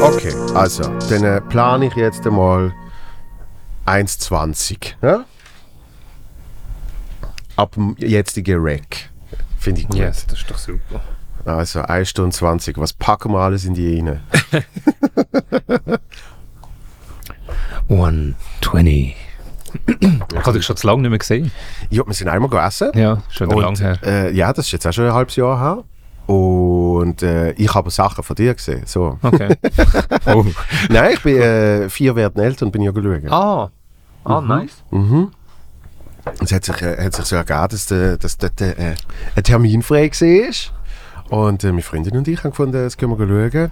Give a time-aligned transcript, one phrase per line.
[0.00, 2.72] Okay, also, dann äh, plane ich jetzt einmal
[3.84, 4.94] 1,20.
[5.02, 5.24] Ja?
[7.56, 9.10] Ab dem jetzigen Rack.
[9.58, 9.96] Finde ich gut.
[9.96, 11.00] Yes, das ist doch super.
[11.48, 12.78] Also 1 Stunde 20.
[12.78, 14.20] Was packen wir alles in die rein?
[17.88, 19.16] 120.
[20.00, 21.50] Ich habe dich schon zu lange nicht mehr gesehen.
[21.90, 22.90] Ja, wir sind einmal gegessen.
[22.94, 23.98] Ja, schon Und, her.
[24.02, 25.84] äh, ja, das ist jetzt auch schon ein halbes Jahr her.
[26.34, 28.82] Und äh, ich habe Sachen von dir gesehen.
[28.86, 29.18] So.
[29.22, 29.56] Okay.
[30.26, 30.44] oh.
[30.88, 33.30] Nein, ich bin äh, vier Werden älter und bin ja geschaut.
[33.30, 33.70] Ah.
[34.24, 34.82] Ah, nice.
[34.90, 35.32] Mhm.
[36.40, 38.94] Es hat sich, äh, hat sich so ergeben, dass, der- dass dort äh,
[39.36, 40.54] ein Termin frei war.
[41.30, 43.70] Und äh, meine Freundin und ich haben gefunden, das können wir schauen.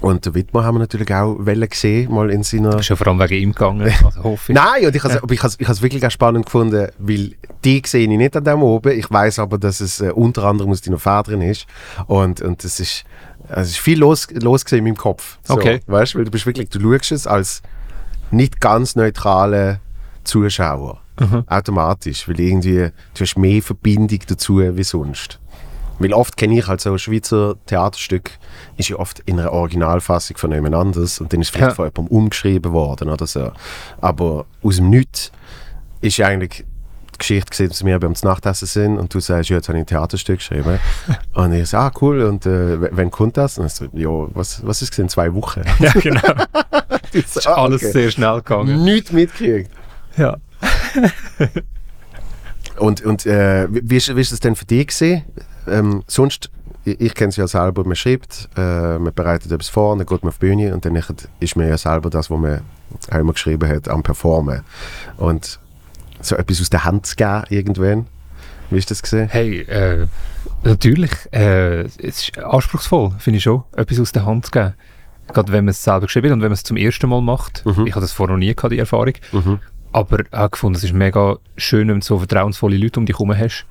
[0.00, 2.78] Und den Wittmer haben wir natürlich auch gesehen, mal in seiner...
[2.80, 4.54] Ja vor allem wegen ihm gegangen, also hoffe ich.
[4.54, 7.32] Nein, und ich habe ich has, ich has wirklich auch spannend gefunden, weil
[7.64, 8.98] die sehe ich nicht an dem oben.
[8.98, 11.66] Ich weiß aber, dass es äh, unter anderem aus deiner Vaterin ist.
[12.06, 13.04] Und, und es ist,
[13.48, 15.38] es ist viel los, los in meinem Kopf.
[15.42, 15.80] So, Okay.
[15.86, 17.62] Weißt du, weil du bist wirklich, du schaust es als
[18.30, 19.80] nicht ganz neutraler
[20.24, 21.00] Zuschauer.
[21.46, 25.38] Automatisch, weil irgendwie, du hast mehr Verbindung dazu wie sonst.
[25.98, 28.32] Weil oft kenne ich halt so ein Schweizer Theaterstück,
[28.76, 31.74] ist ja oft in einer Originalfassung von jemand anderes und dann ist vielleicht Ja.
[31.74, 33.52] von jemandem umgeschrieben worden oder so.
[34.00, 35.30] Aber aus dem Nichts
[36.00, 36.64] ist eigentlich
[37.14, 39.84] die Geschichte gesehen, dass wir beim Nachtessen sind und du sagst, ja, jetzt habe ich
[39.84, 40.80] ein Theaterstück geschrieben.
[41.34, 43.56] und ich so, ah, cool, und äh, wann kommt das?
[43.58, 45.62] Und ich so, ja, was, was ist es in zwei Wochen?
[45.78, 46.20] Ja, genau.
[47.12, 48.82] ist Ist alles sehr schnell gegangen.
[48.82, 49.70] Nichts mitgekriegt.
[50.16, 50.36] Ja.
[52.78, 54.88] Und, und äh, wie, wie ist wie ist es denn für dich?
[55.66, 56.50] Ähm, sonst,
[56.84, 60.22] ich, ich kenne es ja selber, man schreibt, äh, man bereitet etwas vor, dann geht
[60.22, 61.00] man auf die Bühne und dann
[61.40, 62.60] ist man ja selber das, was man
[63.10, 64.62] immer geschrieben hat, am Performen.
[65.16, 65.58] Und
[66.20, 68.06] so etwas aus der Hand zu geben irgendwann,
[68.70, 69.28] wie ist das gesehen?
[69.28, 70.06] Hey, äh,
[70.64, 71.12] natürlich.
[71.32, 74.74] Äh, es ist anspruchsvoll, finde ich schon, etwas aus der Hand zu geben.
[75.32, 77.62] Gerade wenn man es selber geschrieben hat und wenn man es zum ersten Mal macht.
[77.86, 79.14] Ich habe das vorher noch nie gehabt, die Erfahrung.
[79.32, 79.58] Mhm.
[79.94, 83.16] Aber ich habe gefunden, es ist mega schön, wenn du so vertrauensvolle Leute um dich
[83.16, 83.64] herum hast.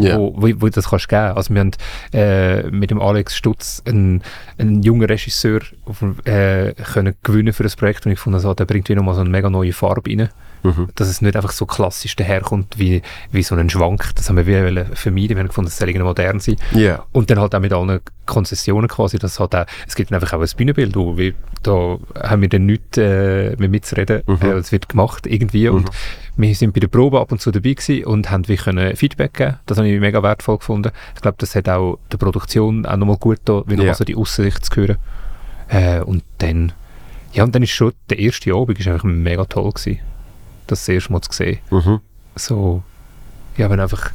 [0.00, 0.16] Ja.
[0.16, 1.32] wo, wo, wo das kannst geben.
[1.32, 1.72] Also wir haben
[2.12, 4.22] äh, mit dem Alex Stutz einen,
[4.56, 8.64] einen jungen Regisseur auf, äh, können gewinnen für das Projekt und ich fand, also, der
[8.64, 10.28] bringt wieder mal so eine mega neue Farbe rein.
[10.62, 10.88] Mhm.
[10.94, 14.14] Dass es nicht einfach so klassisch daherkommt wie, wie so ein Schwank.
[14.16, 15.30] Das haben wir wie wollen vermeiden.
[15.30, 16.56] Wir haben gefunden, es soll modern sein.
[16.74, 17.04] Ja.
[17.12, 20.36] Und dann halt auch mit allen Konzessionen quasi, dass halt auch, es gibt dann einfach
[20.36, 24.38] auch ein Bühnenbild, wo wir, da haben wir dann nichts äh, mehr mitzureden, Mhm.
[24.42, 25.90] äh, es wird gemacht irgendwie und
[26.36, 29.34] wir sind bei der Probe ab und zu dabei gewesen und haben wie können Feedback
[29.34, 30.92] geben, das habe ich mega wertvoll gefunden.
[31.14, 34.14] Ich glaube, das hat auch der Produktion auch nochmal gut da, wieder mal so die
[34.16, 34.96] Aussicht zu hören.
[35.68, 36.72] Äh, und dann,
[37.32, 40.00] ja und dann ist schon, der erste Abend ist einfach mega toll gewesen,
[40.68, 42.00] das erste Mal zu sehen Mhm.
[42.36, 42.82] so,
[43.56, 44.10] wir haben einfach,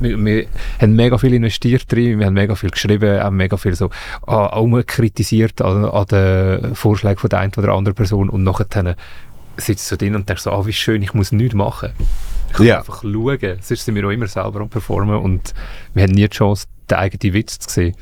[0.00, 0.46] wir, wir
[0.80, 3.90] haben mega viel investiert drin, wir haben mega viel geschrieben, haben mega viel so
[4.26, 8.96] ah, kritisiert an, an den Vorschlägen von der einen oder anderen Person und nachher
[9.56, 11.90] sitzt du drin und denkst so, ah, wie schön, ich muss nichts machen.
[12.50, 12.78] Ich kann Ja.
[12.78, 13.58] einfach schauen.
[13.60, 15.52] Sonst sind wir auch immer selber am Performen und
[15.94, 17.96] wir haben nie die Chance, den eigenen Witz zu sehen.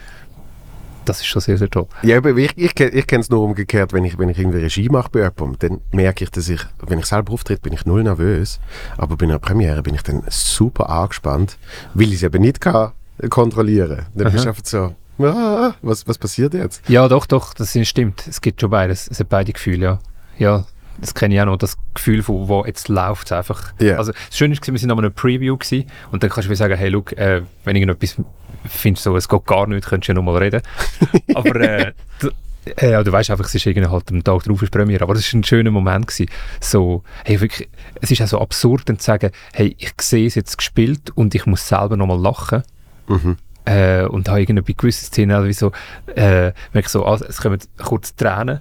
[1.07, 1.87] Das ist schon sehr, sehr toll.
[2.03, 4.89] Ja, aber ich, ich, ich kenne es nur umgekehrt, wenn ich, wenn ich irgendwie Regie
[4.89, 8.03] mache bei jemandem, dann merke ich, dass ich, wenn ich selber auftritt, bin ich null
[8.03, 8.61] nervös,
[8.99, 11.57] aber bei einer Premiere bin ich dann super angespannt,
[11.95, 12.93] weil ich es eben nicht kann
[13.31, 14.07] kontrollieren.
[14.15, 16.89] Dann bist du einfach so, ah, was, was passiert jetzt?
[16.89, 18.27] Ja, doch, doch, das stimmt.
[18.29, 19.09] Es gibt schon beides.
[19.11, 19.99] Es hat beide Gefühle, ja.
[20.39, 20.65] Ja,
[21.01, 23.73] das kenne ich auch noch, das Gefühl, von, wo jetzt läuft einfach.
[23.81, 23.97] Ja.
[23.97, 26.57] Also, das Schöne war, wir sind an einem Preview gewesen, und dann kannst du wie
[26.57, 28.17] sagen, hey, look, äh, wenn irgendetwas
[28.69, 30.63] findest, so, es geht gar nicht, könntest du ja nochmal reden.
[31.35, 31.93] Aber äh,
[32.77, 35.15] äh, ja, du weißt einfach, es ist irgendwie halt am Tag drauf ist Premiere, aber
[35.15, 36.31] das war ein schöner Moment gewesen.
[36.61, 37.69] So, hey, wirklich,
[38.01, 41.35] es ist auch so absurd, dann zu sagen, hey, ich sehe es jetzt gespielt und
[41.35, 42.63] ich muss selber nochmal lachen
[43.09, 43.37] Mhm.
[43.67, 45.71] äh, und habe irgendwie bei gewissen Szenen also wie so,
[46.17, 48.61] äh, merke so, also, es kommen kurz Tränen,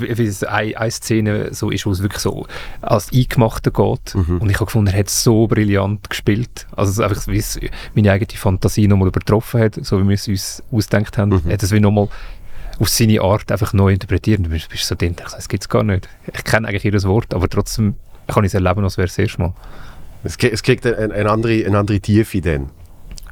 [0.00, 2.46] wie, wie es eine, eine Szene so ist, wo es wirklich so
[2.82, 4.14] als Eingemachte geht.
[4.14, 6.66] Und ich habe gefunden, er hat so brillant gespielt.
[6.76, 7.58] Also so einfach, wie es
[7.94, 11.42] meine eigene Fantasie nochmal übertroffen hat, so wie wir es uns ausgedacht haben.
[11.46, 12.08] Er hat es wie nochmal
[12.78, 14.40] auf seine Art einfach neu interpretiert.
[14.44, 16.08] Du bist so drin, das gibt es gar nicht.
[16.34, 17.94] Ich kenne eigentlich jedes Wort, aber trotzdem
[18.26, 19.52] kann ich es erleben, als wäre es das erste Mal.
[20.24, 22.70] Es, kriegt- eine, eine, andere, eine andere Tiefe dann,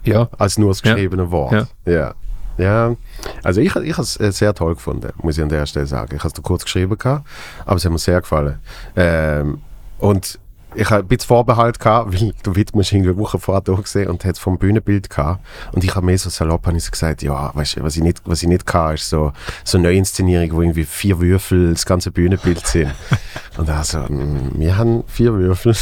[0.04, 0.94] Ja, als nur das Ja.
[0.94, 1.52] geschriebene Wort.
[1.84, 1.92] Ja.
[1.92, 2.14] Ja.
[2.58, 2.96] Ja.
[3.42, 6.14] Also ich, ich habe es äh, sehr toll gefunden, muss ich an der Stelle sagen.
[6.14, 7.26] Ich habe es kurz geschrieben, gehabt,
[7.64, 8.58] aber es hat mir sehr gefallen.
[8.96, 9.62] Ähm,
[9.98, 10.38] und
[10.74, 14.08] ich habe ein bisschen Vorbehalt gehabt, weil der Widmer irgendwie eine Woche vorher da gesehen
[14.08, 15.44] und hat es vom Bühnenbild gehabt.
[15.72, 18.02] Und ich habe mir so salopp habe ich so gesagt, ja, weißt du, was ich
[18.02, 19.32] nicht, was ich nicht kann, ist so,
[19.64, 22.92] so eine Neuinszenierung, wo irgendwie vier Würfel das ganze Bühnenbild sind.
[23.56, 25.74] und also, mm, wir haben vier Würfel.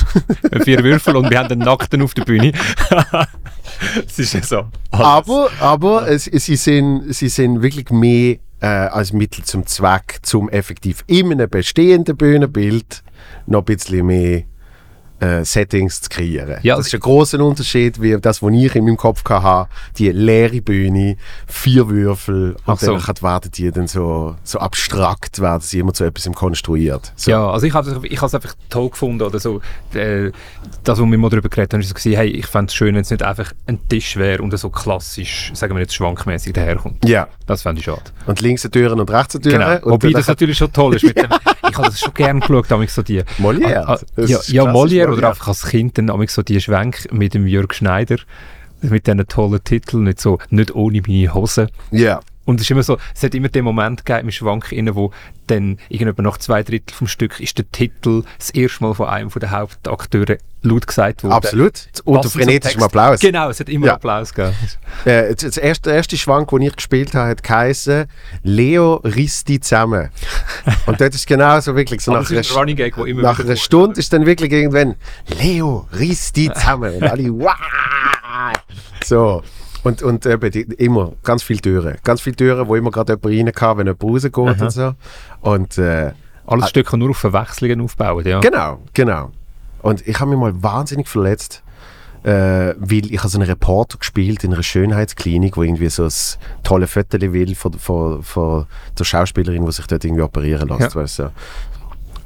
[0.63, 2.53] vier Würfel und wir haben den Nackten auf der Bühne.
[4.07, 4.57] Es ist ja so.
[4.91, 5.07] Alles.
[5.07, 10.49] Aber, aber es, sie, sind, sie sind wirklich mehr äh, als Mittel zum Zweck, zum
[10.49, 13.03] effektiv in einem bestehenden Bühnenbild
[13.47, 14.45] noch ein bisschen mehr
[15.21, 16.59] äh, Settings zu kreieren.
[16.63, 20.11] Ja, das ist ein großer Unterschied, wie das, was ich in meinem Kopf hatte, die
[20.11, 21.17] leere Bühne,
[21.47, 22.99] vier Würfel und so.
[22.99, 27.13] dann werden die dann so, so abstrakt, werden sie immer zu etwas konstruiert.
[27.17, 27.31] So.
[27.31, 29.61] Ja, also ich habe ich es einfach toll gefunden oder so,
[29.95, 30.31] äh,
[30.85, 33.03] das, was wir mal darüber geredet haben, ist so hey, ich fände es schön, wenn
[33.03, 37.09] es nicht einfach ein Tisch wäre und so klassisch, sagen wir jetzt schwankmäßig daherkommt.
[37.09, 37.29] Ja.
[37.47, 38.03] Das fände ich schade.
[38.27, 39.61] Und links Türen und rechts Türen.
[39.61, 39.93] Genau.
[39.93, 41.05] Wobei das natürlich schon toll ist.
[41.05, 41.29] Mit dem,
[41.69, 43.23] ich habe das schon gerne geschaut, damals so die...
[43.39, 43.85] Molière.
[43.87, 47.47] Ah, ah, ja, ja Molière oder einfach als Kind dann so die Schwenk mit dem
[47.47, 48.17] Jörg Schneider,
[48.83, 51.69] mit diesen tollen Titeln, nicht so, nicht ohne meine Hose.
[51.91, 52.21] Ja.
[52.47, 55.11] Und es ist immer so, es hat immer den Moment gegeben im Schwank innen, wo
[55.49, 59.29] dann irgendwann nach zwei Drittel vom Stück ist der Titel das erste Mal von einem
[59.29, 61.33] der Hauptakteure laut gesagt worden.
[61.33, 61.89] Absolut.
[62.05, 63.21] Unter frenetischem Applaus.
[63.21, 63.95] Genau, es hat immer ja.
[63.95, 64.57] Applaus gegeben.
[65.05, 68.07] Äh, das erste, der erste Schwank, den ich gespielt habe, hat geheißen
[68.43, 70.11] Leo riss die zusammen.
[70.87, 73.99] Und dort ist genau so wirklich so nach, einer, Running Gag, immer nach einer Stunde
[73.99, 74.95] ist dann wirklich irgendwann
[75.41, 76.95] Leo riss die zusammen.
[76.95, 77.55] Und alle wow!
[79.05, 79.43] So.
[79.87, 81.97] Und, und eben die, immer ganz viele Türen.
[82.03, 84.65] Ganz viele Türen, wo immer gerade jemand rein kann, wenn jemand rausgeht Aha.
[84.65, 84.95] und so.
[85.43, 86.13] Und, äh,
[86.45, 88.41] Alles äh, Stücke nur auf Verwechslungen aufbauen, ja.
[88.41, 89.31] Genau, genau.
[89.83, 91.63] Und ich habe mich mal wahnsinnig verletzt,
[92.25, 96.13] äh, weil ich als einen Reporter gespielt in einer Schönheitsklinik, wo irgendwie so ein
[96.65, 98.67] tolles Foto will von, von, von
[98.99, 100.97] der Schauspielerin, die sich dort irgendwie operieren lässt.
[100.97, 101.01] Ja.
[101.03, 101.31] Weißt du?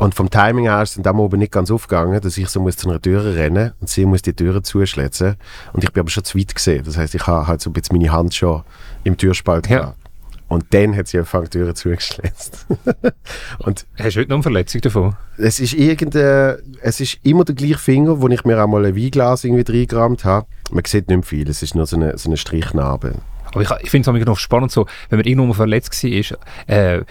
[0.01, 2.79] Und vom Timing her ist es dann oben nicht ganz aufgegangen, dass ich so muss
[2.79, 5.37] zu einer Tür rennen und sie muss die Türe zuschlitzen.
[5.75, 6.83] Und ich bin aber schon zu weit gesehen.
[6.87, 8.63] Das heißt, ich habe halt so ein bisschen meine Hand schon
[9.05, 9.79] im Türspalt ja.
[9.79, 9.99] gehabt.
[10.49, 12.67] Und dann hat sie angefangen, die Türe zugeschlitzt.
[13.59, 15.17] und Hast du heute noch eine Verletzung davon?
[15.37, 19.71] Es ist, es ist immer der gleiche Finger, wo ich mir einmal ein Weinglas irgendwie
[19.71, 20.47] reingerammt habe.
[20.71, 23.17] Man sieht nicht viel, es ist nur so eine, so eine Strichnarbe.
[23.53, 26.39] Aber ich, ich finde es noch spannend, so, wenn man irgendwo mal verletzt war,
[26.69, 27.03] äh,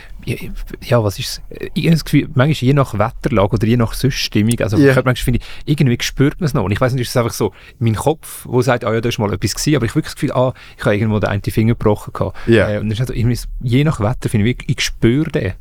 [0.82, 1.42] ja, was ist
[1.76, 4.96] das Gefühl, manchmal je nach Wetterlage oder je nach Stimmung, also yeah.
[4.96, 6.64] manchmal finde ich, irgendwie spürt man es noch.
[6.64, 9.10] Und ich weiß nicht, ist es einfach so mein Kopf, der sagt, ah ja, da
[9.10, 11.30] ist mal etwas gewesen, aber ich habe wirklich das Gefühl, ah, ich habe irgendwo den
[11.30, 12.38] einen Finger gebrochen gehabt.
[12.48, 12.76] Yeah.
[12.76, 15.54] Äh, und ist also, je nach Wetter finde ich, ich spüre den.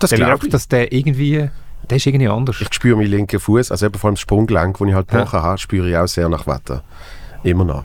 [0.00, 0.52] Das glaube ich.
[0.52, 1.48] Dass der irgendwie,
[1.88, 2.60] der ist irgendwie anders.
[2.60, 5.36] Ich spüre meinen linken Fuß, also eben vor allem das Sprunggelenk, das ich halt gebrochen
[5.36, 5.42] ja.
[5.42, 6.82] habe, spüre ich auch sehr nach Wetter.
[7.42, 7.84] Immer noch.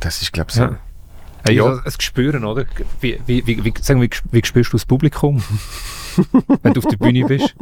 [0.00, 0.62] Das ist, glaube ich, so.
[0.62, 0.78] Ja.
[1.46, 1.66] Hey, ja.
[1.66, 2.64] ein Gespüren, oder?
[3.00, 5.42] Wie, wie, wie, wie, sagen, wie, wie spürst du das Publikum,
[6.62, 7.54] wenn du auf der Bühne bist?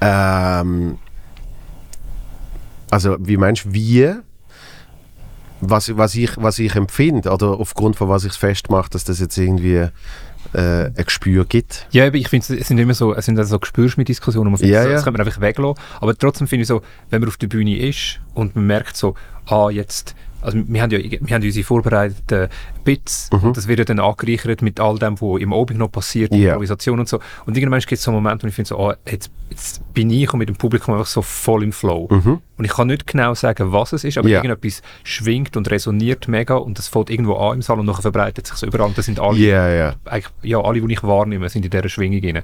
[0.00, 0.98] Ähm,
[2.90, 4.12] also, wie meinst du, wie?
[5.60, 9.20] Was, was, ich, was ich empfinde, oder aufgrund von was ich es festmache, dass das
[9.20, 9.88] jetzt irgendwie
[10.52, 11.86] äh, ein Gespür gibt.
[11.92, 14.82] Ja, aber ich finde, es sind immer so, es sind also so Gespürsmitdiskussionen, man ja,
[14.82, 14.94] so, ja.
[14.94, 15.82] das kann man einfach weglassen.
[16.00, 19.14] Aber trotzdem finde ich so, wenn man auf der Bühne ist und man merkt so,
[19.46, 22.48] ah, jetzt also wir haben ja wir haben unsere vorbereiteten
[22.84, 23.48] Bits mhm.
[23.48, 26.52] und das wird ja dann angereichert mit all dem, was im Obig noch passiert, yeah.
[26.52, 27.20] Improvisation und so.
[27.46, 30.10] Und irgendwann gibt es so einen Moment, wo ich finde so, oh, jetzt, jetzt, bin
[30.10, 32.08] ich und mit dem Publikum einfach so voll im Flow.
[32.10, 32.40] Mhm.
[32.58, 34.42] Und ich kann nicht genau sagen, was es ist, aber yeah.
[34.42, 38.46] irgendetwas schwingt und resoniert mega und das fällt irgendwo an im Saal und nachher verbreitet
[38.46, 38.88] sich so überall.
[38.88, 39.94] Und das sind alle, yeah, yeah.
[40.04, 42.42] Eigentlich, ja, alle, die ich wahrnehme, sind in dieser Schwingung drin.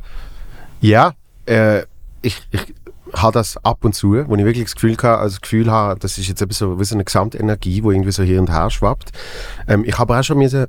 [0.80, 1.14] Ja,
[1.46, 1.82] äh,
[2.22, 2.74] ich, ich
[3.14, 5.98] habe das ab und zu, wo ich wirklich das Gefühl, habe, also das Gefühl habe,
[5.98, 9.12] das ist jetzt so wie so eine Gesamtenergie, die irgendwie so hier und her schwappt.
[9.66, 10.66] Ähm, ich habe auch schon müssen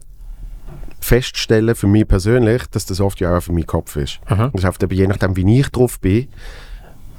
[1.01, 4.19] feststellen für mich persönlich, dass das oft ja auch für meinen Kopf ist.
[4.29, 4.51] Mhm.
[4.53, 6.27] Das heißt, je nachdem, wie ich drauf bin,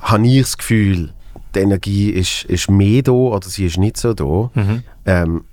[0.00, 1.12] habe ich das Gefühl,
[1.54, 4.50] die Energie ist, ist mehr da oder sie ist nicht so da.
[4.54, 4.82] Mhm.
[5.06, 5.44] Ähm,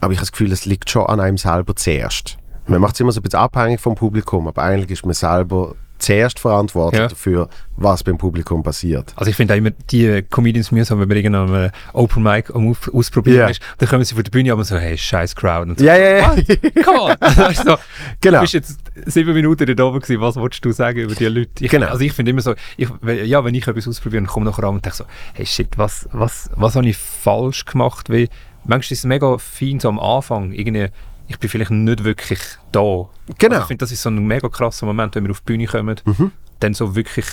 [0.00, 2.38] aber ich habe das Gefühl, es liegt schon an einem selber zuerst.
[2.66, 5.74] Man macht es immer so ein bisschen abhängig vom Publikum, aber eigentlich ist man selber
[6.04, 7.08] zuerst verantwortlich ja.
[7.08, 9.12] dafür, was beim Publikum passiert.
[9.16, 13.38] Also ich finde auch immer die Comedians mühsam, wenn man irgendeinem Open Mic am Ausprobieren
[13.38, 13.48] yeah.
[13.48, 15.70] ist, dann kommen sie vor der Bühne aber so, hey, scheiß Crowd.
[15.70, 16.82] Und so, ja, ja, ja.
[16.84, 17.16] Come on!
[17.20, 17.76] also,
[18.20, 18.38] genau.
[18.38, 21.64] Du bist jetzt sieben Minuten da oben gewesen, was wolltest du sagen über die Leute?
[21.64, 21.86] Ich, genau.
[21.86, 22.88] Also ich finde immer so, ich,
[23.24, 26.08] ja, wenn ich etwas ausprobiere, dann komme nachher an und denke so, hey shit, was,
[26.12, 28.10] was, was habe ich falsch gemacht?
[28.10, 28.28] Weil
[28.64, 30.88] manchmal ist es mega fein so am Anfang, irgendwie
[31.28, 32.40] ich bin vielleicht nicht wirklich
[32.72, 32.80] da.
[32.80, 33.54] Genau.
[33.54, 35.66] Also ich finde, das ist so ein mega krasser Moment, wenn wir auf die Bühne
[35.66, 36.32] kommen, mhm.
[36.60, 37.26] dann so wirklich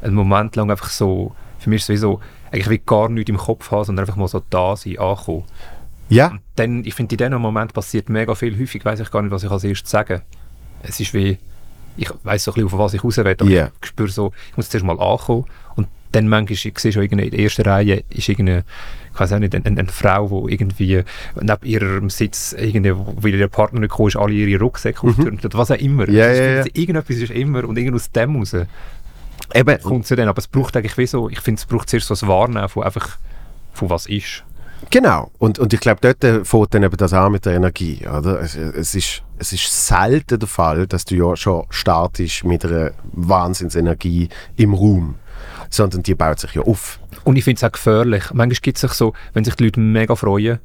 [0.00, 2.20] einen Moment lang einfach so, für mich ist es wie so,
[2.50, 5.44] eigentlich wie gar nichts im Kopf haben, sondern einfach mal so da sein, ankommen.
[6.08, 6.28] Ja.
[6.28, 8.58] Und dann, ich finde, in diesem Moment passiert mega viel.
[8.58, 10.22] Häufig weiß ich gar nicht, was ich als erstes sage.
[10.82, 11.38] Es ist wie,
[11.96, 13.70] ich weiß so ein bisschen, auf was ich raus will, aber yeah.
[13.80, 15.46] ich spüre so, ich muss zuerst mal ankommen
[15.76, 18.64] und dann manchmal siehst du in der ersten Reihe ist irgendeine,
[19.12, 21.02] ich weiß auch nicht, eine, eine Frau, die irgendwie
[21.40, 25.38] neben ihrem Sitz, irgendwie, weil ihr Partner nicht gekommen ist, alle ihre Rucksäcke mhm.
[25.44, 26.08] oder was auch immer.
[26.08, 26.64] Ja, ja, ja.
[26.72, 28.54] Irgendetwas ist immer und irgend aus dem raus
[29.54, 29.82] Eben.
[29.82, 30.28] kommt sie dann.
[30.28, 32.84] Aber es braucht eigentlich wie so, ich finde, es braucht zuerst so das Warnen von
[32.84, 33.18] einfach,
[33.72, 34.44] von was ist.
[34.90, 35.30] Genau.
[35.38, 38.00] Und, und ich glaube, dort fängt dann eben das an mit der Energie.
[38.06, 38.40] Oder?
[38.40, 42.92] Es, es, ist, es ist selten der Fall, dass du ja schon startest mit einer
[43.12, 45.14] Wahnsinnsenergie im Raum.
[45.72, 47.00] Sondern die baut sich ja auf.
[47.24, 48.24] Und ich finde es auch gefährlich.
[48.32, 50.58] Manchmal gibt es sich so, wenn sich die Leute mega freuen,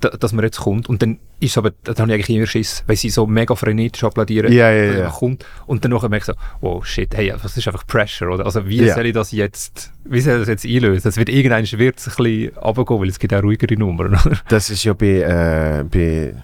[0.00, 0.88] dass man jetzt kommt.
[0.88, 4.04] Und dann ist aber, dann habe ich eigentlich immer Schiss, weil sie so mega frenetisch
[4.04, 5.08] applaudieren, ja, ja, ja.
[5.08, 5.44] kommt.
[5.66, 8.44] Und dann merke ich so, oh shit, hey, das ist einfach Pressure, oder?
[8.44, 8.94] Also wie ja.
[8.94, 11.02] soll ich das jetzt, wie soll ich das jetzt einlösen?
[11.04, 14.38] Das wird irgendwann wird es ein bisschen runtergehen, weil es gibt auch ruhigere Nummern, oder?
[14.48, 16.34] Das ist ja bei, äh, bei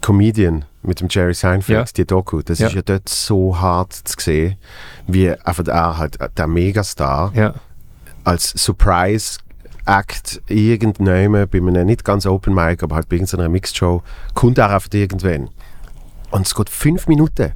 [0.00, 1.92] Comedian mit dem Jerry Seinfeld, ja.
[1.96, 2.68] die Doku, das ja.
[2.68, 4.56] ist ja dort so hart zu sehen,
[5.06, 7.54] wie einfach der, halt, der Megastar ja.
[8.24, 9.38] als Surprise
[9.86, 14.02] Act irgendjemand bei einem nicht ganz Open Mic, aber halt bei irgendeiner Mixed Show,
[14.34, 15.50] kommt er einfach irgendwann.
[16.30, 17.52] Und es geht fünf Minuten,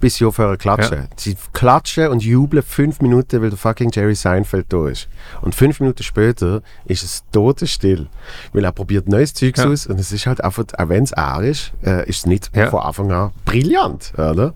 [0.00, 0.98] bis sie aufhören klatschen.
[0.98, 1.08] Ja.
[1.16, 5.08] Sie klatschen und jubeln fünf Minuten, weil der fucking Jerry Seinfeld da ist.
[5.42, 8.08] Und fünf Minuten später ist es totenstill,
[8.52, 9.68] weil er probiert neues Zeugs ja.
[9.68, 12.50] aus und es ist halt einfach, auch wenn es er ist, äh, ist es nicht
[12.54, 12.68] ja.
[12.68, 14.54] von Anfang an brillant, oder?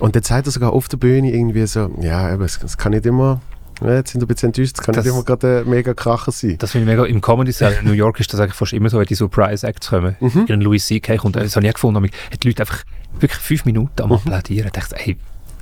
[0.00, 3.40] Und dann sagt er sogar auf der Bühne irgendwie so, ja, es kann nicht immer
[3.82, 5.94] ja, jetzt sind wir ein bisschen enttäuscht, das kann das, nicht immer gerade ein mega
[5.94, 6.56] Kracher sein.
[6.58, 8.88] Das finde ich mega, im Comedy Cell in New York ist das eigentlich fast immer
[8.88, 10.16] so, wenn die Surprise Acts kommen.
[10.20, 10.46] Mhm.
[10.48, 11.16] In Louis C.K.
[11.16, 12.84] kommt, das habe ich auch gefunden, hat die Leute einfach
[13.20, 14.16] wirklich fünf Minuten am mhm.
[14.16, 14.66] applaudieren.
[14.66, 15.16] Ich dachte, hey,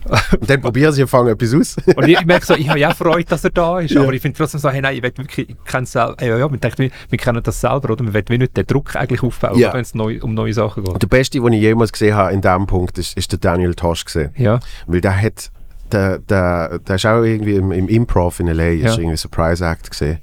[0.41, 1.77] und dann probieren sie und fangen etwas aus.
[1.97, 4.03] und ich, merke so, ich habe ja Freude, dass er da ist, ja.
[4.03, 6.49] aber ich finde trotzdem so, hey, nein, ich will wirklich, ich kenne selber, ja, ja,
[6.49, 8.05] man denkt, wir, wir kennen das selber, oder?
[8.05, 9.73] Man will nicht den Druck eigentlich aufbauen, ja.
[9.73, 11.03] wenn es neu, um neue Sachen geht.
[11.03, 14.05] der Beste, den ich jemals gesehen habe in diesem Punkt, ist, ist der Daniel Tosh
[14.05, 14.31] gesehen.
[14.37, 14.61] Ja.
[14.87, 15.51] Weil der hat
[15.93, 18.91] der, der, der ist auch irgendwie im, im Improv in L.A., ja.
[18.91, 20.19] ist irgendwie Surprise Act gesehen.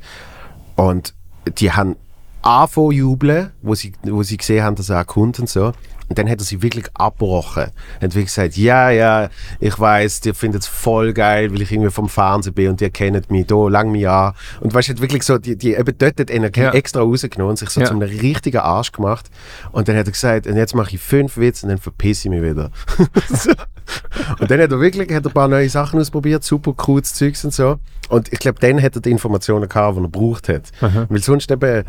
[0.76, 1.14] Und
[1.58, 1.96] die haben
[2.42, 5.74] angefangen jubeln, wo sie, wo sie gesehen haben, dass er kommt und so.
[6.10, 7.72] Und dann hat er sie wirklich abgebrochen.
[8.00, 9.30] Er hat wirklich gesagt, ja, ja,
[9.60, 12.90] ich weiß, ihr findet es voll geil, weil ich irgendwie vom Fernsehen bin und ihr
[12.90, 14.34] kennt mich, da, lang mich an.
[14.60, 16.72] Und weißt du, wirklich so, die, die eben dort die Energie ja.
[16.72, 17.88] extra rausgenommen und sich so ja.
[17.88, 19.30] zu einem richtigen Arsch gemacht.
[19.72, 22.32] Und dann hat er gesagt, und jetzt mache ich fünf Witze und dann verpiss ich
[22.32, 22.72] mich wieder.
[24.40, 27.44] und dann hat er wirklich hat er ein paar neue Sachen ausprobiert, super cooles Zeugs
[27.46, 27.80] und so.
[28.10, 30.72] Und ich glaube, dann hat er die Informationen gehabt, die er braucht hat.
[30.82, 31.08] Mhm.
[31.10, 31.84] Weil sonst eben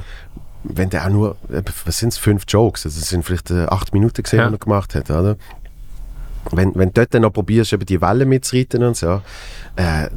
[0.64, 3.92] wenn der auch nur, was sind es, fünf Jokes, also es sind vielleicht äh, acht
[3.92, 4.48] Minuten gesehen, ja.
[4.48, 5.36] die er gemacht hat, oder?
[6.50, 9.22] Wenn, wenn du dort dann noch probierst, eben die Welle mitzureiten und so,
[9.76, 10.08] äh,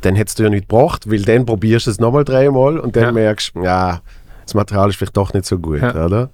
[0.00, 3.04] dann hättest du ja nicht gebracht, weil dann probierst du es nochmal dreimal und dann
[3.04, 3.12] ja.
[3.12, 4.00] merkst du, ja,
[4.44, 6.04] das Material ist vielleicht doch nicht so gut, ja.
[6.04, 6.30] oder?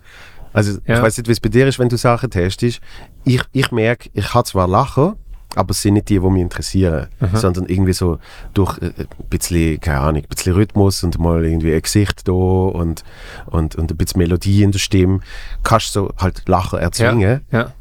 [0.53, 2.81] Also ich weiß nicht, wie es bei dir ist, wenn du Sachen testest.
[3.25, 5.15] Ich, ich merke, ich kann zwar lachen,
[5.55, 7.37] aber es sind nicht die, die mich interessieren, Aha.
[7.37, 8.19] sondern irgendwie so
[8.55, 12.33] durch äh, ein bisschen, keine Ahnung, ein bisschen Rhythmus und mal irgendwie ein Gesicht da
[12.33, 13.05] und,
[13.47, 15.21] und, und ein bisschen Melodie in der Stimme,
[15.63, 17.43] kannst du so halt Lachen erzwingen.
[17.51, 17.59] Ja.
[17.59, 17.73] ja.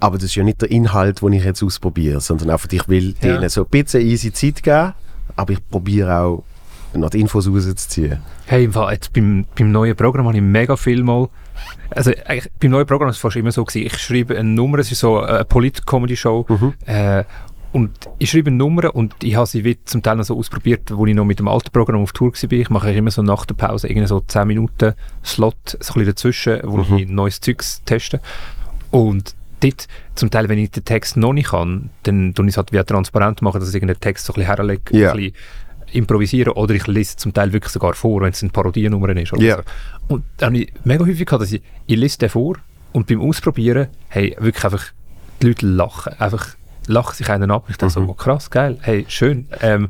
[0.00, 3.14] Aber das ist ja nicht der Inhalt, den ich jetzt ausprobiere, sondern einfach, ich will
[3.14, 4.92] denen so ein bisschen easy Zeit geben,
[5.36, 6.44] aber ich probiere auch
[6.96, 8.18] noch die Infos rauszuziehen.
[8.46, 11.28] Hey, im Fall, jetzt beim, beim neuen Programm habe ich mega viel mal
[11.90, 14.78] also eigentlich, beim neuen Programm war es fast immer so, gewesen, ich schreibe eine Nummer,
[14.78, 16.74] es ist so eine Polit-Comedy-Show, mhm.
[16.86, 17.24] äh,
[17.72, 20.96] und ich schreibe eine Nummer und ich habe sie wie zum Teil noch so ausprobiert,
[20.96, 22.52] wo ich noch mit dem alten Programm auf Tour war.
[22.52, 26.06] Ich mache immer so nach der Pause irgendwie so 10 Minuten Slot, so ein bisschen
[26.06, 26.98] dazwischen, wo mhm.
[26.98, 28.20] ich neues Zeugs teste.
[28.92, 32.56] Und dort, zum Teil, wenn ich den Text noch nicht kann, dann tue ich es
[32.58, 35.10] halt wie transparent machen, dass ich irgendeinen Text so ein bisschen herlege, yeah.
[35.10, 35.34] ein bisschen
[35.94, 39.32] improvisieren oder ich lese zum Teil wirklich sogar vor, wenn es eine Parodiennummer ist.
[39.32, 39.56] Oder yeah.
[40.08, 40.14] so.
[40.14, 42.56] Und dann habe ich mega häufig gehabt, dass ich, ich lese den vor
[42.92, 44.84] und beim Ausprobieren, hey, wirklich einfach,
[45.40, 47.64] die Leute lachen, einfach lachen sich einen ab.
[47.68, 48.06] Ich dachte mhm.
[48.06, 49.88] so, oh, krass, geil, hey, schön, ähm,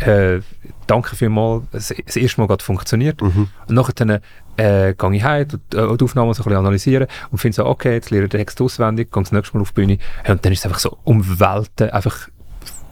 [0.00, 0.40] äh,
[0.86, 3.20] danke vielmals, das, das erste Mal gerade funktioniert.
[3.22, 3.48] Mhm.
[3.66, 4.10] Und nachher dann,
[4.56, 7.66] äh, gehe ich heim, und, äh, die Aufnahmen so ein bisschen analysieren und finde so,
[7.66, 10.44] okay, jetzt lerne ich den Text auswendig, gehe das nächste Mal auf die Bühne und
[10.44, 12.28] dann ist es einfach so um Welten einfach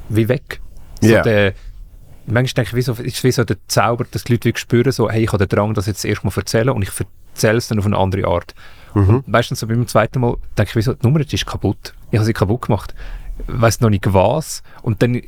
[0.08, 0.60] wie weg.
[1.00, 1.22] So yeah.
[1.22, 1.54] der,
[2.26, 5.10] manchmal denke ich, wie so, ist wie so der Zauber, dass die Leute spüren, so,
[5.10, 6.90] hey, ich habe den Drang, das jetzt erstmal erzählen und ich
[7.32, 8.54] erzähle es dann auf eine andere Art.
[8.94, 9.24] Mhm.
[9.26, 11.92] meistens so beim zweiten Mal denke ich, wie so, die Nummer ist kaputt.
[12.10, 12.94] Ich habe sie kaputt gemacht.
[13.38, 14.62] Ich weiss noch nicht was.
[14.80, 15.20] Und dann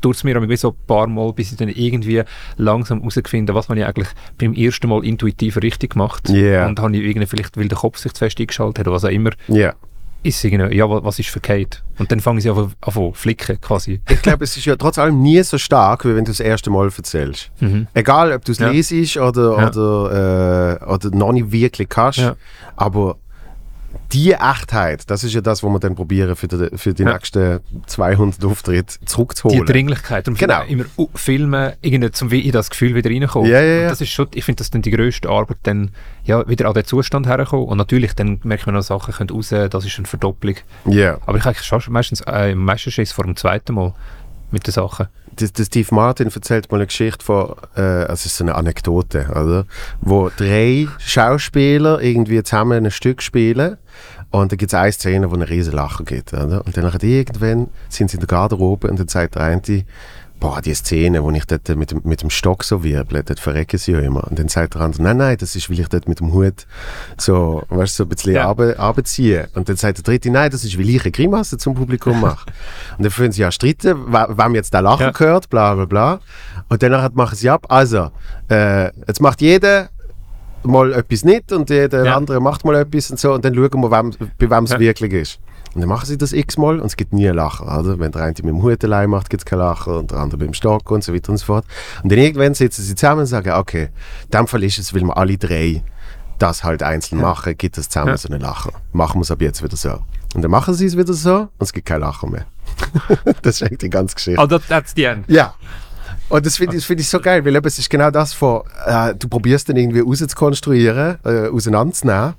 [0.00, 2.22] tut es mir so ein paar Mal, bis ich dann irgendwie
[2.56, 6.28] langsam herausfinde, was man ja eigentlich beim ersten Mal intuitiv richtig gemacht.
[6.28, 6.68] Yeah.
[6.68, 9.04] Und habe ich irgendwie vielleicht, weil der Kopf sich zu fest eingeschaltet hat oder was
[9.04, 9.74] auch immer, yeah
[10.22, 11.82] ist irgendwie, ja, was ist verkehrt?
[11.98, 14.00] Und dann fangen sie an zu flicken, quasi.
[14.10, 16.70] Ich glaube, es ist ja trotz allem nie so stark, wie wenn du das erste
[16.70, 17.50] Mal erzählst.
[17.60, 17.86] Mhm.
[17.94, 18.70] Egal, ob du es ja.
[18.70, 19.68] lesest oder, ja.
[19.68, 22.36] oder, äh, oder noch nicht wirklich kannst, ja.
[22.76, 23.16] aber
[24.12, 27.12] die Echtheit, das ist ja das, was wir dann probieren, für die, für die Ja.
[27.14, 29.66] nächsten 200 Auftritte Die zurückzuholen.
[29.66, 30.28] Dringlichkeit.
[30.28, 30.62] Und Genau.
[30.64, 33.50] immer uh, Filme, irgendwie zum wie in das Gefühl wieder reinkommen.
[33.50, 33.88] Ja, ja, ja.
[33.88, 35.90] Das ist schon, ich finde, das ist dann die grösste Arbeit, dann
[36.24, 37.66] ja, wieder an den Zustand herkommen.
[37.66, 40.56] Und natürlich, dann merkt man noch Sachen können raus, das ist eine Verdopplung.
[40.86, 41.18] Ja.
[41.26, 43.94] Aber ich habe schon meistens äh, im meisten Schiss vor dem zweiten Mal
[44.50, 45.08] mit den Sachen.
[45.40, 49.28] Der, der Steve Martin erzählt mal eine Geschichte von, äh, also es ist eine Anekdote,
[49.30, 49.66] oder?
[50.00, 53.76] Wo drei Schauspieler irgendwie zusammen ein Stück spielen
[54.30, 56.64] und da gibt es eine Szene, wo ein riesen Lachen gibt, oder?
[56.64, 59.62] Und dann irgendwann sind sie in der Garderobe und dann sagt der eine,
[60.40, 63.76] boah, die Szene, wo ich dort mit dem, mit dem Stock so wirble, dort verrecken
[63.78, 64.24] sie ja immer.
[64.28, 66.66] Und dann sagt der andere, nein, nein, das ist, weil ich dort mit dem Hut
[67.16, 68.46] so, weißt so ein bisschen Ja.
[68.50, 69.48] runter- runterziehe.
[69.54, 72.46] Und dann sagt der dritte, nein, das ist, weil ich eine Grimasse zum Publikum mache.
[72.96, 75.10] und dann führen sie ja streiten, wer- wem jetzt der Lachen Ja.
[75.10, 76.20] gehört, bla bla bla.
[76.68, 78.10] Und danach machen sie ab, also,
[78.50, 79.88] äh, jetzt macht jeder
[80.62, 82.16] mal etwas nicht und jeder Ja.
[82.16, 84.78] andere macht mal etwas und so und dann schauen wir, wem, bei wem es Ja.
[84.80, 85.38] wirklich ist.
[85.74, 87.68] Und dann machen sie das x-mal und es gibt nie ein Lachen.
[87.68, 90.18] Also, wenn der eine mit dem Hut allein macht, gibt es kein Lachen und der
[90.18, 91.64] andere mit dem Stock und so weiter und so fort.
[92.02, 93.90] Und dann irgendwann sitzen sie zusammen und sagen, okay,
[94.24, 95.82] in dem Fall ist es, weil wir alle drei
[96.38, 98.16] das halt einzeln machen, gibt es zusammen Ja.
[98.16, 98.72] so ein Lachen.
[98.92, 99.98] Machen wir es ab jetzt wieder so.
[100.34, 102.46] Und dann machen sie es wieder so und es gibt kein Lachen mehr.
[103.42, 104.40] das ist eigentlich die ganze Geschichte.
[104.40, 105.24] Oh, that, that's the end.
[105.28, 105.54] Ja.
[106.28, 108.62] Und das finde ich, find ich so geil, weil eben, es ist genau das von,
[108.86, 112.34] äh, du probierst dann irgendwie rauszukonstruieren, äh, auseinanderzunehmen.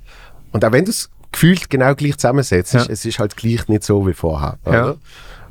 [0.52, 2.86] Und auch wenn du es gefühlt genau gleich zusammensetzt, Ja.
[2.90, 4.58] es ist halt gleich nicht so wie vorher.
[4.66, 4.96] Ja.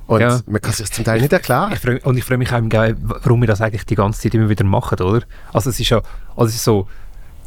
[0.07, 0.41] Und Ja.
[0.47, 1.71] man kann sich zum Teil nicht erklären.
[1.73, 4.35] Ich freu, und ich freue mich auch Geil, warum wir das eigentlich die ganze Zeit
[4.35, 5.25] immer wieder machen, oder?
[5.53, 5.99] Also es ist ja,
[6.35, 6.89] also es ist so,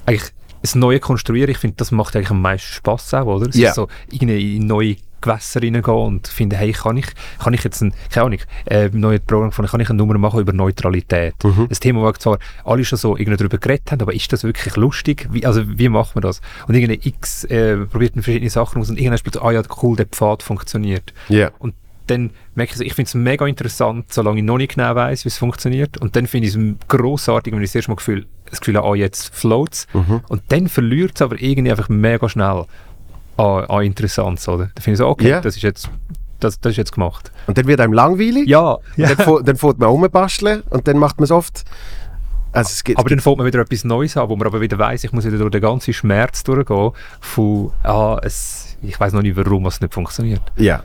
[0.06, 3.50] eigentlich das neue Konstruieren, ich finde, das macht eigentlich am meisten Spaß auch, oder?
[3.50, 3.70] Es Ja.
[3.70, 7.08] ist so, irgendwie in neue Gewässer reingehen und finde, hey, kann ich,
[7.40, 10.18] kann ich jetzt ein, keine Ahnung, äh, im neuen Programm von, kann ich eine Nummer
[10.18, 11.36] machen über Neutralität?
[11.44, 11.68] Mhm.
[11.70, 14.75] Ein Thema, wo zwar alle schon so irgendwie darüber geredet haben, aber ist das wirklich
[14.75, 15.28] lustig?
[15.32, 16.42] Wie, also wie macht man das?
[16.68, 19.62] Und irgendwie X äh, probiert man verschiedene Sachen aus und irgendwann spielt so, ah ja,
[19.82, 21.13] cool, der Pfad funktioniert.
[21.30, 21.51] Ja.
[21.60, 21.74] Und
[22.08, 25.24] dann merke ich, so, ich finde es mega interessant, solange ich noch nicht genau weiß,
[25.25, 25.98] wie es funktioniert.
[25.98, 28.88] Und dann finde ich es grossartig, wenn ich das erste Mal Gefühl, das Gefühl habe,
[28.88, 29.88] ah, jetzt floats.
[30.28, 32.66] Und dann verliert es aber irgendwie einfach mega schnell
[33.41, 34.69] an, an Interessanz, oder?
[34.75, 35.41] Dann finde ich so, okay, Ja.
[35.41, 35.89] das ist jetzt
[36.39, 37.31] das, das ist jetzt gemacht.
[37.45, 38.48] Und dann wird einem langweilig.
[38.48, 41.63] Ja, Und Dann, fährt- dann fährt man rumbasteln und dann macht man es oft.
[42.51, 44.77] Also es gibt, aber dann fängt man wieder etwas Neues an, wo man aber wieder
[44.80, 49.21] weiß, ich muss wieder durch den ganzen Schmerz durchgehen, von, ah, es, ich weiß noch
[49.21, 50.41] nicht, warum es nicht funktioniert.
[50.58, 50.84] Ja.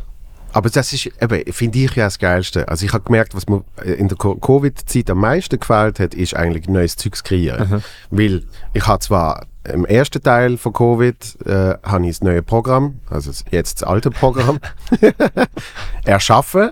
[0.53, 1.11] Aber das ist,
[1.51, 2.69] finde ich ja das Geilste.
[2.69, 6.37] Also ich habe gemerkt, was mir in der Co- Covid-Zeit am meisten gefällt hat, ist
[6.37, 7.83] eigentlich neues Zeugs kreieren.
[8.11, 13.01] Weil ich habe zwar im ersten Teil von Covid äh, habe ich das neue Programm,
[13.11, 14.59] also jetzt das alte Programm,
[16.05, 16.71] erschaffen.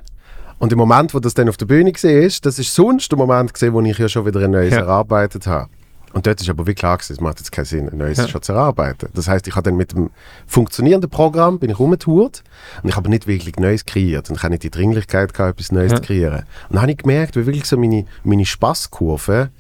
[0.59, 3.19] Und im Moment, wo das dann auf der Bühne gesehen ist, das ist sonst der
[3.19, 4.81] Moment gesehen, wo ich ja schon wieder ein neues Ja.
[4.81, 5.69] erarbeitet habe.
[6.13, 8.29] Und dort ist aber wie klar gewesen, es macht jetzt keinen Sinn, ein neues Ja.
[8.29, 9.09] schon zu erarbeiten.
[9.15, 10.11] Das heißt, ich habe dann mit dem
[10.47, 12.45] funktionierenden Programm bin ich rumgetourt
[12.85, 15.73] und ich habe nicht wirklich Neues kreiert und ich habe nicht die Dringlichkeit gehabt, etwas
[15.73, 15.97] Neues Ja.
[15.97, 16.45] zu kreieren.
[16.69, 19.51] Und dann habe ich gemerkt, wie wirklich so meine, meine Spaßkurve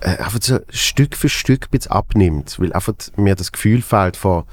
[0.00, 4.44] einfach so Stück für Stück bisschen abnimmt, weil einfach mir das Gefühl fehlt von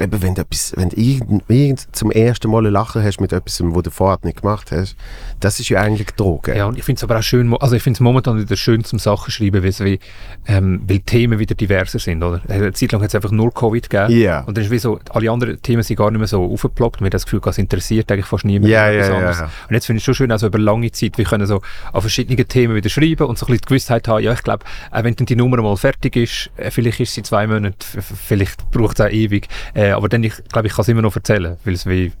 [0.00, 3.32] eben wenn du, etwas, wenn du irgend, irgend zum ersten Mal ein Lachen hast mit
[3.32, 4.96] etwas, was du vorher nicht gemacht hast,
[5.40, 6.56] das ist ja eigentlich Droge.
[6.56, 8.84] Ja, und ich finde es aber auch schön, also ich finde es momentan wieder schön
[8.84, 9.98] zum Sachen schreiben, weil,
[10.46, 12.40] ähm, weil die Themen wieder diverser sind, oder?
[12.48, 14.20] Eine Zeit lang hat es einfach nur Covid gegeben.
[14.20, 14.40] Ja.
[14.40, 17.00] Und dann ist wie so, alle anderen Themen sind gar nicht mehr so aufgeploppt.
[17.00, 19.38] Man hat das Gefühl, es interessiert eigentlich fast niemand ja, ja, anderes.
[19.38, 19.50] ja.
[19.68, 21.60] Und jetzt finde ich es schon schön, also über lange Zeit, wir können so
[21.92, 24.64] an verschiedenen Themen wieder schreiben und so ein bisschen die Gewissheit haben, ja, ich glaube,
[24.92, 28.70] äh, wenn dann die Nummer mal fertig ist, äh, vielleicht ist sie zwei Monate, vielleicht
[28.70, 31.56] braucht es auch ewig, äh, aber dann, ich glaube, ich kann es immer noch erzählen,
[31.64, 32.12] weil es wie,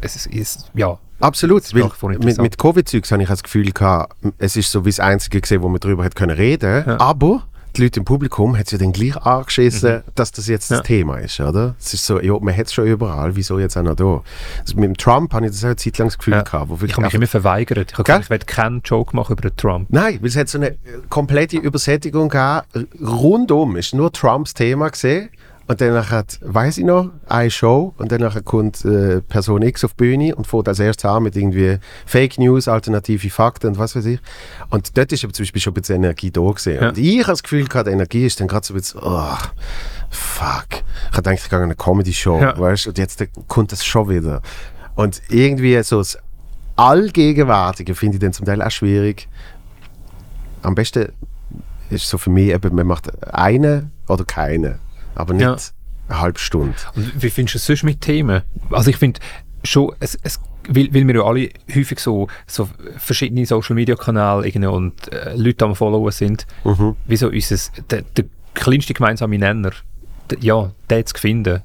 [0.00, 4.56] es ist- ist, ja, Absolut, weil mit, mit Covid-Zeugs habe ich das Gefühl gehabt, es
[4.56, 6.98] ist so wie das Einzige gesehen, wo man darüber hat können reden Ja.
[6.98, 7.44] aber
[7.76, 10.82] die Leute im Publikum hat es ja dann gleich angeschissen, dass das jetzt das Ja.
[10.82, 11.74] Thema ist, oder?
[11.80, 14.20] Es ist so, ja, man hat es schon überall, wieso jetzt auch noch da?
[14.60, 16.42] Also mit dem Trump habe ich das auch eine Zeit lang das Gefühl Ja.
[16.42, 17.92] gehabt, wo ich habe mich immer verweigert.
[17.92, 19.86] Ich gesagt, ich werde keinen Joke machen über den Trump.
[19.90, 20.76] Nein, weil es hat so eine äh,
[21.08, 22.88] komplette Übersättigung gegeben.
[23.00, 25.30] Rundum ist nur Trumps Thema gesehen.
[25.72, 29.94] Und dann hat, weiß ich noch, eine Show und dann kommt äh, Person X auf
[29.94, 33.96] die Bühne und fährt als erstes an mit irgendwie Fake News, alternative Fakten und was
[33.96, 34.20] weiß ich.
[34.68, 36.74] Und dort ist aber zum Beispiel schon ein bisschen Energie da gewesen.
[36.74, 36.88] Ja.
[36.88, 39.34] Und ich habe das Gefühl gehabt, die Energie ist dann gerade so ein bisschen, oh,
[40.10, 40.66] fuck.
[40.72, 42.58] Ich habe gedacht, ich gehe an eine Comedy-Show, Ja.
[42.58, 44.42] weißt du, und jetzt kommt das schon wieder.
[44.94, 46.18] Und irgendwie so das
[46.76, 49.26] Allgegenwärtige finde ich dann zum Teil auch schwierig.
[50.60, 51.12] Am besten
[51.88, 54.78] ist so für mich eben, man macht eine oder keine,
[55.14, 55.56] aber nicht Ja.
[56.08, 56.74] eine halbe Stunde.
[56.94, 58.42] Und wie findest du es sonst mit Themen?
[58.70, 59.20] Also ich finde
[59.64, 65.12] schon, es, es, weil, weil wir ja alle häufig so, so verschiedene Social-Media-Kanäle irgendwie und
[65.12, 66.46] äh, Leute am Followen sind,
[67.06, 67.56] wie so unser,
[67.90, 69.70] der, der kleinste gemeinsame Nenner,
[70.40, 71.62] ja, den zu finden.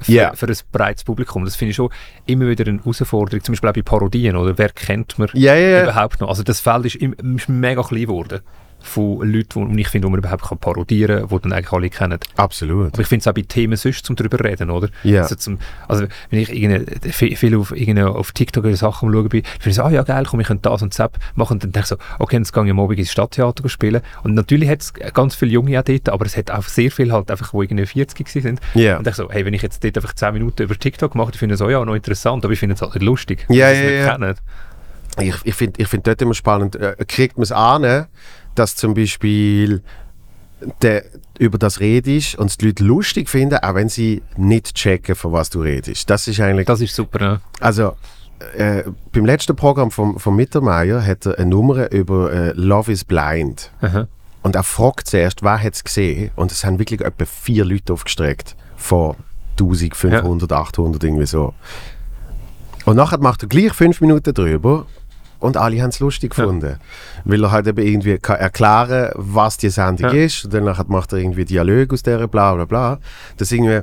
[0.00, 0.32] für, Ja.
[0.34, 1.44] für ein breites Publikum.
[1.44, 1.90] Das finde ich schon
[2.26, 4.56] immer wieder eine Herausforderung, zum Beispiel auch bei Parodien, oder?
[4.56, 5.82] Wer kennt man ja, ja.
[5.82, 6.28] überhaupt noch?
[6.28, 8.40] Also das Feld ist, im, ist mega klein geworden
[8.88, 11.90] von Leuten, die ich finde, wo man überhaupt kann parodieren kann, die dann eigentlich alle
[11.90, 12.18] kennen.
[12.36, 12.94] Absolut.
[12.94, 14.88] Aber ich finde es auch bei Themen sonst zum drüber reden, oder?
[15.04, 15.22] Ja.
[15.22, 19.70] Also, zum, also wenn ich viel auf, auf TikTok oder Sachen am schauen bin, finde
[19.70, 21.54] ich so, ah ja geil, komm, ich könnte das und das machen.
[21.54, 24.02] Und dann denke ich so, okay, jetzt gehe ich am Abend ins Stadttheater spielen.
[24.22, 27.12] Und natürlich hat es ganz viele Junge auch dort, aber es hat auch sehr viele
[27.12, 28.60] halt einfach, die irgendwie 40 gewesen sind.
[28.74, 28.98] Ja.
[28.98, 31.38] Und ich so, hey, wenn ich jetzt dort einfach 10 Minuten über TikTok mache, dann
[31.38, 33.46] finde ich so, ja, noch interessant, aber ich finde es halt nicht lustig.
[33.48, 34.12] Ja, es ja, ja.
[34.12, 34.34] kennen.
[35.20, 38.06] Ich, ich finde ich find dort immer spannend, äh, kriegt man es an,
[38.58, 39.82] dass zum Beispiel
[40.82, 41.04] der,
[41.38, 45.32] über das redest und es die Leute lustig finden, auch wenn sie nicht checken, von
[45.32, 46.10] was du redest.
[46.10, 47.40] Das ist eigentlich, Das ist super, ja.
[47.60, 47.94] also
[48.56, 53.04] äh, beim letzten Programm vom, vom Mittermeier hat er eine Nummer über äh, Love is
[53.04, 53.70] Blind.
[53.80, 54.06] Aha.
[54.42, 56.30] Und er fragt zuerst, wer hat es gesehen?
[56.36, 58.56] Und es haben wirklich etwa vier Leute aufgestreckt.
[58.76, 59.16] Von
[59.58, 61.52] 1500, 800, irgendwie so.
[62.84, 64.86] Und nachher macht er gleich fünf Minuten drüber
[65.40, 66.44] und alle haben es lustig Ja.
[66.44, 66.78] gefunden.
[67.24, 70.24] Weil er halt eben irgendwie kann erklären was die Sendung Ja.
[70.24, 70.44] ist.
[70.44, 72.98] Und dann nachher macht er irgendwie Dialog aus der bla bla bla.
[73.36, 73.80] Das irgendwie,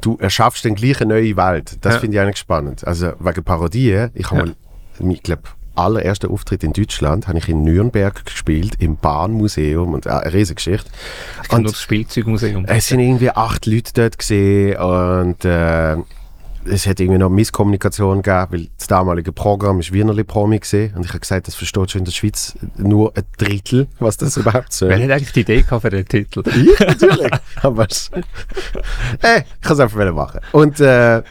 [0.00, 1.78] du erschaffst dann gleich eine neue Welt.
[1.80, 2.00] Das Ja.
[2.00, 2.86] finde ich eigentlich spannend.
[2.86, 4.54] Also wegen Parodien, ich habe
[5.00, 5.42] mal, ich glaube,
[5.74, 10.54] allerersten Auftritt in Deutschland habe ich in Nürnberg gespielt, im Bahnmuseum und äh, eine riesige
[10.54, 10.90] Geschichte.
[11.50, 12.64] Und das Spielzeugmuseum.
[12.64, 15.96] es sind irgendwie acht Leute dort gesehen und äh,
[16.68, 21.04] es hat irgendwie noch Misskommunikation gegeben, weil das damalige Programm ist Wienerli Promi gesehen und
[21.04, 24.72] ich habe gesagt, das versteht schon in der Schweiz nur ein Drittel, was das überhaupt
[24.72, 24.88] soll.
[24.88, 26.42] Wer hat eigentlich die Idee gehabt für den Titel?
[26.56, 27.30] Ich natürlich.
[27.62, 28.10] Aber es,
[29.22, 30.40] äh, ich kann es einfach machen.
[30.52, 31.22] Und, äh,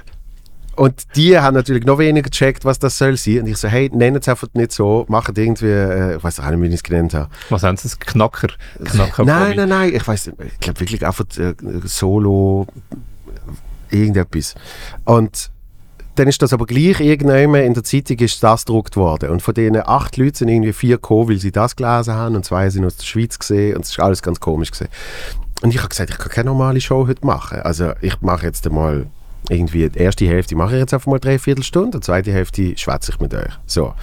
[0.76, 3.41] und die haben natürlich noch weniger gecheckt, was das soll sein.
[3.41, 6.50] Und ich so, hey, nennt es einfach nicht so, macht irgendwie, äh, ich weiß auch
[6.50, 7.30] nicht, wie ich es genannt habe.
[7.50, 7.84] Was haben sie?
[7.84, 8.00] das?
[8.00, 8.50] Knacker?
[8.84, 11.54] Knacker Nein, nein, nein, ich weiß ich glaube wirklich einfach äh,
[11.86, 12.67] Solo,
[13.91, 14.56] irgendetwas.
[15.06, 15.52] Und
[16.15, 19.30] dann ist das aber gleich irgendwann in der Zeitung ist das gedruckt worden.
[19.30, 22.45] Und von diesen acht Leuten sind irgendwie vier gekommen, weil sie das gelesen haben und
[22.45, 24.88] zwei sind aus der Schweiz gesehen und es ist alles ganz komisch gesehen.
[25.62, 27.60] Und ich habe gesagt, ich kann keine normale Show heute machen.
[27.62, 29.08] Also ich mache jetzt einmal
[29.50, 33.12] irgendwie die erste Hälfte mache ich jetzt einfach mal dreiviertel Stunde, die zweite Hälfte schwätze
[33.12, 33.52] ich mit euch.
[33.65, 33.93] So.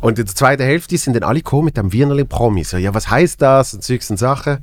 [0.00, 2.64] Und in der zweiten Hälfte sind dann alle gekommen mit dem Wienerli Promi.
[2.64, 3.74] So, ja, was heißt das?
[3.74, 4.58] Und und Sachen.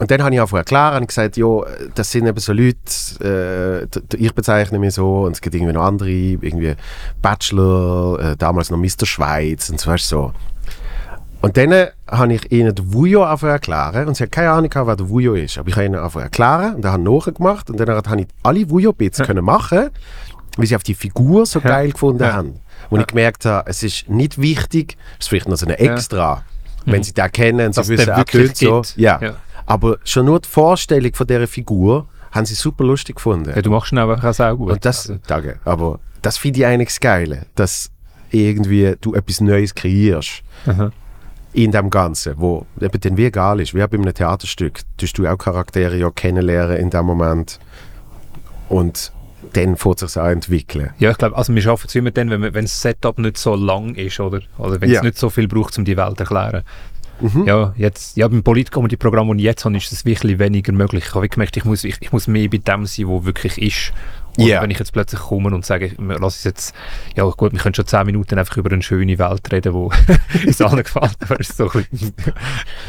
[0.00, 1.46] Und dann habe ich einfach erklärt und gesagt, ja,
[1.94, 2.78] das sind eben so Leute,
[3.22, 6.74] äh, ich bezeichne mich so und es gibt irgendwie noch andere, irgendwie
[7.20, 9.04] Bachelor, äh, damals noch Mr.
[9.04, 10.32] Schweiz und so, weißt so.
[11.42, 14.96] Und dann äh, habe ich ihnen den Vujo erklären und sie haben keine Ahnung, wer
[14.96, 15.58] der Vujo ist.
[15.58, 18.70] Aber ich habe ihnen erklären und dann haben sie nachgemacht und dann habe ich alle
[18.70, 19.90] Vujo-Bits können machen,
[20.56, 21.68] weil sie auf die Figur so Ja.
[21.68, 22.32] geil gefunden Ja.
[22.32, 22.54] haben.
[22.88, 26.42] Und ich gemerkt habe, es ist nicht wichtig, es ist vielleicht noch so eine Extra,
[26.86, 28.82] wenn sie den kennen und sie wissen, tönt so.
[28.96, 29.20] Ja.
[29.66, 33.52] Aber schon nur die Vorstellung von dieser Figur haben sie super lustig gefunden.
[33.54, 34.72] Ja, du machst ihn einfach auch gut.
[34.72, 37.90] Und das, Also, danke, aber das finde ich eigentlich das Geile, dass
[38.30, 40.92] irgendwie du etwas Neues kreierst aha.
[41.52, 45.26] in dem Ganzen, wo eben dann wie egal ist, wie bei einem Theaterstück, tust du
[45.26, 47.58] auch Charaktere ja kennenlernen in dem Moment
[48.68, 49.12] und
[49.52, 50.90] dann fängt sich auch entwickeln.
[50.98, 53.56] Ja, ich glaube, also wir schaffen es immer dann, wenn, wenn das Setup nicht so
[53.56, 54.40] lang ist, oder?
[54.58, 54.98] Oder wenn Ja.
[54.98, 56.62] es nicht so viel braucht, um die Welt zu erklären.
[57.20, 57.46] Mhm.
[57.46, 61.04] Ja, jetzt, ja, beim Polit-Comedy-Programm, das ich jetzt habe, ist es wirklich weniger möglich.
[61.08, 63.92] Ich habe gemerkt, ich muss, ich, ich muss mehr bei dem sein, wo wirklich ist.
[64.38, 64.62] Und Ja.
[64.62, 66.74] wenn ich jetzt plötzlich komme und sage, wir lassen es jetzt,
[67.16, 69.90] ja gut, wir können schon 10 Minuten einfach über eine schöne Welt reden, wo
[70.46, 71.68] uns allen gefällt, aber so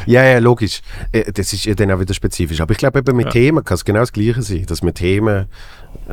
[0.06, 0.80] Ja, ja, logisch.
[1.10, 2.60] Äh, Das ist ja dann auch wieder spezifisch.
[2.60, 3.32] Aber ich glaube, eben mit Ja.
[3.32, 5.46] Themen kann es genau das Gleiche sein, dass man Themen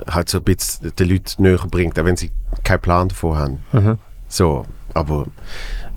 [0.10, 2.32] halt so ein bisschen den Leuten näher bringt, auch wenn sie
[2.63, 3.60] keinen Plan davon haben.
[3.71, 3.97] Mhm.
[4.27, 5.27] So, aber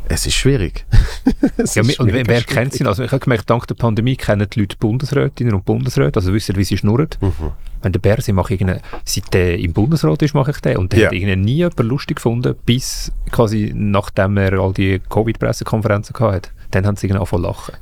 [0.09, 0.85] es ist schwierig.
[1.57, 2.47] es Ja, ist und wer, schwierig.
[2.47, 2.85] kennt sie?
[2.85, 6.57] Also ich habe gemerkt, dank der Pandemie kennen die Leute Bundesrätinnen und Bundesräte, also wissen,
[6.57, 7.09] wie sie schnurren.
[7.21, 7.53] Mhm.
[7.83, 10.77] Wenn der Berse mache ich irgendeine, seit der im Bundesrat ist, mache ich den.
[10.77, 11.07] Und der Ja.
[11.07, 16.53] hat irgendwie nie jemand lustig gefunden, bis quasi nachdem er all die Covid-Pressekonferenzen gehabt hat.
[16.71, 17.75] Dann haben sie irgendwie angefangen zu lachen.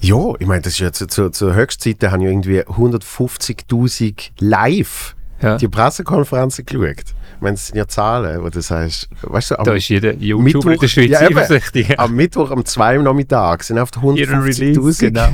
[0.00, 5.14] Ja, ich meine, das ist ja zu, zu, zur Höchstzeit, haben ja irgendwie 150.000 live
[5.42, 5.56] Ja.
[5.58, 7.14] die Pressekonferenzen geschaut.
[7.36, 10.14] Ich meine, das sind ja Zahlen, wo das heißt, weißt du, am, da ist jeder
[10.14, 11.98] YouTuber in der Schweiz ja, eben.
[11.98, 15.28] am Mittwoch um 2 Uhr Nachmittag sind auf Ihren Release, 150.000 genau.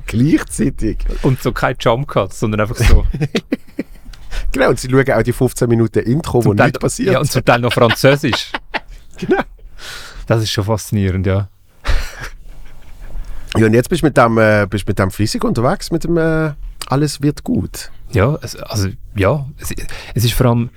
[0.06, 0.98] gleichzeitig.
[1.22, 3.04] Und so kein Jumpcuts, sondern einfach so.
[4.52, 7.12] Genau, und sie schauen auch die 15 Minuten Intro, wo Zum nichts passiert.
[7.12, 8.52] Ja, und zum Teil noch Französisch.
[9.18, 9.42] Genau.
[10.28, 11.48] Das ist schon faszinierend, ja.
[13.56, 16.04] Ja, und jetzt bist du mit dem, äh, bist du mit dem fließig unterwegs, mit
[16.04, 16.52] dem äh,
[16.86, 17.90] Alles wird gut.
[18.12, 19.74] Ja, es, also ja, es,
[20.14, 20.70] es ist vor allem,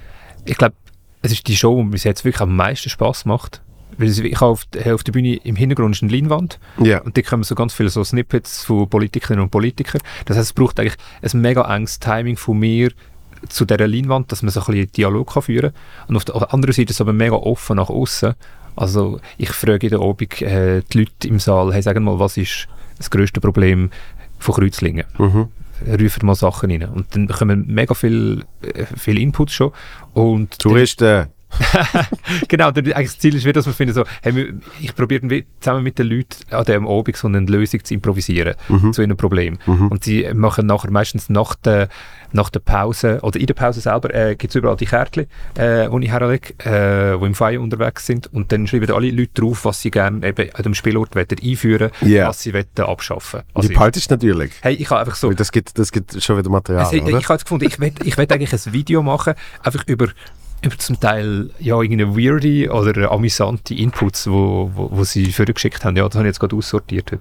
[0.46, 0.76] ich glaube,
[1.22, 3.62] es ist die Show, die mir jetzt wirklich am meisten Spaß macht.
[3.98, 7.02] Weil ich habe auf, der- auf der Bühne im Hintergrund ist eine Leinwand Ja.
[7.02, 10.02] und da kommen so ganz viele so Snippets von Politikerinnen und Politikern.
[10.26, 12.92] Das heißt, es braucht eigentlich ein mega enges Timing von mir,
[13.50, 16.16] zu dieser Leinwand, dass man so ein bisschen Dialog kann führen kann.
[16.16, 18.34] Und auf der anderen Seite ist es aber mega offen nach außen.
[18.76, 22.38] Also ich frage in der Obig äh, die Leute im Saal, hey, sagen mal, was
[22.38, 22.68] ist
[22.98, 23.90] das grösste Problem
[24.40, 25.06] von Kreuzlingen?
[25.18, 25.48] Mhm.
[25.88, 26.84] Rufen mal Sachen rein.
[26.90, 29.72] Und dann bekommen wir mega viel, äh, viel Input schon.
[30.14, 31.28] Und Touristen!
[32.48, 36.08] genau, das Ziel ist wieder, dass wir finden, so, hey, ich probiere zusammen mit den
[36.08, 38.94] Leuten an diesem Abend so eine Lösung zu improvisieren mhm.
[38.94, 39.60] zu einem Problem.
[39.66, 39.88] Mhm.
[39.88, 41.90] Und sie machen nachher meistens nach der,
[42.32, 45.90] nach der Pause oder in der Pause selber äh, gibt es überall die Kärtchen, äh,
[45.90, 49.66] die ich herlege, äh, die im Feier unterwegs sind und dann schreiben alle Leute drauf,
[49.66, 52.30] was sie gerne eben an dem Spielort einführen yeah.
[52.30, 54.52] was sie wollen abschaffen also Die behaltest natürlich.
[54.62, 55.32] Hey, ich habe einfach so...
[55.32, 58.28] Das gibt, das gibt schon wieder Material, also, Ich habe gefunden, ich will, ich will
[58.30, 59.34] eigentlich ein Video machen,
[59.64, 60.08] einfach über
[60.78, 65.98] zum Teil ja, irgendeine weirde oder amüsante Inputs, wo, wo, wo sie vorgeschickt haben.
[65.98, 67.12] Ja, das habe ich jetzt gerade aussortiert.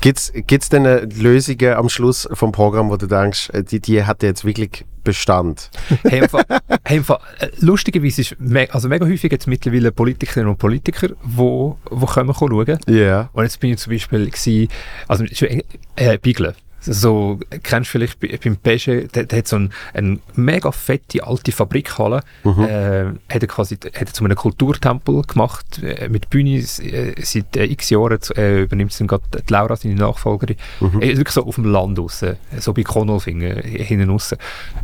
[0.00, 4.22] Gibt es denn Lösungen am Schluss vom Programm, wo du denkst, äh, die, die hat
[4.22, 5.70] jetzt wirklich Bestand?
[6.04, 6.44] hey, einfach,
[6.84, 11.14] hey, einfach, äh, lustigerweise ist me also mega häufig jetzt mittlerweile Politikerinnen und Politiker, die
[11.22, 12.78] wo, wo kommen schauen.
[12.86, 12.94] Ja.
[12.94, 13.30] Yeah.
[13.32, 14.68] Und jetzt bin ich zum Beispiel gewesen,
[15.06, 20.20] also äh, Bigler so, kennst du vielleicht beim Peugeot, der, der, hat so eine ein
[20.34, 22.64] mega fette alte Fabrikhalle, mhm.
[22.64, 27.56] äh, hat er quasi hat er zu einem Kulturtempel gemacht, äh, mit Bühne, äh, seit
[27.56, 31.02] äh, x Jahren äh, übernimmt es dann gerade die Laura, seine Nachfolgerin, mhm.
[31.02, 32.24] äh, wirklich so auf dem Land raus,
[32.58, 34.32] so bei Konolfingen, hinten raus.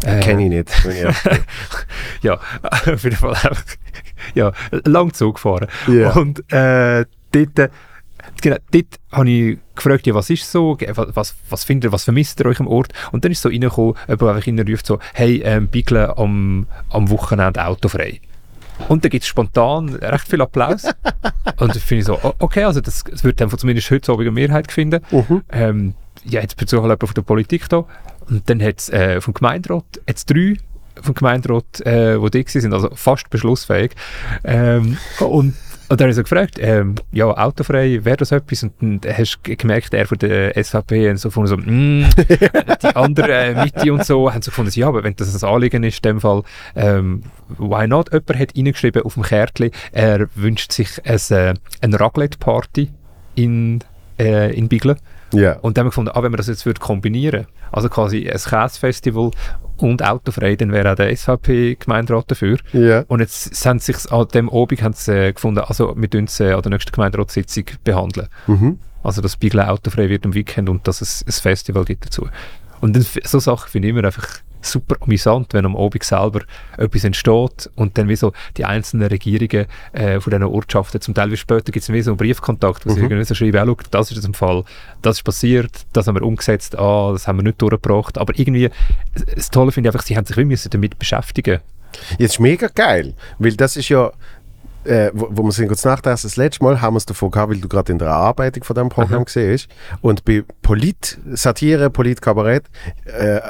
[0.04, 0.70] Äh, Kenne ich nicht.
[2.22, 3.37] ja, auf jeden Fall
[4.35, 4.52] ja,
[4.85, 5.68] lang Zug gefahren.
[5.88, 6.16] Yeah.
[6.16, 7.70] Und dort
[8.40, 12.40] genau, dort habe ich gefragt, ja, was ist so, was, was findet ihr, was vermisst
[12.40, 12.92] ihr euch am Ort?
[13.12, 17.64] Und dann ist so reingekommen, jemand einfach reinruft so, hey, ähm, Biglen am, am Wochenende
[17.64, 18.20] autofrei.
[18.88, 20.84] Und dann gibt es spontan recht viel Applaus.
[21.58, 24.30] und dann finde ich so, okay, also das, das wird dann zumindest heute so eine
[24.30, 25.00] Mehrheit finden.
[25.10, 25.42] Mhm.
[25.50, 27.84] Ähm, ja, jetzt bezogen jemand von der Politik da.
[28.28, 30.56] Und dann hat es äh, vom Gemeinderat jetzt drei
[31.02, 33.92] vom Gemeinderat, äh, die da sind, also fast beschlussfähig.
[34.44, 35.54] Ähm, und
[35.88, 38.64] und dann habe ich so gefragt, ähm, ja, autofrei, wäre das etwas?
[38.64, 42.06] Und dann hast du gemerkt, er von der SVP und so von so, mm,
[42.82, 45.85] die anderen äh, Mitte und so, haben so gefunden, ja, aber wenn das ein Anliegen
[45.85, 46.42] ist, in dem Fall,
[46.74, 47.22] ähm,
[47.59, 48.12] why not?
[48.12, 52.90] Jemand hat reingeschrieben auf dem Kärtchen, er wünscht sich ein, äh, eine Raclette-Party
[53.37, 53.78] in,
[54.18, 54.96] äh, in Biglen.
[55.32, 55.59] Yeah.
[55.61, 58.38] Und dann haben wir gefunden, ah, wenn wir das jetzt würde kombinieren, also quasi ein
[58.38, 59.30] Käsefestival
[59.82, 62.58] und autofrei, dann wäre auch der SVP-Gemeinderat dafür.
[62.74, 63.04] Yeah.
[63.08, 66.24] Und jetzt haben sie sich an dem Obig haben sie, äh, gefunden, also wir tun
[66.24, 68.28] es äh, an der nächsten Gemeinderatssitzung behandeln.
[68.46, 68.78] Mhm.
[69.02, 72.28] Also dass Bigel autofrei wird am Weekend und dass es ein Festival gibt dazu.
[72.80, 76.40] Und dann, so Sachen finde ich immer einfach super amüsant, wenn am Abend selber
[76.76, 81.31] etwas entsteht und dann wie so die einzelnen Regierungen äh, von diesen Ortschaften, zum Teil
[81.31, 82.94] wie später gibt es wie so einen Briefkontakt, wo mhm.
[82.94, 84.64] sie irgendwie so schreiben, oh, das ist jetzt im Fall,
[85.02, 88.70] das ist passiert, das haben wir umgesetzt, ah, das haben wir nicht durchgebracht, aber irgendwie,
[89.35, 91.61] das Tolle finde ich einfach, sie haben sich wie müssen damit beschäftigen.
[92.18, 94.12] Jetzt ist mega geil, weil das ist ja
[94.87, 97.50] äh, wo, wo wir sind kurz nachdenken, das letzte Mal haben wir es davon gehabt,
[97.50, 99.68] weil du gerade in der Erarbeitung von diesem Programm gesehen hast.
[100.00, 102.64] Und bei Polit, Satire, Polit-Kabarett
[103.05, 103.40] äh,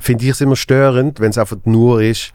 [0.00, 2.32] finde ich es immer störend, wenn es einfach nur ist,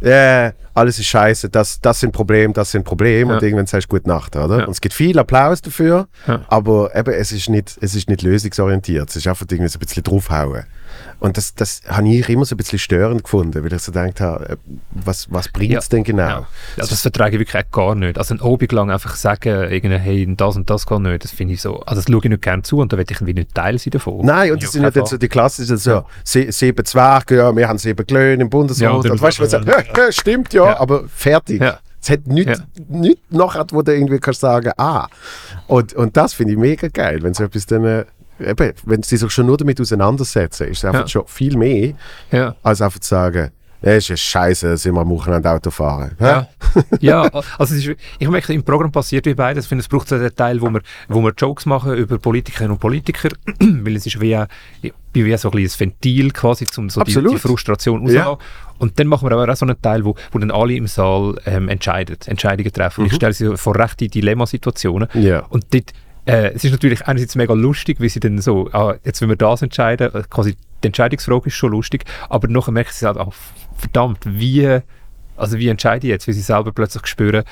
[0.00, 3.36] äh, alles ist scheiße, das, das sind Probleme, das sind Probleme ja.
[3.36, 4.60] und irgendwann sagst du Gute Nacht, oder?
[4.60, 4.64] Ja.
[4.64, 6.44] Und es gibt viel Applaus dafür, ja.
[6.48, 9.80] aber eben, es ist, nicht, es ist nicht lösungsorientiert, es ist einfach irgendwie so ein
[9.80, 10.64] bisschen draufhauen.
[11.20, 14.20] Und das, das habe ich immer so ein bisschen störend gefunden, weil ich so gedacht
[14.20, 14.56] habe, äh,
[14.90, 16.28] was, was bringt es ja, denn genau?
[16.28, 16.46] Ja.
[16.76, 18.18] Also das vertrage ich wirklich gar nicht.
[18.18, 21.54] Also ein Obig lang einfach sagen, irgendwie, hey, das und das geht nicht, das finde
[21.54, 23.54] ich so, also das schaue ich nicht gerne zu und da werde ich irgendwie nicht
[23.54, 24.24] Teil sein davon.
[24.24, 26.04] Nein, und das sind ja dann so die klassischen so, ja.
[26.24, 29.60] sieben Zwerge, ja, wir haben sieben Klöne im Bundesrat, ja, und weißt du, was ja,
[29.60, 31.62] ja, stimmt ja, aber fertig.
[32.00, 32.84] Es hat nichts, ja.
[32.88, 35.08] nichts nachher, wo du irgendwie kannst sagen, ah.
[35.66, 38.04] Und, und das finde ich mega geil, wenn so etwas dann äh,
[38.40, 41.08] eben, wenn sie sich schon nur damit auseinandersetzen, ist es einfach ja.
[41.08, 41.94] schon viel mehr,
[42.30, 42.54] ja.
[42.62, 46.16] als einfach zu sagen, es ist ja scheiße, dass wir am Wochenende Auto fahren.
[46.18, 46.48] Ja,
[47.00, 49.64] ja also ist, ich merke, im Programm passiert wie beides.
[49.64, 52.72] Ich finde, es braucht so einen Teil, wo wir, wo wir Jokes machen über Politikerinnen
[52.72, 53.28] und Politiker,
[53.60, 54.36] weil es ist wie,
[55.12, 58.30] wie so ein, ein Ventil quasi, um so die, die, Frustration rauszulassen.
[58.30, 58.38] Ja.
[58.78, 61.36] Und dann machen wir aber auch so einen Teil, wo, wo dann alle im Saal
[61.46, 63.02] ähm, entscheiden, Entscheidungen treffen.
[63.02, 63.06] Mhm.
[63.08, 65.08] Ich stelle sie vor rechte Dilemmasituationen.
[65.14, 65.40] Ja.
[65.50, 65.92] Und dort
[66.28, 69.36] äh, es ist natürlich einerseits mega lustig, wie sie dann so, ah, jetzt wenn wir
[69.36, 73.32] das entscheiden, äh, quasi die Entscheidungsfrage ist schon lustig, aber nachher merken sie halt, oh,
[73.76, 74.80] verdammt, wie,
[75.36, 77.44] also wie entscheide ich jetzt, wie sie selber plötzlich spüren,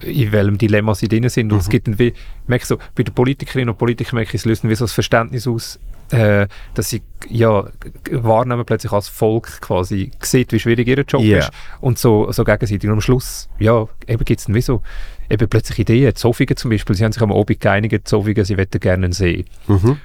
[0.00, 1.52] in welchem Dilemma sie drin sind.
[1.52, 1.70] Und es mhm.
[1.70, 2.14] gibt dann wie,
[2.46, 5.46] merke so, bei den Politikerinnen und Politikern merke ich, es löst wie so das Verständnis
[5.46, 5.78] aus,
[6.10, 7.68] äh, dass sie ja
[8.10, 11.40] wahrnehmen plötzlich als Volk quasi sieht, wie schwierig ihr Job yeah.
[11.40, 12.88] ist und so, so gegenseitig.
[12.88, 14.82] Und am Schluss, ja, eben gibt es dann wie so
[15.30, 16.14] eben plötzlich Ideen.
[16.14, 19.44] Zofingen zum Beispiel, sie haben sich am Abend geeinigt, Zofingen, sie möchten gerne einen See.
[19.66, 19.98] Mhm.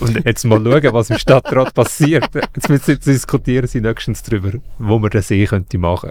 [0.00, 2.28] Und jetzt mal schauen, was im Stadtrat passiert.
[2.34, 6.10] Jetzt müssen jetzt diskutieren sie nächstens darüber, wo man den See könnte machen.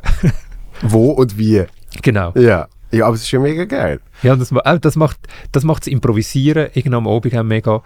[0.82, 1.64] Wo und wie.
[2.02, 2.32] genau.
[2.36, 2.68] Ja.
[2.94, 4.02] Ja, aber es ist ja mega geil.
[4.22, 5.18] Ja, das, auch das macht
[5.54, 7.84] das macht das Improvisieren irgendwann am Abend auch mega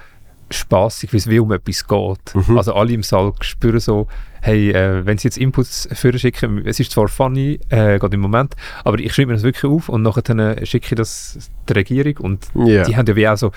[0.51, 2.55] spaßig, weil es wie um etwas geht.
[2.55, 4.07] Also alle im Saal spüren so,
[4.41, 8.21] hey, äh, wenn sie jetzt Inputs für schicken, es ist zwar funny, äh, gerade im
[8.21, 11.77] Moment, aber ich schreibe mir das wirklich auf und nachher äh, schicke ich das der
[11.77, 12.83] Regierung und Ja.
[12.83, 13.51] die haben ja wie auch so,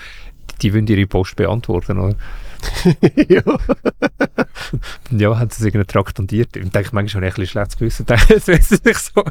[0.61, 2.15] die wollen ihre Post beantworten, oder?
[3.29, 3.41] ja.
[5.11, 6.57] Ja, haben sie es irgendwie traktandiert.
[6.57, 8.05] Und denke ich manchmal schon ein bisschen schlechtes Gewissen.
[8.05, 9.23] Denke, es ist nicht so.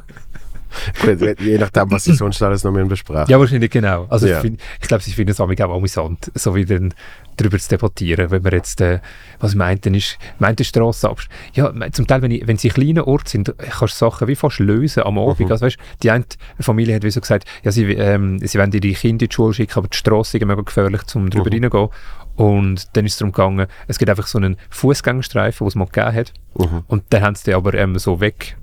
[1.02, 3.26] Gut, Je nachdem, was sie sonst alles noch mehr besprechen.
[3.28, 4.06] Ja, wahrscheinlich genau.
[4.08, 4.42] Also Ja.
[4.42, 6.94] ich, ich glaube, sie finden es auch amüsant, so wie dann
[7.38, 9.00] darüber zu debattieren, wenn man jetzt, äh,
[9.40, 11.20] was meint denn ist, meint die Strasse ab.
[11.54, 14.58] Ja, zum Teil, wenn, ich, wenn sie kleine Orte sind, kannst du Sachen wie fast
[14.58, 15.40] lösen am Abend.
[15.40, 15.52] Mhm.
[15.52, 16.24] Also weißt, die eine
[16.60, 19.54] Familie hat wie so gesagt, ja, sie, ähm, sie wollen ihre Kinder in die Schule
[19.54, 21.64] schicken, aber die Strasse ist mega gefährlich, um drüber Mhm.
[21.64, 21.88] reingehen.
[22.36, 25.86] Und dann ist es darum gegangen, es gibt einfach so einen Fußgängerstreifen, den es mal
[25.86, 26.32] gegeben hat.
[26.56, 26.84] Mhm.
[26.86, 28.56] Und dann haben sie den aber ähm, so weg,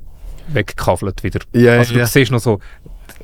[0.47, 1.39] weggekavelt wieder.
[1.53, 2.05] Ja, also du ja.
[2.05, 2.59] siehst noch so,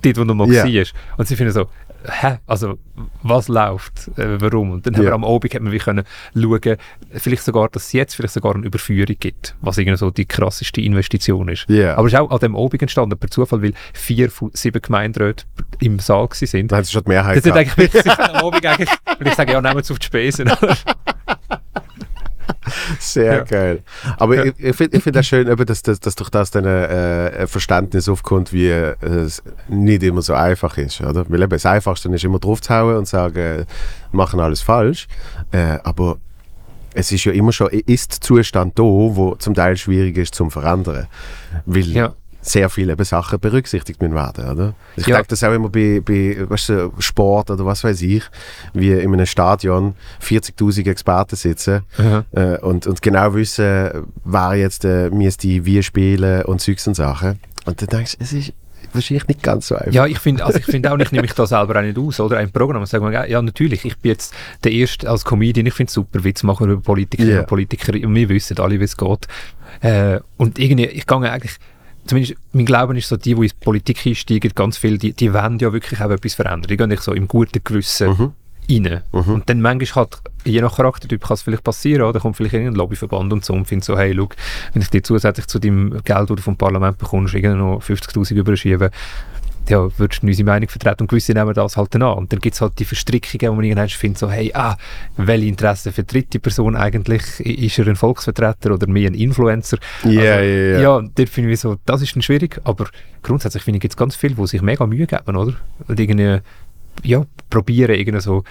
[0.01, 0.63] dort, wo du mal Ja.
[0.65, 0.93] warst.
[1.17, 1.67] Und sie finden so,
[2.07, 2.77] hä, also
[3.23, 4.71] was läuft, äh, warum?
[4.71, 5.09] Und dann haben Ja.
[5.09, 6.03] wir am Abend hat man wie können
[6.35, 6.77] schauen,
[7.13, 10.81] vielleicht sogar, dass es jetzt vielleicht sogar eine Überführung gibt, was irgendwie so die krasseste
[10.81, 11.65] Investition ist.
[11.69, 11.95] Ja.
[11.97, 15.45] Aber es ist auch an dem Abend entstanden, per Zufall, weil vier von sieben Gemeinderäte
[15.79, 16.71] im Saal sind.
[16.71, 17.59] Dann haben sie schon die Mehrheit Das gehabt.
[17.79, 20.51] eigentlich am Abend eigentlich, und ich sage, ja, nehmen es auf die Spesen.
[22.99, 23.43] Sehr Ja.
[23.43, 23.83] geil.
[24.17, 27.31] Aber ich, ich finde ich find auch schön, dass, dass, dass durch das dann äh,
[27.41, 31.01] ein Verständnis aufkommt, wie äh, es nicht immer so einfach ist.
[31.01, 31.25] Oder?
[31.29, 33.65] Weil eben das Einfachste ist immer draufzuhauen und sagen, äh,
[34.11, 35.07] machen alles falsch.
[35.51, 36.17] Äh, aber
[36.93, 41.07] es ist ja immer schon, ist Zustand da, wo zum Teil schwierig ist zum verändern.
[41.65, 42.13] Weil Ja.
[42.41, 44.73] Sehr viele Sachen berücksichtigt werden, oder?
[44.95, 45.15] Ich Ja.
[45.17, 48.23] denke das auch immer bei, bei weißt du, Sport oder was weiß ich,
[48.73, 51.81] wie in einem Stadion 40'000 Experten sitzen
[52.31, 57.39] äh, und, und genau wissen, wer jetzt äh, müsste wie spielen und Zeugs und Sachen.
[57.65, 58.53] Und dann denkst du, es ist
[58.93, 59.91] wahrscheinlich nicht ganz so einfach.
[59.93, 62.19] Ja, ich finde also ich find auch, ich nehme mich da selber auch nicht aus,
[62.19, 62.37] oder?
[62.37, 65.89] Ein Programm, sagen wir, ja, natürlich, ich bin jetzt der Erste als Comedian, ich finde
[65.89, 67.39] es super, Witz machen über Politiker Ja.
[67.41, 69.27] und Politiker, und wir wissen alle, wie es geht.
[69.81, 71.57] Äh, und irgendwie, ich gehe eigentlich,
[72.05, 75.33] zumindest mein Glauben ist so, die, die in die Politik einsteigen, ganz viel, die, die
[75.33, 76.67] wollen ja wirklich auch etwas verändern.
[76.69, 78.33] Die gehen nicht so im guten Gewissen Mhm.
[78.69, 79.01] rein.
[79.33, 82.19] Und dann manchmal halt, je nach Charaktertyp kann es vielleicht passieren, oder?
[82.19, 84.29] kommt vielleicht irgendein Lobbyverband und so und findet so, hey, schau,
[84.73, 88.35] wenn ich dir zusätzlich zu deinem Geld, das du vom Parlament bekommst, irgendwie noch 50'000
[88.35, 88.89] überschieben,
[89.69, 92.17] ja, würdest du unsere Meinung vertreten und gewisse nehmen das halt dann an.
[92.17, 94.75] Und dann gibt es halt die Verstrickungen, wo man irgendwann findet, so, hey, ah,
[95.17, 97.39] welche Interessen vertritt die Person eigentlich?
[97.39, 99.77] Ist er ein Volksvertreter oder mehr ein Influencer?
[100.03, 100.79] Ja, ja, ja.
[100.81, 102.87] Ja, dort finde ich so, das ist dann schwierig, aber
[103.21, 105.53] grundsätzlich finde ich, gibt es ganz viele, die sich mega Mühe geben, oder?
[105.87, 106.39] Und irgendwie,
[107.03, 108.43] ja, probieren irgendwie so,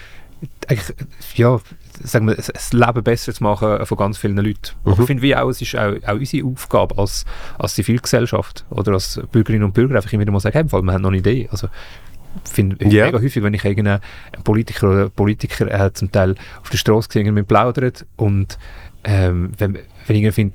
[0.68, 0.96] eigentlich,
[1.34, 1.60] ja,
[2.02, 4.72] sagen wir, das Leben besser zu machen von ganz vielen Leuten.
[4.84, 5.00] Aber Mhm.
[5.02, 7.24] ich finde, wie auch, es ist auch, auch unsere Aufgabe als,
[7.58, 10.82] als Zivilgesellschaft oder als Bürgerinnen und Bürger einfach immer wieder mal sagen, hey, im Fall,
[10.82, 11.48] wir haben noch eine Idee.
[11.50, 11.68] Also,
[12.44, 13.06] ich finde Ja.
[13.06, 14.00] mega häufig, wenn ich irgendeinen
[14.44, 18.56] Politiker oder Politiker äh, zum Teil auf der Straße gesehen mit plaudert und
[19.04, 20.54] ähm, wenn, wenn ich finde,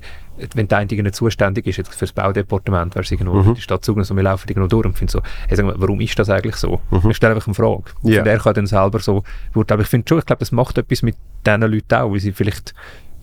[0.54, 3.48] wenn der eine zuständig ist jetzt für das Baudepartement, wäre es irgendwo Mhm.
[3.48, 5.74] in die Stadt Zug, so, wir laufen irgendwo durch und finde so, hey, sag mal,
[5.78, 6.80] warum ist das eigentlich so?
[7.08, 7.84] Ich stelle einfach eine Frage.
[8.02, 8.10] Mhm.
[8.10, 8.20] Ja.
[8.22, 9.22] Und er kann dann selber so
[9.52, 9.76] beurteilen.
[9.76, 12.32] Aber ich finde schon, ich glaube, das macht etwas mit diesen Leuten auch, weil sie
[12.32, 12.74] vielleicht,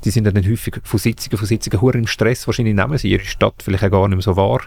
[0.03, 3.23] die sind dann häufig von Sitzungen, von Sitzungen hure im Stress, wahrscheinlich nehmen sie ihre
[3.23, 4.61] Stadt vielleicht auch gar nicht mehr so wahr,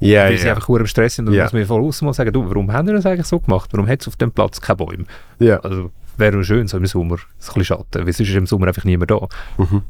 [0.00, 0.54] ja, weil sie ja.
[0.54, 1.44] einfach hure im Stress sind und Ja.
[1.44, 3.70] muss man von außen mal sagen, du, warum haben wir das eigentlich so gemacht?
[3.72, 5.04] Warum hat es auf dem Platz keine Bäume?
[5.38, 5.58] ja.
[5.60, 8.66] Also wäre schön, so im Sommer, so ein bisschen Schatten, weil sonst ist im Sommer
[8.68, 9.26] einfach niemand da.
[9.56, 9.82] Mhm.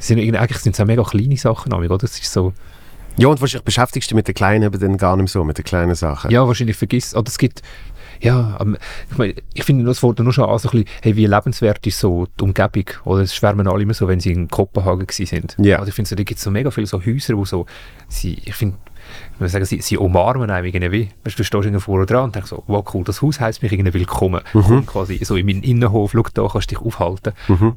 [0.00, 1.98] Sind, eigentlich sind es auch mega kleine Sachen, oder?
[1.98, 2.52] Das ist so,
[3.16, 5.58] ja, und wahrscheinlich beschäftigst du dich mit den Kleinen eben dann gar nicht so, mit
[5.58, 6.30] den kleinen Sachen.
[6.30, 7.62] ja, wahrscheinlich vergisst, oder es gibt,
[8.20, 8.76] ja, ähm,
[9.10, 11.86] ich, mein, ich finde, das fordert nur schon an, so ein bisschen, hey, wie lebenswert
[11.86, 15.56] ist so die Umgebung, oder es schwärmen alle immer so, wenn sie in Kopenhagen sind.
[15.58, 15.78] Ja.
[15.78, 17.66] Also ich finde, so, da gibt es so mega viele so Häuser, wo so,
[18.08, 18.78] sie, ich finde,
[19.34, 21.10] ich würde sagen, sie, sie umarmen einem irgendwie.
[21.24, 23.72] Weißt, du stehst irgendwo vorne dran und denkst so, wow, cool, das Haus heisst mich
[23.72, 24.40] irgendwie willkommen.
[24.52, 27.32] Komm quasi so in meinen Innenhof, schau da, kannst dich aufhalten.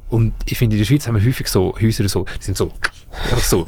[0.08, 2.72] Und ich finde, in der Schweiz haben wir häufig so Häuser, so, die sind so,
[3.36, 3.66] so,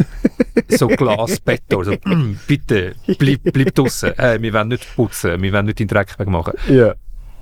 [0.69, 5.67] so Glasbeton, so, «Mm, bitte, bleib, bleib draussen, äh, wir wollen nicht putzen, wir wollen
[5.67, 6.55] nicht den Dreck wegmachen.
[6.69, 6.95] Ja.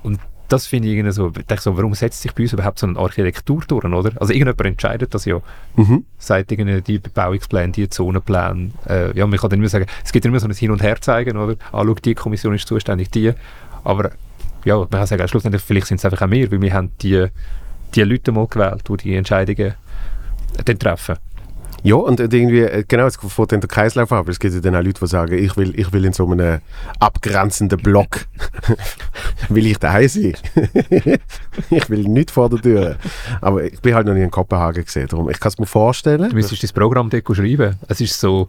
[0.03, 2.87] Und das finde ich irgendwie so, ich so, warum setzt sich bei uns überhaupt so
[2.87, 4.11] eine Architektur durch, oder?
[4.19, 5.39] Also irgendjemand entscheidet das ja,
[5.75, 6.05] Mhm.
[6.17, 10.25] sagt irgendwie die Bebauungspläne, die Zonenpläne, äh, ja, man kann dann immer sagen, es gibt
[10.25, 11.55] immer so ein Hin- und Her-Zeigen, oder?
[11.71, 13.33] Ah, schau, die Kommission ist zuständig, die,
[13.83, 14.11] aber
[14.65, 17.27] ja, man kann sagen, schlussendlich, vielleicht sind es einfach auch mehr, weil wir haben die,
[17.93, 19.73] die Leute mal gewählt, die die Entscheidungen
[20.63, 21.15] dann treffen.
[21.85, 24.27] Ja, und irgendwie, äh, genau, es fährt dann der Kreislauf ab.
[24.27, 26.59] Es gibt ja dann auch Leute, die sagen, ich will, ich will in so einem
[26.99, 28.25] abgrenzenden Block,
[29.49, 30.33] will ich daheim sein.
[31.69, 32.95] ich will nicht vor der Tür.
[33.39, 36.27] Aber ich bin halt noch nie in Kopenhagen gesehen, darum, ich kann es mir vorstellen.
[36.27, 37.75] Du müsstest das Programm dort schreiben.
[37.87, 38.47] Es ist so,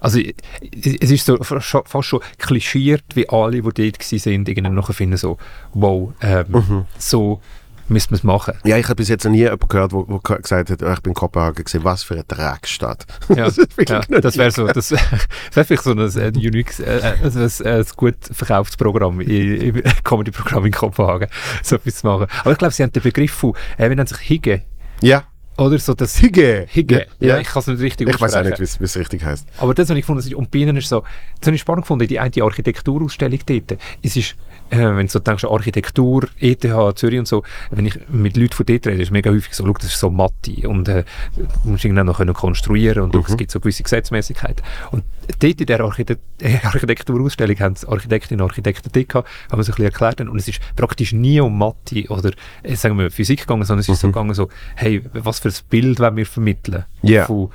[0.00, 5.18] also es ist so fast schon klischiert, wie alle, die dort waren, irgendwie nachher finden
[5.18, 5.36] so,
[5.74, 6.84] wow, ähm, mhm.
[6.96, 7.42] so
[7.90, 8.54] müsste man es machen.
[8.64, 11.10] Ja, ich habe bis jetzt noch nie jemanden gehört, der gesagt hat, oh, ich bin
[11.10, 13.06] in Kopenhagen gesehen, was für eine Dreckstadt.
[13.40, 13.56] Ja, das,
[13.88, 14.90] ja, das wäre so, das
[15.52, 20.66] wäre vielleicht so ein, ein uniques, äh, ein, ein, ein gut verkauftes Programm, im Comedy-Programm
[20.66, 21.28] in Kopenhagen,
[21.62, 22.26] so etwas zu machen.
[22.40, 24.62] Aber ich glaube, sie haben den Begriff von, äh, wie nennt sich Higge?
[25.00, 25.24] Ja.
[25.56, 26.66] Oder so das Higge.
[26.68, 27.06] Higge.
[27.18, 27.38] Ja, ja.
[27.38, 29.46] ich kann es nicht richtig Ich weiß auch nicht, wie es richtig heißt.
[29.58, 31.04] Aber das habe ich gefunden, und bei ihnen ist so,
[31.38, 33.78] das habe ich spannend gefunden, die eine Architekturausstellung dort.
[34.02, 34.36] Es ist
[34.70, 36.64] äh, wenn du so denkst, Architektur, ETH,
[36.96, 39.66] Zürich und so, wenn ich mit Leuten von dort rede, ist es mega häufig so,
[39.72, 41.04] das ist so Mathe und äh,
[41.36, 43.24] du musst irgendwann noch können konstruieren und mhm.
[43.26, 44.64] es gibt so gewisse Gesetzmäßigkeiten.
[44.90, 45.04] Und
[45.38, 46.20] dort in der Architekt
[46.64, 50.60] Architekturausstellung haben Architektinnen und Architekten dort gehabt, haben sie ein bisschen erklärt und es ist
[50.76, 52.30] praktisch nie um Mathe oder
[52.62, 54.08] äh, sagen wir Physik gegangen, sondern es ist mhm.
[54.08, 57.26] so gegangen so, hey, was für ein Bild wollen wir vermitteln yeah.
[57.26, 57.50] von,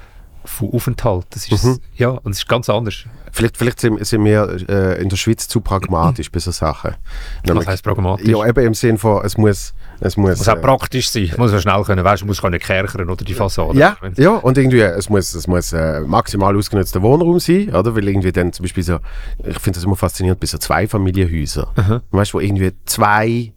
[0.46, 1.26] von Aufenthalt.
[1.32, 1.80] Das ist, mhm.
[1.96, 3.06] ja, und es ist ganz anders.
[3.32, 6.96] Vielleicht, vielleicht sind, sind wir äh, in der Schweiz zu pragmatisch bei so Sachen.
[7.43, 8.28] Was heisst pragmatisch?
[8.28, 9.74] Ja, eben im Sinne von, es muss...
[10.02, 11.30] Es muss, muss auch äh, praktisch sein.
[11.32, 13.80] Es muss ja schnell können, weißt du, muss nicht kerchern oder die Fassade.
[13.80, 17.96] Ja, ja, und irgendwie, es muss, es muss äh, maximal ausgenutzter Wohnraum sein, oder?
[17.96, 19.00] Weil irgendwie dann zum Beispiel so,
[19.39, 21.68] ich finde das immer faszinierend, bei so Zweifamilienhäusern.
[21.78, 22.02] Mhm.
[22.12, 23.54] Weißt du, wo irgendwie zwei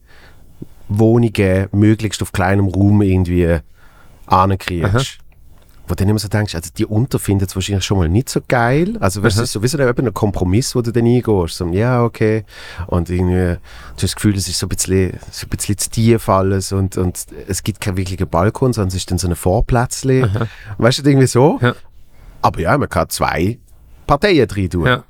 [0.88, 3.58] Wohnungen möglichst auf kleinem Raum irgendwie
[4.26, 5.18] ankriegst
[5.88, 8.28] wo du dann immer so denkst, also die Unter findet es wahrscheinlich schon mal nicht
[8.28, 8.96] so geil.
[9.00, 9.40] Also weißt, mhm.
[9.40, 11.56] das ist so wie so ein Kompromiss, wo du dann eingehst.
[11.56, 12.44] So, ja, okay.
[12.86, 13.60] Und irgendwie, du
[13.94, 16.96] hast das Gefühl, es ist so ein bisschen, so ein bisschen zu tief alles und,
[16.96, 20.20] und es gibt keinen wirklichen Balkon, sondern es ist dann so ein Vorplätzchen.
[20.20, 20.48] Mhm.
[20.78, 21.58] Weißt du, irgendwie so.
[21.62, 21.74] Ja.
[22.42, 23.58] Aber ja, man kann zwei
[24.06, 24.86] Parteien drin tun.
[24.86, 25.04] Ja.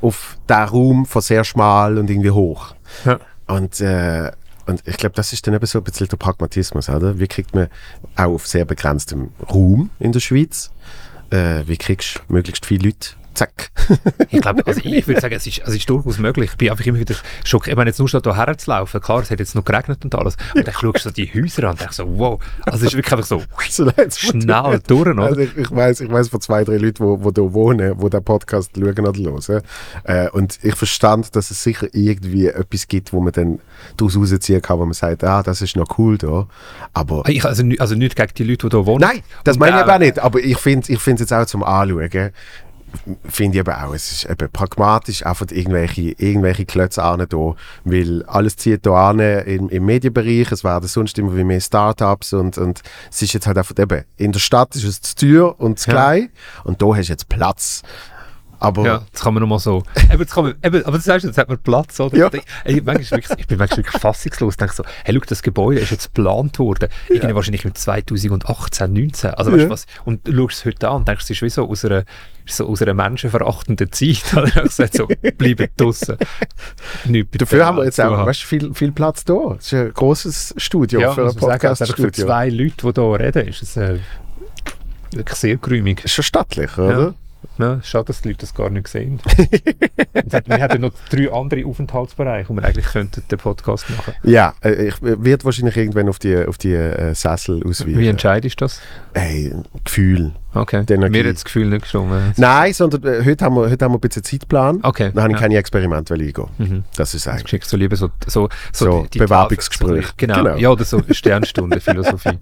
[0.00, 2.74] Auf den Raum von sehr schmal und irgendwie hoch.
[3.04, 3.18] Ja.
[3.46, 4.32] Und äh,
[4.66, 7.18] und ich glaube, das ist dann eben so ein bisschen der Pragmatismus, oder?
[7.18, 7.68] Wie kriegt man
[8.16, 10.70] auch auf sehr begrenztem Raum in der Schweiz,
[11.30, 13.70] äh, wie kriegst du möglichst viele Leute zack.
[14.30, 16.50] ich glaube, also ich würde sagen, es ist, es ist durchaus möglich.
[16.52, 17.14] Ich bin einfach immer wieder
[17.44, 17.72] schockiert.
[17.72, 20.14] Ich meine, jetzt nur schon hierher zu laufen, klar, es hat jetzt noch geregnet und
[20.14, 22.92] alles, und dann schaust du so die Häuser an und denkst so, wow, also es
[22.92, 25.22] ist wirklich einfach so, so schnell durch, oder?
[25.22, 27.98] Also ich, ich weiß ich weiss von zwei, drei Leuten, die wo, wo hier wohnen,
[27.98, 29.62] die den Podcast schauen oder hören.
[30.04, 33.58] Äh, und ich verstand, dass es sicher irgendwie etwas gibt, wo man dann
[33.96, 36.46] daraus rausziehen kann, wo man sagt, ah, das ist noch cool da.
[36.92, 37.22] Aber...
[37.26, 39.00] Ich, also, also nicht gegen die Leute, die hier wohnen.
[39.00, 40.18] Nein, das meine ich aber auch nicht.
[40.18, 42.32] Aber ich finde es ich jetzt auch zum Anschauen
[43.28, 48.22] finde ich aber auch, es ist eben pragmatisch, einfach irgendwelche, irgendwelche Klötze an da, weil
[48.24, 52.58] alles zieht hier an im, im Medienbereich, es werden sonst immer wie mehr Startups und,
[52.58, 55.78] und es ist jetzt halt einfach eben, in der Stadt ist es zu teuer und
[55.78, 56.62] zu klein ja.
[56.64, 57.82] und da hast du jetzt Platz.
[58.64, 59.82] Aber ja, das kann man nochmal so.
[60.12, 62.16] eben, kann man, eben, aber das heißt, jetzt hat man Platz, oder?
[62.16, 62.30] Ja.
[62.64, 64.54] Ich, manchmal wirklich, ich bin manchmal wirklich fassungslos.
[64.54, 66.88] Ich denke so, hey, schau, das Gebäude ist jetzt geplant worden.
[67.08, 67.16] Ja.
[67.16, 69.30] Irgendwie wahrscheinlich im 2018, 19.
[69.30, 69.70] Also, weißt, ja.
[69.70, 72.04] was, und du schaust es heute an und denkst, es ist wie so aus einer,
[72.46, 74.22] so aus einer menschenverachtenden Zeit.
[74.36, 74.64] Oder?
[74.64, 76.16] Ich so, bleiben draußen.
[77.32, 79.56] Dafür haben wir jetzt auch weißt, viel, viel Platz da.
[79.58, 82.04] Es ist ein großes Studio ja, für ein Podcast-Studio.
[82.06, 83.98] Für zwei Leute, die hier reden, ist es äh,
[85.12, 86.04] wirklich sehr geräumig.
[86.04, 87.00] Ist schon stattlich, oder?
[87.00, 87.14] Ja.
[87.58, 89.20] Ja, schade, dass die Leute das gar nicht sehen.
[90.46, 94.88] wir hätten noch drei andere Aufenthaltsbereiche, wo wir eigentlich könnten den Podcast machen Ja, äh,
[94.88, 97.98] ich werde wahrscheinlich irgendwann auf die, auf die äh, Sessel ausweichen.
[97.98, 98.80] Wie entscheidest du das?
[99.14, 99.52] Hey,
[99.84, 100.32] Gefühl.
[100.54, 100.84] Okay.
[100.88, 102.38] Mir hat das Gefühl nicht gestimmt.
[102.38, 104.80] Nein, sondern äh, heute, haben wir, heute haben wir ein bisschen Zeitplan.
[104.82, 105.10] Okay.
[105.12, 105.42] Dann habe ich ja.
[105.42, 106.46] keine Experimente eingehen.
[106.58, 106.84] Mhm.
[106.96, 107.62] Das ist eigentlich.
[107.62, 110.08] Du so lieber so, so, so, so die, Bewerbungsgespräche.
[110.08, 110.36] So, genau.
[110.36, 110.56] genau.
[110.56, 112.38] Ja, oder so Sternstunde Philosophie.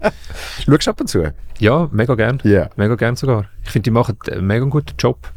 [0.65, 1.33] Schaust du ab und zu?
[1.59, 2.39] Ja, mega gern.
[2.45, 2.69] Yeah.
[2.75, 3.45] Mega gern sogar.
[3.63, 5.31] Ich finde, die machen einen mega guten Job.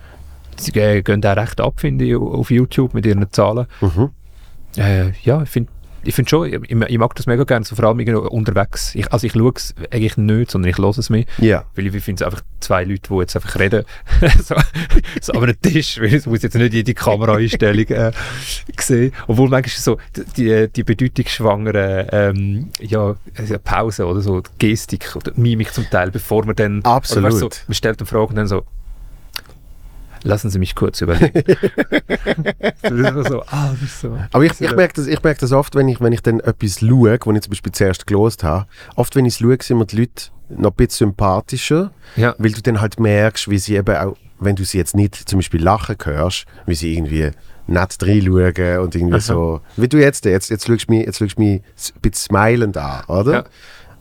[0.59, 3.67] Sie gehen auch recht ab, finde ich, auf YouTube mit ihren Zahlen.
[3.81, 4.11] Mhm.
[4.77, 5.71] Äh, ja, ich finde
[6.07, 7.99] ich finde schon, ich, ich, mag das mega gerne, so vor allem
[8.29, 8.95] unterwegs.
[8.95, 11.25] Ich, also ich schaue es eigentlich nicht, sondern ich höre es mir.
[11.39, 11.65] Ja.
[11.75, 13.85] Weil ich finde es einfach zwei Leute, die jetzt einfach reden,
[14.43, 14.55] so,
[15.21, 18.13] so an einem Tisch, weil ich muss jetzt nicht jede Kameraeinstellung äh,
[18.79, 19.13] sehen.
[19.27, 19.99] Obwohl manchmal so
[20.37, 26.45] die, die bedeutungsschwangeren ähm, ja, also Pausen oder so, Gestik oder Mimik zum Teil, bevor
[26.45, 26.83] man dann...
[26.85, 27.25] Absolut.
[27.25, 28.65] Oder, weißt, so, man stellt eine Frage und dann so
[30.27, 31.45] Lassen Sie mich kurz überlegen.
[33.29, 34.19] so, ah, so.
[34.33, 37.19] Aber ich, ich merke das, merk das oft, wenn ich, wenn ich dann etwas schaue,
[37.25, 38.67] wo ich zum Beispiel zuerst gelost habe.
[38.97, 42.35] Oft, wenn ich es schaue, sind mir die Leute noch ein bisschen sympathischer, ja.
[42.39, 45.39] weil du dann halt merkst, wie sie eben auch, wenn du sie jetzt nicht zum
[45.39, 47.31] Beispiel lachen hörst, wie sie irgendwie
[47.69, 49.21] nett reinschauen und irgendwie Aha.
[49.21, 52.37] so, wie du jetzt, jetzt, jetzt schaust du mich, jetzt schaust du mich ein bisschen
[52.37, 53.33] smilend an, oder?
[53.33, 53.45] Ja.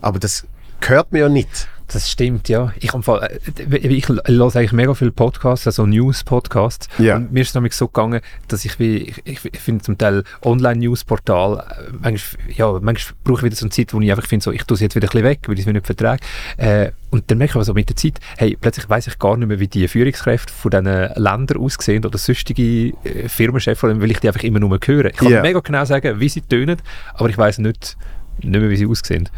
[0.01, 0.45] Aber das
[0.81, 1.67] hört mir ja nicht.
[1.87, 2.73] Das stimmt, ja.
[2.79, 3.29] Ich, Fall,
[3.59, 4.19] äh, ich höre
[4.55, 6.87] eigentlich mega viele Podcasts, also News-Podcasts.
[6.97, 7.17] Ja.
[7.17, 9.97] Und mir ist es nämlich so gegangen, dass ich wie, ich, ich, ich finde zum
[9.97, 14.27] Teil Online-News-Portal, äh, manchmal, ja, manchmal brauche ich wieder so eine Zeit, wo ich einfach
[14.27, 15.85] finde, so, ich tue es jetzt wieder ein bisschen weg, weil ich es mir nicht
[15.85, 16.21] vertrage.
[16.57, 19.37] Äh, und dann merke ich aber so mit der Zeit, hey, plötzlich weiß ich gar
[19.37, 24.19] nicht mehr, wie die Führungskräfte von diesen Ländern aussehen oder sonstige äh, Firmenchefs, weil ich
[24.19, 25.05] die einfach immer nur höre.
[25.05, 25.41] Ich kann Ja.
[25.41, 26.77] mega genau sagen, wie sie tönen,
[27.13, 27.95] aber ich weiß nicht,
[28.41, 29.29] nicht mehr, wie sie aussehen.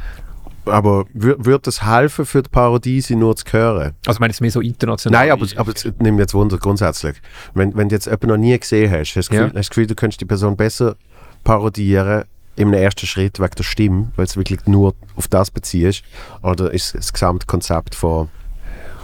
[0.69, 3.93] Aber würde das helfen für die Parodie, sie nur zu hören?
[4.05, 5.19] Also es ist mehr so international.
[5.19, 7.15] Nein, aber, aber es nimmt jetzt Wunder grundsätzlich.
[7.53, 9.45] Wenn, wenn du jetzt jemanden noch nie gesehen hast, hast du das Gefühl, Ja.
[9.47, 10.95] hast du das Gefühl, du könntest die Person besser
[11.43, 16.03] parodieren im ersten Schritt wegen der Stimme, weil du wirklich nur auf das beziehst?
[16.41, 18.29] Oder ist das Gesamtkonzept von...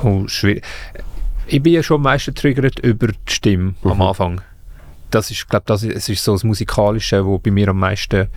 [0.04, 0.64] Oh, schwierig.
[1.48, 4.42] Ich bin ja schon am meisten getriggert über die Stimme am Anfang.
[5.12, 8.28] Das ist, glaube das ist, es ist so das Musikalische, was bei mir am meisten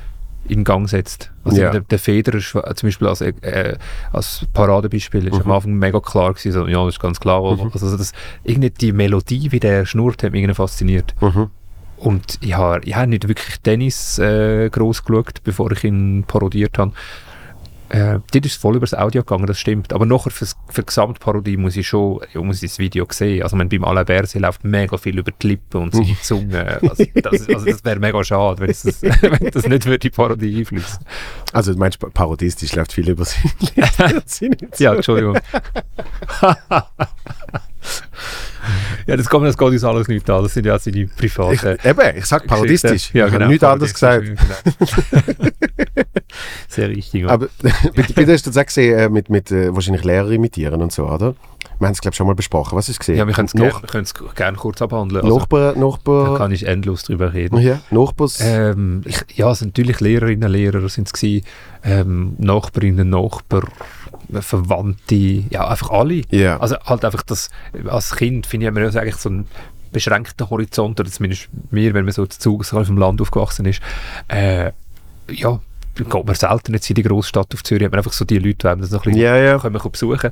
[0.49, 1.31] in Gang setzt.
[1.45, 1.71] Also Ja.
[1.71, 3.77] der, der Federer ist, zum Beispiel als, äh,
[4.13, 7.43] als Paradebeispiel ist am Anfang mega klar gewesen, so, ja, das ist ganz klar.
[7.45, 8.13] Also das,
[8.45, 11.15] irgendwie die Melodie, wie der schnurrt, hat mich irgendwie fasziniert.
[11.21, 11.51] Mhm.
[11.99, 16.77] Und ich habe ich hab nicht wirklich Tennis äh, groß geschaut, bevor ich ihn parodiert
[16.79, 16.93] habe.
[17.89, 19.93] Äh, dort ist es voll über das Audio gegangen, das stimmt.
[19.93, 23.43] Aber nachher für, für die Gesamtparodie muss ich schon ja, muss ich das Video sehen.
[23.43, 26.81] Also wenn beim Alain Berset läuft mega viel über die Lippen und seine Zunge.
[26.83, 30.59] Also das, also das wäre mega schade, wenn, das, wenn das nicht würde die Parodie
[30.59, 30.99] einfließen.
[31.53, 33.49] Also du meinst, parodistisch läuft viel über sie.
[34.79, 35.39] Ja, Entschuldigung.
[39.07, 40.43] ja, das, kann, geht uns alles nicht an.
[40.43, 41.79] Das sind ja seine Ich, privaten...
[41.85, 43.13] eben, ich sag parodistisch.
[43.13, 43.45] Ja, ich genau.
[43.45, 44.25] habe nichts anderes gesagt.
[44.25, 44.37] Genau.
[46.69, 47.23] Sehr richtig.
[47.23, 47.29] ja.
[47.29, 47.49] Aber
[48.15, 50.93] bei, dir hast du das auch gesehen, äh, mit, mit äh, wahrscheinlich Lehrer imitieren und
[50.93, 51.35] so, oder?
[51.79, 52.77] Wir haben es, glaube ich, schon mal besprochen.
[52.77, 53.17] Was ist gesehen?
[53.17, 55.25] Ja, wir können es gerne gern kurz abhandeln.
[55.25, 57.59] Also, Nachbar, da Nachbar, kann ich endlos drüber reden.
[57.59, 61.45] ja, Nachbars, Ähm, ich, ja, es sind natürlich Lehrerinnen, Lehrer sind es gewesen,
[61.85, 63.65] ähm, Nachbarinnen, Nachbar,
[64.41, 65.15] Verwandte,
[65.51, 66.23] ja, einfach alle.
[66.31, 66.59] ja.
[66.59, 67.51] Also halt einfach das,
[67.87, 69.47] als Kind finde ich, hat man ja eigentlich so einen
[69.93, 73.81] beschränkten Horizont, oder zumindest mir, wenn man so zu Zug dem Land aufgewachsen ist,
[74.29, 74.73] äh,
[75.31, 75.61] ja,
[75.95, 78.75] geht man selten jetzt in die Großstadt auf Zürich, hat man einfach so die Leute,
[78.77, 79.59] die das noch ein bisschen ja, ja.
[79.59, 80.31] können wir besuchen.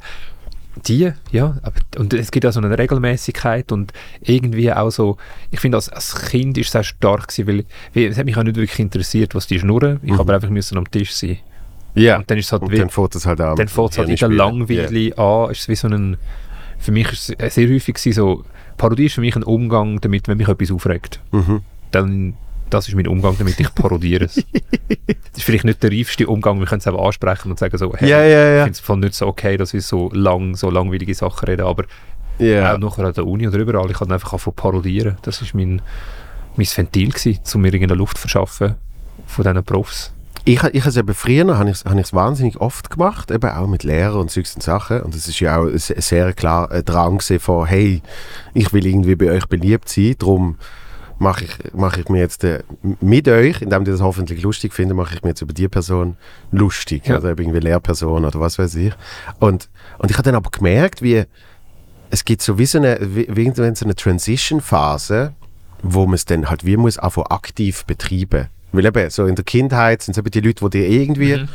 [0.89, 3.93] Die, ja, aber, und es gibt auch so eine Regelmäßigkeit und
[4.23, 5.17] irgendwie auch so,
[5.53, 7.65] ich finde, als, als Kind ist es auch stark gewesen,
[7.95, 10.19] weil, es hat mich auch nicht wirklich interessiert, was die schnurren, ich Mhm.
[10.19, 11.39] habe einfach müssen am Tisch sein.
[11.95, 12.19] Ja.
[12.19, 13.57] Und dann ist es halt Und wie, dann fährt es halt an.
[13.57, 16.17] dann es halt in der Langweile an, ist es wie so ein,
[16.79, 18.45] für mich ist es sehr häufig so,
[18.77, 21.21] Parodie ist für mich ein Umgang damit, wenn mich etwas aufregt.
[21.33, 21.63] Mhm.
[21.91, 22.35] Dann,
[22.71, 24.35] das ist mein Umgang damit, ich parodiere es.
[25.07, 27.95] das ist vielleicht nicht der reifste Umgang, wir können es auch ansprechen und sagen so,
[27.95, 28.65] hey, Ja, ja, ich ja.
[28.65, 31.85] finde es voll nicht so okay, dass wir so lang, so langweilige Sachen reden, aber
[32.39, 32.75] ja.
[32.75, 35.17] auch nachher an der Uni oder überall, ich kann einfach anfangen parodieren.
[35.23, 35.81] Das war mein,
[36.57, 38.75] mein Ventil, gewesen, um mir irgendeine Luft zu verschaffen
[39.27, 40.13] von diesen Profs.
[40.47, 43.49] Ich, ich habe es eben früher, habe ich es hab ich's wahnsinnig oft gemacht, eben
[43.49, 45.01] auch mit Lehrern und solchen Sachen.
[45.01, 48.03] Und es ist ja auch se- sehr klar ein Drang gewesen von, hey,
[48.53, 50.59] ich will irgendwie bei euch beliebt sein, darum
[51.19, 52.63] mache ich, mach ich mir jetzt äh,
[53.01, 56.17] mit euch, indem ihr das hoffentlich lustig findet, mache ich mir jetzt über die Person
[56.51, 57.07] lustig.
[57.07, 57.19] Ja.
[57.19, 58.93] Oder über irgendwie Lehrperson oder was weiß ich.
[59.41, 61.25] Und, und ich habe dann aber gemerkt, wie
[62.11, 65.33] es gibt so wie so eine, wie, so eine Transition-Phase,
[65.83, 68.49] wo man es dann halt wie muss einfach aktiv betreiben.
[68.77, 71.49] Weil eben so in der Kindheit sind es eben die Leute, die dir irgendwie Mhm.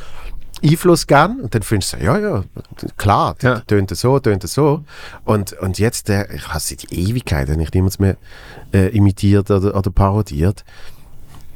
[0.61, 2.43] Einfluss geben und dann findest du, ja, ja,
[2.97, 3.59] klar, Ja.
[3.61, 4.83] tönt das so, tönt das so.
[5.23, 8.17] Und, und jetzt, äh, ich habe seit Ewigkeiten nicht niemand mehr
[8.73, 10.65] äh, imitiert oder, oder parodiert,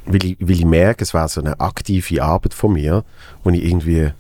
[0.05, 3.03] weil ich, weil ich merke, es war so eine aktive Arbeit von mir,
[3.43, 4.11] wo ich irgendwie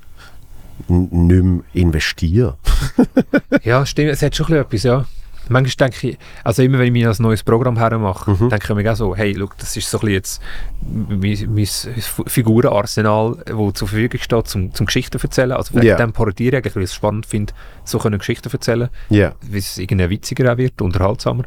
[0.89, 2.57] nicht mehr investiere.
[3.63, 5.05] Ja, stimmt, es hat schon etwas, ja.
[5.49, 8.49] Manchmal denke ich, also immer wenn ich mir ein neues Programm hermache, Mhm.
[8.49, 10.41] denke ich mir auch so, hey, look, das ist so ein jetzt
[10.81, 11.67] mein, mein
[12.27, 15.51] Figurenarsenal, das zur Verfügung steht, zum, zum Geschichten erzählen.
[15.53, 15.97] Also wegen Ja.
[15.97, 19.33] dem parodiere ich weil ich es spannend finde, so können Geschichten erzählen, Ja.
[19.41, 21.43] wie es irgendwie witziger auch wird, unterhaltsamer.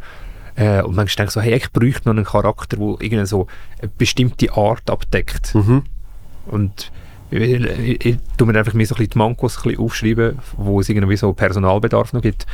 [0.56, 3.46] Äh, und manchmal denke ich so, hey, ich bräuchte noch einen Charakter, der irgendwie so
[3.80, 5.54] eine bestimmte Art abdeckt.
[5.54, 5.82] Mhm.
[6.46, 6.90] Und
[7.30, 10.38] ich, ich, ich tue mir einfach mir so ein bisschen die Mankos ein bisschen aufschreiben,
[10.56, 12.46] wo es irgendwie so Personalbedarf noch gibt.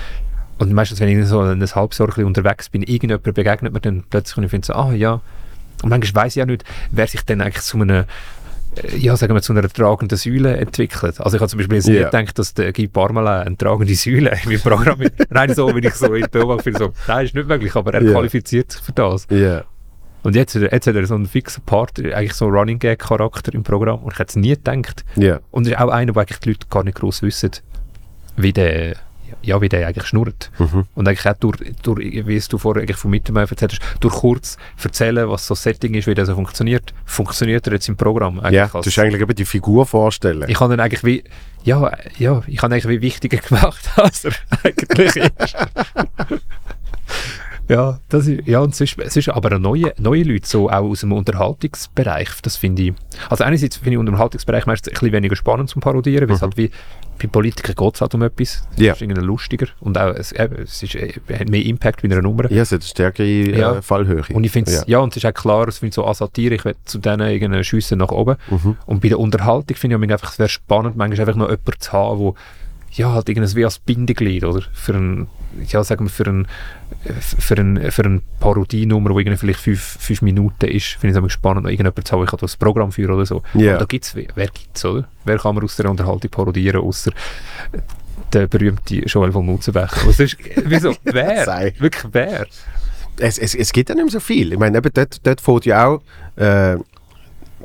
[0.63, 4.05] Und meistens, wenn ich so ein halbes Jahr ein unterwegs bin, irgendjemand begegnet mir dann
[4.09, 5.21] plötzlich und ich finde so, ah ja.
[5.83, 8.07] Und manchmal weiß ich auch nicht, wer sich dann eigentlich zu einer
[8.77, 11.21] äh, ja, sagen wir, zu einer tragenden Säule entwickelt.
[11.21, 11.95] Also ich habe zum Beispiel jetzt Ja.
[11.95, 15.13] nicht gedacht, dass der Guy Parmelin eine tragende Säule in meinem Programm ist.
[15.31, 18.03] Nein, so, wenn ich so in Beobachtung finde, so, nein, ist nicht möglich, aber er
[18.03, 18.13] Ja.
[18.13, 19.27] qualifiziert sich für das.
[19.31, 19.65] Ja.
[20.23, 22.79] Und jetzt, hat er- jetzt hat er so einen fixen Part, eigentlich so einen Running
[22.79, 24.05] Gag Charakter im Programm.
[24.05, 25.05] Und ich hätte es nie gedacht.
[25.17, 25.41] Ja.
[25.51, 27.51] Und er ist auch einer, wo eigentlich die Leute gar nicht groß wissen,
[28.37, 28.95] wie der,
[29.43, 30.51] ja, wie der eigentlich schnurrt.
[30.59, 30.85] Mhm.
[30.95, 34.15] Und eigentlich auch durch, durch wie es du vorher eigentlich von Mittelmeer erzählt hast, durch
[34.15, 38.41] kurz erzählen, was so Setting ist, wie das so funktioniert, funktioniert er jetzt im Programm.
[38.41, 40.45] eigentlich Ja, als- du musst eigentlich eben die Figur vorstellen.
[40.49, 41.25] ich habe dann eigentlich wie,
[41.65, 44.33] ja, ja, ich habe eigentlich wie wichtiger gemacht, als er
[44.65, 45.57] eigentlich ist.
[47.73, 50.85] ja, das ist, ja, und es ist, es ist aber neue, neue Leute, so auch
[50.85, 52.93] aus dem Unterhaltungsbereich, das finde ich,
[53.29, 56.57] also einerseits finde ich Unterhaltungsbereich meistens ein bisschen weniger spannend zum Parodieren, weil es halt
[56.57, 56.71] wie,
[57.21, 58.93] bei Politikern geht es halt um etwas, es Ja.
[58.93, 62.23] ist irgendwie lustiger und auch, es, es ist, äh, hat mehr Impact wie in einer
[62.23, 62.51] Nummer.
[62.51, 63.83] ja, es hat eine stärkere äh, Ja.
[63.83, 64.25] Fallhöhe.
[64.33, 64.85] Und ich finde es, ja.
[64.87, 64.99] ja.
[64.99, 67.65] und es ist auch klar, es finde so an Satire, ich will zu denen irgendeine
[67.65, 68.37] Schüsse nach oben.
[68.51, 68.77] Mhm.
[68.87, 71.93] Und bei der Unterhaltung finde ich einfach, es wäre spannend, manchmal einfach noch jemanden zu
[71.93, 72.35] haben, wo
[72.95, 74.63] ja, halt irgendwas wie als Bindeglied, oder?
[74.75, 75.27] Für ein,
[75.69, 76.47] ja, sagen wir, für ein,
[77.23, 81.65] für ein, für ein Parodienummer, irgendwie vielleicht fünf, fünf Minuten ist, finde ich es spannend,
[81.65, 83.43] noch irgendjemanden zu haben, ich kann das Programm führen oder so.
[83.55, 83.73] Ja.
[83.73, 85.09] Aber da gibt's, wer gibt's, oder?
[85.25, 87.13] Wer kann man aus der Unterhaltung parodieren, außer
[88.33, 90.07] der berühmte Joel von Mutzenbecher?
[90.07, 90.95] Was ist, wieso?
[91.05, 91.73] Wer?
[91.79, 92.47] Wirklich wer?
[93.19, 94.53] Es, es, es gibt ja nicht mehr so viel.
[94.53, 96.03] Ich meine, eben dort, dort fängt ja auch
[96.37, 96.77] äh,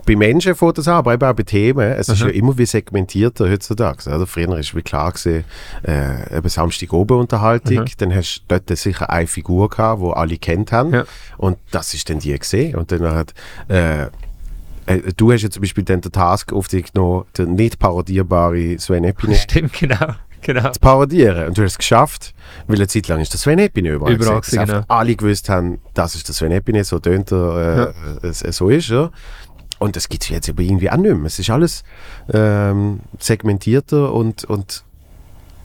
[0.07, 1.91] bei Menschen fängt das an, aber eben auch bei Themen.
[1.91, 2.27] Es ist Mhm.
[2.29, 4.09] ja immer wie segmentierter heutzutage.
[4.09, 4.25] Oder?
[4.25, 5.43] Früher war wie klar gewesen,
[5.83, 7.85] äh, eben Samstag oben Unterhaltung, Mhm.
[7.97, 10.93] dann hast du dort sicher eine Figur gehabt, die alle kennt haben.
[10.93, 11.03] Ja.
[11.37, 12.75] Und das ist dann die gesehen.
[12.75, 13.33] Und dann hat
[13.67, 14.03] äh,
[14.87, 18.79] äh, du hast ja zum Beispiel dann den Task auf dich genommen, den nicht parodierbare
[18.79, 20.13] Sven Epine Stimmt, genau.
[20.41, 20.71] genau.
[20.71, 21.47] zu parodieren.
[21.49, 22.33] Und du hast es geschafft,
[22.67, 24.13] weil eine Zeit lang ist der Sven Epine überall.
[24.13, 27.93] Überall einfach alle gewusst haben, das ist der Sven Epine, so tönt er,
[28.23, 29.11] äh, es, es so ist er.
[29.79, 31.25] Und das gibt es jetzt aber irgendwie auch nicht mehr.
[31.25, 31.83] Es ist alles
[32.33, 34.83] ähm, segmentierter und, und,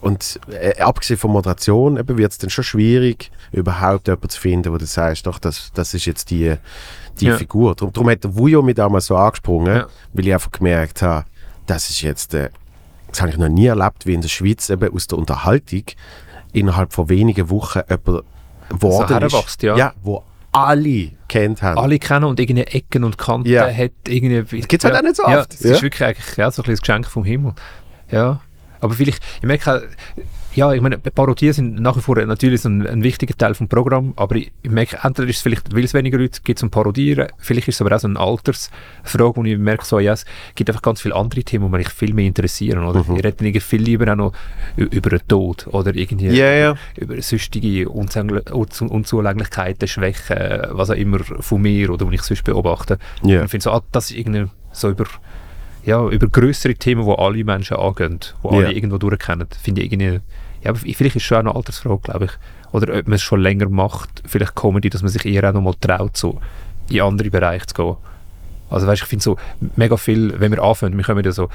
[0.00, 4.76] und äh, abgesehen von Moderation wird es dann schon schwierig, überhaupt jemanden zu finden, wo
[4.78, 6.54] du sagst, doch, das, das ist jetzt die,
[7.20, 7.36] die Ja.
[7.38, 7.74] Figur.
[7.74, 9.86] Darum, darum hat der Vujo mich damals so angesprungen, Ja.
[10.12, 11.24] weil ich einfach gemerkt habe,
[11.66, 12.50] das ist jetzt, äh,
[13.08, 15.84] das habe ich noch nie erlebt, wie in der Schweiz eben aus der Unterhaltung
[16.52, 18.24] innerhalb von wenigen Wochen jemand
[18.68, 19.32] geworden ist.
[19.32, 19.76] herwächst, ja.
[19.76, 20.22] ja, wo
[20.52, 21.78] alle kennt haben.
[21.78, 23.66] alle kennen und irgendeine Ecken und Kanten Ja.
[23.70, 24.60] hat irgendwie...
[24.60, 25.72] gibt's halt auch nicht so Ja, oft, es ja.
[25.72, 27.54] ist wirklich eigentlich ja, so ein Geschenk vom Himmel.
[28.10, 28.40] Ja,
[28.80, 29.80] aber vielleicht, ich merke auch,
[30.54, 34.12] ja, ich meine, Parodien sind nach wie vor natürlich ein, ein wichtiger Teil vom Programm,
[34.16, 37.28] aber ich, ich merke, entweder ist es vielleicht, weil es weniger Leute gibt zum Parodieren,
[37.38, 40.24] vielleicht ist es aber auch so eine Altersfrage, wo ich merke, so, ja, es
[40.54, 43.00] gibt einfach ganz viele andere Themen, die mich viel mehr interessieren, oder?
[43.04, 43.16] Mhm.
[43.16, 44.32] Ich rede irgendwie viel lieber auch noch
[44.76, 46.74] über den Tod oder irgendwie Ja, ja.
[46.96, 50.36] über sonstige Unzulänglichkeiten, Schwächen,
[50.70, 52.98] was auch immer von mir oder was ich sonst beobachte.
[53.22, 55.04] Und ich finde so, ah, das ist irgendwie so über,
[55.84, 58.70] ja, über größere Themen, die alle Menschen angehen, die alle Ja.
[58.70, 60.20] irgendwo durchkennen, finde ich irgendwie,
[60.62, 62.30] ja, aber vielleicht ist es schon auch eine Altersfrage, glaube ich.
[62.72, 65.60] Oder ob man es schon länger macht, vielleicht Comedy, dass man sich eher auch noch
[65.60, 66.40] mal traut, so
[66.88, 67.96] in andere Bereiche zu gehen.
[68.70, 69.36] Also weißt, ich finde so
[69.76, 71.50] mega viel, wenn wir anfangen, wir kommen ja so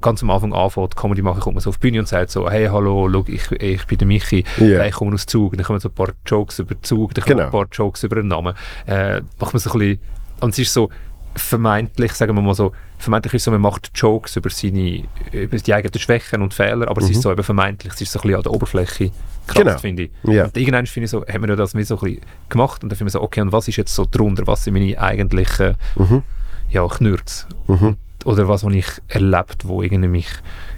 [0.00, 2.30] ganz am Anfang anfangen, die Comedy machen, kommt man so auf die Bühne und sagt
[2.30, 5.64] so, hey, hallo, schau, ich, ich bin der Michi, äh, ich komme aus Zug, dann
[5.64, 7.46] kommen so ein paar Jokes über Zug, dann kommen Genau.
[7.46, 8.54] ein paar Jokes über den Namen,
[8.86, 9.98] äh, macht man so ein bisschen,
[10.40, 10.88] und es ist so
[11.34, 15.74] vermeintlich, sagen wir mal so, vermeintlich ist so, man macht Jokes über seine, über die
[15.74, 18.36] eigenen Schwächen und Fehler, aber es ist so eben vermeintlich, es ist so ein bisschen
[18.36, 19.10] an der Oberfläche
[19.46, 19.64] krass, Mhm.
[19.66, 19.78] Genau.
[19.78, 20.10] finde ich.
[20.24, 20.44] Ja.
[20.44, 22.96] Und irgendwann finde ich so, haben wir das wie so ein bisschen gemacht und dann
[22.96, 26.22] finde ich so, okay, und was ist jetzt so drunter, was sind meine eigentlichen Mhm.
[26.70, 27.46] ja, Knürz.
[27.66, 27.96] Mhm.
[28.24, 30.28] Oder was, was ich erlebt, wo irgendwie mich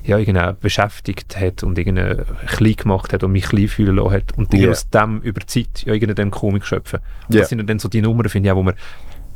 [0.02, 4.38] ja, irgendwie beschäftigt hat und irgendwie klein gemacht hat und mich klein fühlen lassen hat.
[4.38, 4.70] Und Ja.
[4.70, 7.00] aus dem über Zeit ja, irgendwie dann Komik schöpfen.
[7.28, 7.40] Und Ja.
[7.42, 8.74] Das sind dann so die Nummern, finde ich auch, wo man,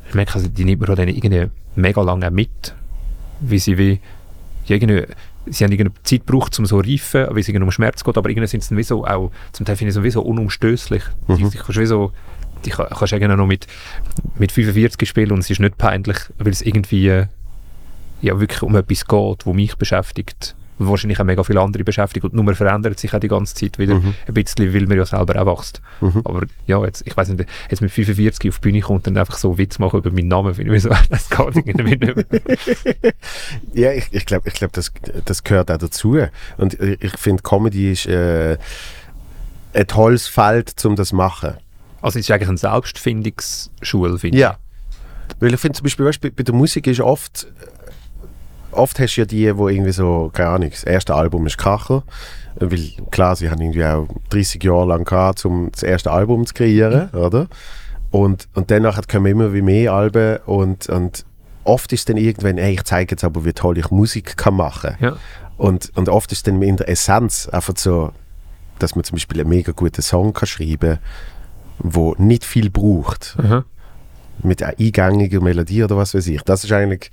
[0.08, 2.74] ich merke, also, die nimmt man dann irgendwie mega lange mit,
[3.40, 4.00] wie sie wie,
[4.66, 5.06] irgendwie,
[5.46, 8.16] sie haben irgendeine Zeit gebraucht, um so zu reifen, weil es irgendwie um Schmerz geht,
[8.16, 10.22] aber irgendwie sind sie dann wie so auch, zum Teil finde ich so wie so
[10.22, 11.02] unumstößlich.
[11.26, 11.36] Mhm.
[11.36, 11.76] Die, die kannst
[12.64, 13.66] die irgendwie noch mit,
[14.38, 17.26] mit 45 spielen und es ist nicht peinlich, weil es irgendwie
[18.20, 22.32] ja, wirklich um etwas geht, wo mich beschäftigt wahrscheinlich auch mega viele andere beschäftigt und
[22.32, 24.14] die Nummer verändert sich auch die ganze Zeit wieder Mhm.
[24.26, 25.80] ein bisschen, weil man ja selber auch wächst.
[26.00, 26.22] Mhm.
[26.24, 29.20] Aber ja, jetzt, ich weiß nicht, jetzt mit 45 auf die Bühne kommt und dann
[29.20, 32.24] einfach so Witz machen über meinen Namen, finde ich so, das geht irgendwie nicht mehr.
[33.74, 34.92] Ja, ich, ich glaube, ich glaub, das,
[35.24, 36.18] das gehört auch dazu.
[36.56, 38.56] Und ich, ich finde, Comedy ist äh,
[39.74, 41.54] ein tolles Feld, um das zu machen.
[42.00, 44.58] Also es ist eigentlich eine Selbstfindungsschule, finde Ja.
[45.40, 47.46] Weil ich finde zum Beispiel, weißt, bei, bei der Musik ist oft,
[48.78, 52.02] oft hast du ja die, wo irgendwie so, keine Ahnung, das erste Album ist Kracher.
[52.56, 56.54] Weil klar, sie haben irgendwie auch 30 Jahre lang gehabt, um das erste Album zu
[56.54, 57.46] kreieren, oder?
[58.10, 61.24] Und, und danach kommen immer wie mehr Alben und, und
[61.64, 64.96] oft ist dann irgendwann, hey, ich zeige jetzt aber, wie toll ich Musik kann machen.
[64.98, 65.16] Ja.
[65.56, 68.12] und, und oft ist dann in der Essenz einfach so,
[68.78, 70.98] dass man zum Beispiel einen mega guten Song kann schreiben
[71.78, 73.64] wo nicht viel braucht Aha.
[74.42, 76.42] mit einer eingängigen Melodie oder was weiß ich.
[76.42, 77.10] Das ist eigentlich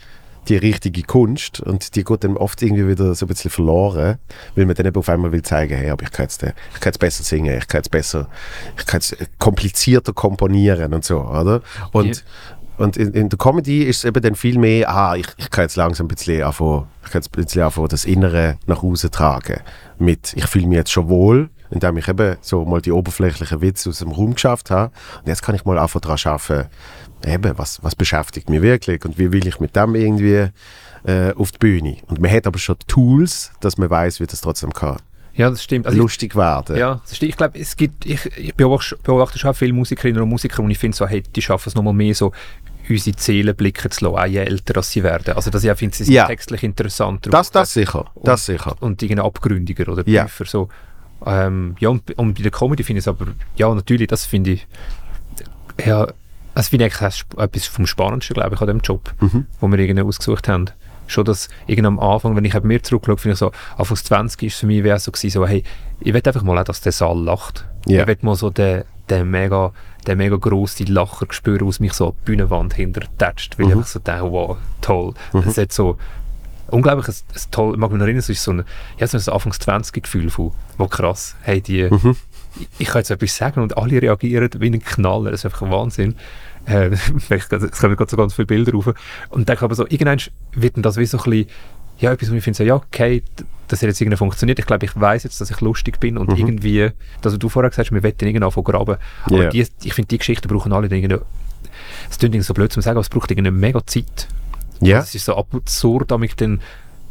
[0.50, 4.18] die richtige Kunst und die geht dann oft irgendwie wieder so ein bisschen verloren,
[4.56, 6.80] weil man dann eben auf einmal will zeigen, hey, aber ich kann jetzt, äh, ich
[6.80, 8.28] kann jetzt besser singen, ich kann jetzt besser,
[8.78, 11.62] ich kann jetzt komplizierter komponieren und so, oder?
[11.92, 12.16] Und, yeah.
[12.78, 15.64] und in, in, der Comedy ist es eben dann viel mehr, ah, ich, ich kann
[15.64, 19.12] jetzt langsam ein bisschen anfangen, ich kann jetzt ein bisschen anfangen, das Innere nach außen
[19.12, 19.62] tragen
[19.98, 23.90] mit, ich fühle mich jetzt schon wohl, indem ich eben so mal die oberflächlichen Witze
[23.90, 26.70] aus dem Raum geschafft habe und jetzt kann ich mal einfach daran arbeiten,
[27.26, 30.50] eben, was, was beschäftigt mich wirklich und wie will ich mit dem irgendwie
[31.06, 31.98] äh, auf die Bühne.
[32.08, 34.98] Und man hat aber schon Tools, dass man weiß, wie das trotzdem kann.
[35.34, 35.86] Ja, das stimmt.
[35.86, 36.78] Also lustig ich, werden.
[36.78, 37.30] Ja, das stimmt.
[37.32, 40.78] Ich glaube, es gibt, ich, ich beobachte, beobachte schon viele Musikerinnen und Musiker und ich
[40.78, 42.32] finde so, hey, die schaffen es nochmal mehr so,
[42.88, 45.36] unsere Ziele blicken zu lassen, auch je älter sie werden.
[45.36, 46.28] Also dass ich auch finde, sie sind ja.
[46.28, 47.30] textlich interessanter.
[47.30, 48.76] Das, das sicher, das und, sicher.
[48.80, 50.14] Und irgendwie abgründiger oder tiefer.
[50.14, 50.46] Ja.
[50.46, 50.70] So.
[51.26, 54.52] Ähm, ja, und, und bei der Comedy finde ich es aber, ja, natürlich, das finde
[54.52, 54.68] ich,
[55.84, 56.08] ja,
[56.56, 59.46] das finde ich eigentlich etwas vom Spannendsten, glaube ich, an dem Job, mhm.
[59.60, 60.72] wo wir irgendwie ausgesucht haben.
[61.08, 64.58] Schon das irgendwie am Anfang, wenn ich mir zurückschaue, finde ich so, Anfang 20 ist
[64.58, 65.64] für mich wie so gewesen, so, hey,
[66.00, 67.66] ich will einfach mal auch, dass der Saal lacht.
[67.88, 68.02] Yeah.
[68.02, 69.72] Ich will mal so den, den mega,
[70.08, 73.72] den mega grossen Lacher spüren, aus mich so an die Bühnenwand hintertätscht, weil mhm.
[73.72, 75.14] ich einfach so denke, wow, toll.
[75.34, 75.44] Mhm.
[75.44, 75.98] Das hat so
[76.68, 78.64] unglaublich ein, ein toll, ich mag mich noch erinnern, es ist so ein,
[78.98, 82.16] ja, so ein Anfangs 20 Gefühl von, wo krass, hey, die, mhm.
[82.60, 85.64] Ich, ich kann jetzt etwas sagen und alle reagieren wie ein Knaller, das ist einfach
[85.64, 86.16] ein Wahnsinn.
[86.66, 86.90] Äh,
[87.30, 88.94] es kommen gerade so ganz viele Bilder rauf.
[89.30, 90.20] Und denke aber so, irgendwann
[90.54, 91.50] wird das wie so ein bisschen,
[92.00, 93.24] ja, etwas, wo ich finde, so, ja, okay,
[93.68, 94.60] das hat jetzt irgendwie funktioniert.
[94.60, 96.36] Ich glaube, ich weiß jetzt, dass ich lustig bin und mhm.
[96.36, 96.92] irgendwie,
[97.22, 98.98] dass du vorher gesagt hast, wir wollen irgendwann von graben.
[99.24, 99.50] Aber yeah.
[99.50, 101.18] die, ich finde, die Geschichten brauchen alle irgendwie,
[102.10, 104.28] es klingt so blöd zu sagen, aber es braucht irgendwie mega Zeit.
[104.82, 104.88] Ja.
[104.88, 105.00] Yeah.
[105.00, 106.62] Es ist so absurd, damit dann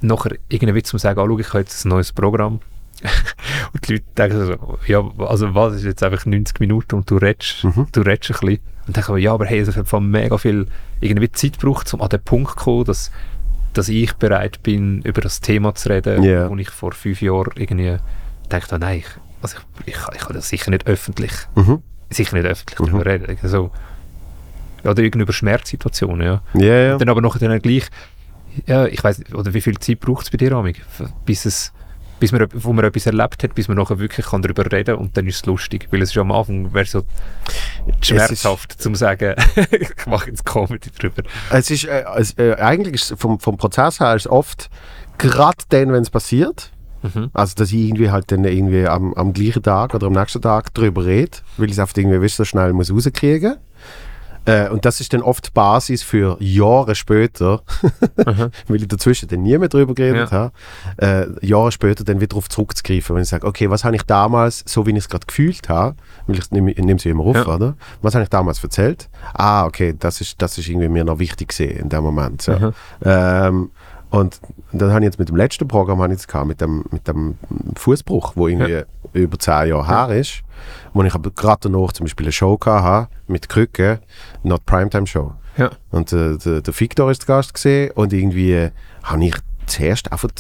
[0.01, 2.61] nachher irgendwie zu sagen, ah, schau, ich habe jetzt ein neues Programm.
[3.73, 7.17] und die Leute denken so, ja, also was, ist jetzt einfach 90 Minuten und du
[7.17, 7.87] redest, mhm.
[7.93, 8.61] du redest ein bisschen.
[8.87, 10.67] Und denke ich ja, aber hey, es hat mega viel
[11.01, 13.11] irgendwie Zeit gebraucht, um an den Punkt zu kommen, dass,
[13.73, 16.51] dass ich bereit bin, über das Thema zu reden, yeah.
[16.51, 17.97] wo ich vor fünf Jahren irgendwie
[18.49, 19.07] dachte, nein, ich,
[19.43, 21.83] also ich, ich, ich kann das sicher nicht öffentlich, mhm.
[22.11, 22.87] sicher nicht öffentlich mhm.
[22.87, 23.39] darüber reden.
[23.43, 23.71] So.
[24.85, 26.43] Oder irgendwie über Schmerzsituationen, ja.
[26.55, 26.99] Yeah, yeah.
[26.99, 27.89] Dann aber noch dann gleich,
[28.67, 30.83] ja, ich weiß oder wie viel Zeit braucht es bei dir, Amig,
[31.25, 31.73] bis es
[32.25, 35.15] bis man, wo man etwas erlebt hat, bis man nachher wirklich kann darüber reden und
[35.15, 35.89] dann ist es lustig.
[35.91, 37.03] Weil es ist am Anfang wäre so
[38.01, 39.35] schmerzhaft zu sagen,
[39.71, 41.23] ich mache jetzt Comedy drüber.
[41.51, 44.71] Es ist, äh, es, äh, eigentlich ist vom, vom Prozess her ist oft
[45.19, 46.71] gerade dann, wenn es passiert,
[47.03, 47.29] mhm.
[47.35, 50.73] also dass ich irgendwie halt dann irgendwie am, am gleichen Tag oder am nächsten Tag
[50.73, 53.59] drüber rede, weil ich es einfach irgendwie so schnell muss rauskriegen muss.
[54.47, 57.63] Äh, und das ist dann oft die Basis für Jahre später,
[58.69, 60.51] weil ich dazwischen dann nie mehr drüber geredet ja.
[60.99, 64.03] habe, äh, Jahre später dann wieder darauf zurückzugreifen, wenn ich sage, okay, was habe ich
[64.03, 67.37] damals, so wie ich es gerade gefühlt habe, weil ich nehme, nehme sie immer auf,
[67.37, 67.47] ja.
[67.47, 67.75] oder?
[68.03, 69.09] Was habe ich damals erzählt?
[69.33, 72.43] Ah, okay, das ist, das ist irgendwie mir noch wichtig gesehen in dem Moment.
[72.43, 72.73] So.
[73.05, 73.71] Ähm,
[74.15, 74.41] und
[74.71, 77.37] dann habe ich jetzt mit dem letzten Programm ich jetzt gehabt, mit dem, mit dem
[77.75, 78.83] Fußbruch, wo irgendwie ja.
[79.13, 80.43] über zehn Jahre her ist,
[80.93, 83.99] wo ich aber gerade danach zum Beispiel eine Show hatte mit Krücken,
[84.45, 85.33] not Primetime Show.
[85.57, 85.73] Ja.
[85.91, 88.71] Und äh, der, der Victor ist der Gast gesehen und irgendwie äh,
[89.03, 89.35] habe ich
[89.67, 90.31] zuerst einfach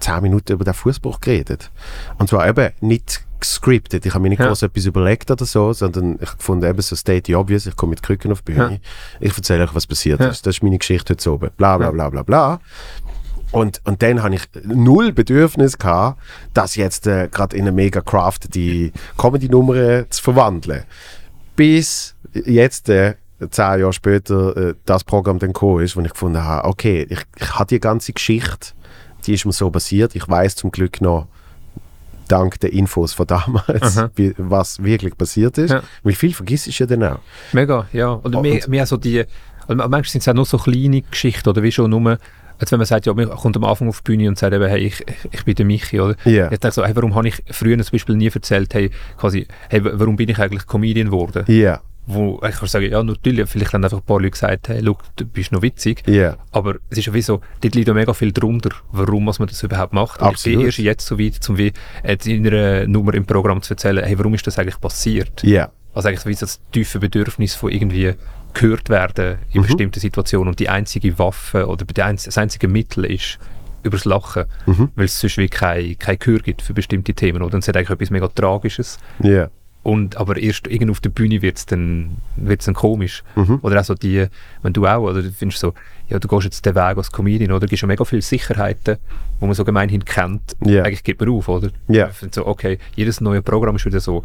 [0.00, 1.70] zehn Minuten über den Fußbruch geredet.
[2.18, 4.06] Und zwar eben nicht gescriptet.
[4.06, 4.48] Ich habe mir nicht ja.
[4.48, 7.90] groß etwas überlegt oder so, sondern ich fand eben so state the obvious, ich komme
[7.90, 8.78] mit Krücken auf die Bühne, ja.
[9.20, 10.26] ich erzähle euch, was passiert ja.
[10.26, 10.44] ist.
[10.44, 11.50] Das ist meine Geschichte heute oben.
[11.56, 12.60] Bla bla bla bla bla.
[13.52, 16.20] Und, und dann habe ich null Bedürfnis gehabt,
[16.54, 20.84] das jetzt äh, gerade in eine mega craftete Comedy-Nummer zu verwandeln.
[21.56, 23.14] Bis jetzt, äh,
[23.50, 27.20] zehn Jahre später, äh, das Programm dann gekommen ist, wo ich gefunden habe, okay, ich,
[27.38, 28.68] ich habe die ganze Geschichte,
[29.26, 30.14] die ist mir so passiert.
[30.14, 31.26] Ich weiß zum Glück noch,
[32.28, 35.72] dank der Infos von damals, wie, was wirklich passiert ist.
[35.72, 35.82] Ja.
[36.04, 37.18] Wie viel vergisst ich ja dann auch.
[37.52, 38.12] Mega, ja.
[38.12, 39.24] Und, und mehr, mehr so die,
[39.66, 42.18] also manchmal sind es auch nur so kleine Geschichten, oder wie schon nur
[42.60, 44.68] als wenn man sagt, ja, man kommt am Anfang auf die Bühne und sagt eben,
[44.68, 46.14] hey, ich, ich bin der Michi, oder?
[46.26, 46.52] Yeah.
[46.52, 49.80] Ich denke so, hey, warum habe ich früher zum Beispiel nie erzählt, hey, quasi, hey,
[49.82, 51.44] warum bin ich eigentlich Comedian geworden?
[51.48, 51.80] Yeah.
[52.06, 55.04] Wo ich kann sagen, ja, natürlich, vielleicht haben einfach ein paar Leute gesagt, hey, look,
[55.16, 56.02] du bist noch witzig.
[56.06, 56.36] Yeah.
[56.52, 59.62] Aber es ist ja wie so, dort liegt ja mega viel drunter, warum man das
[59.62, 60.20] überhaupt macht.
[60.20, 61.72] Und ich bin erst jetzt so weit, um wie
[62.26, 65.42] in einer Nummer im Programm zu erzählen, hey, warum ist das eigentlich passiert?
[65.44, 65.72] Yeah.
[65.94, 68.12] Also eigentlich wie so das tiefe Bedürfnis von irgendwie
[68.54, 69.66] gehört werden in mhm.
[69.66, 73.38] bestimmten Situationen und die einzige Waffe oder das einzige Mittel ist
[73.82, 74.90] übers Lachen, mhm.
[74.94, 77.42] weil es sonst wie kein, kein Gehör gibt für bestimmte Themen.
[77.42, 77.54] Oder?
[77.54, 78.98] Und es hat eigentlich etwas mega Tragisches.
[79.22, 79.50] Yeah.
[79.82, 83.22] Und, aber erst irgendwo auf der Bühne wird es dann, wird's dann komisch.
[83.34, 83.60] Mhm.
[83.62, 84.26] Oder auch so die,
[84.62, 85.72] wenn du auch, oder du findest so,
[86.10, 87.60] ja, du gehst jetzt den Weg als Comedian, oder?
[87.60, 88.98] Du gibst ja mega viele Sicherheiten,
[89.40, 90.54] die man so gemeinhin kennt.
[90.66, 90.84] Yeah.
[90.84, 91.70] Eigentlich gibt man auf, oder?
[91.88, 92.10] Yeah.
[92.30, 94.22] so, okay, jedes neue Programm ist wieder so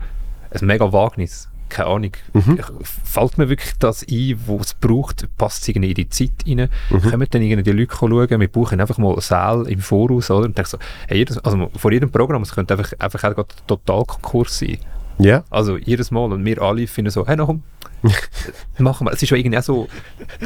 [0.51, 2.59] ein mega Wagnis keine Ahnung, mhm.
[2.81, 6.69] fällt mir wirklich das ein, was es braucht, passt es irgendwie in die Zeit rein,
[6.89, 7.01] mhm.
[7.01, 10.45] können dann irgendwie die Leute schauen, wir buchen einfach mal Saal im Voraus, oder?
[10.45, 14.59] Und denke so, hey, also vor jedem Programm, es könnte einfach, einfach auch total Konkurs
[14.59, 14.77] sein.
[15.17, 15.25] Ja.
[15.25, 15.43] Yeah.
[15.49, 16.31] Also jedes Mal.
[16.31, 17.63] Und wir alle finden so, hey, komm,
[18.79, 19.13] machen wir.
[19.13, 19.87] Es ist ja irgendwie auch so,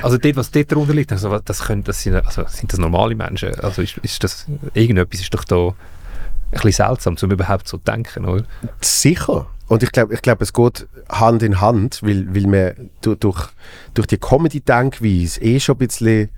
[0.01, 3.15] also dort, was dort drunter liegt, also das, können, das sind, also sind das normale
[3.15, 3.53] Menschen?
[3.61, 5.73] Also ist, ist das, irgendetwas ist doch da ein
[6.51, 8.43] bisschen seltsam, um überhaupt so zu denken, oder?
[8.81, 9.47] Sicher.
[9.69, 13.49] Und ich glaube, ich glaub, es geht Hand in Hand, weil, weil man durch,
[13.93, 16.29] durch, die Comedy-Denkweise eh schon ein bisschen,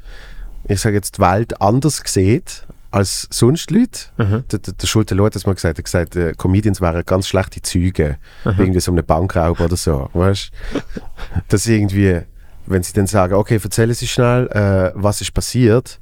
[0.67, 4.01] ich sage jetzt, die Welt anders sieht als sonst Leute.
[4.17, 4.43] Mhm.
[4.51, 7.25] Der, der, der Schulte Leute hat mal gesagt, er hat gesagt, äh, Comedians wären ganz
[7.25, 8.55] schlechte Züge, mhm.
[8.57, 10.51] irgendwie so eine Bankraub oder so, weißt?
[11.47, 12.19] Dass irgendwie,
[12.65, 16.01] wenn sie dann sagen, okay, erzählen Sie schnell, äh, was ist passiert,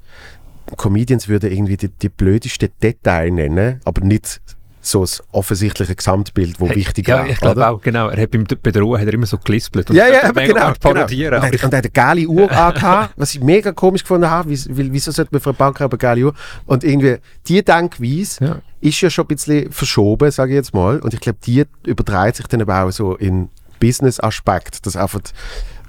[0.77, 4.41] Comedians würden irgendwie die, die blödesten Details nennen, aber nicht
[4.89, 8.09] so ein offensichtliches Gesamtbild, das hey, wichtig ja, Ja, ich glaube auch, genau.
[8.09, 9.89] Er hat beim Bedrohen hat er immer so gelispelt.
[9.89, 10.71] Und ja, ja, aber genau.
[10.79, 11.41] Parodieren.
[11.41, 11.53] Genau.
[11.53, 14.49] Und, und er hat eine geile Uhr angehabt, was ich mega komisch gefunden habe.
[14.49, 16.33] Weil, wieso sollte man für eine Bank eine geile Uhr?
[16.65, 17.17] Und irgendwie,
[17.47, 18.61] die Denkweise ja.
[18.81, 20.99] ist ja schon ein bisschen verschoben, sage ich jetzt mal.
[20.99, 25.21] Und ich glaube, die übertreibt sich dann aber auch so in Business-Aspekt, dass einfach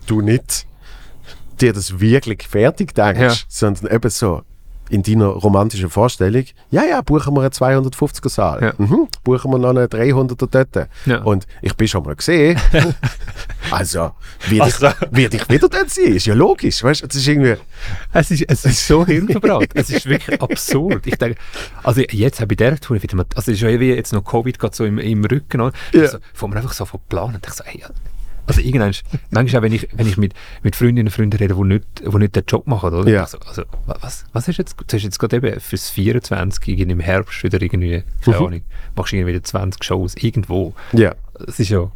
[0.07, 0.66] du nicht
[1.61, 3.34] dir das wirklich fertig denkst, ja.
[3.48, 4.42] sondern eben so,
[4.91, 8.72] in deiner romantischen Vorstellung, ja, ja, buchen wir einen 250er Saal, ja.
[8.76, 10.88] mhm, buchen wir noch einen 300er dort.
[11.07, 11.22] Ja.
[11.22, 12.59] Und ich bin schon mal gesehen,
[13.70, 14.11] also,
[14.49, 14.88] werde ich, also.
[15.11, 16.16] werd ich wieder dort sein?
[16.16, 17.57] Ist ja logisch, weißt es ist irgendwie...
[18.12, 21.07] Es ist, es ist so hirnverbrannt, es ist wirklich absurd.
[21.07, 21.38] Ich denke,
[21.82, 24.24] also jetzt habe ich der Tour wieder mal, also es ist ja wie jetzt noch
[24.24, 25.72] Covid gerade so im, im Rücken, oder?
[25.93, 26.03] Ja.
[26.03, 27.82] Also, wo man einfach so von planen, ich so, hey,
[28.51, 28.94] also irgendwann,
[29.30, 32.18] manchmal auch, wenn ich, wenn ich mit, mit Freundinnen und Freunden rede, die nicht, die
[32.18, 33.11] nicht den Job machen, oder?
[33.11, 33.22] Ja.
[33.22, 37.42] Also, also, was, was ist jetzt, du hast jetzt gerade eben fürs 24 im Herbst
[37.42, 38.46] wieder irgendwie, keine mhm.
[38.46, 38.62] Ahnung,
[38.96, 40.74] machst du irgendwie wieder 20 Shows irgendwo.
[40.92, 41.14] Ja.
[41.38, 41.90] Das ist ja,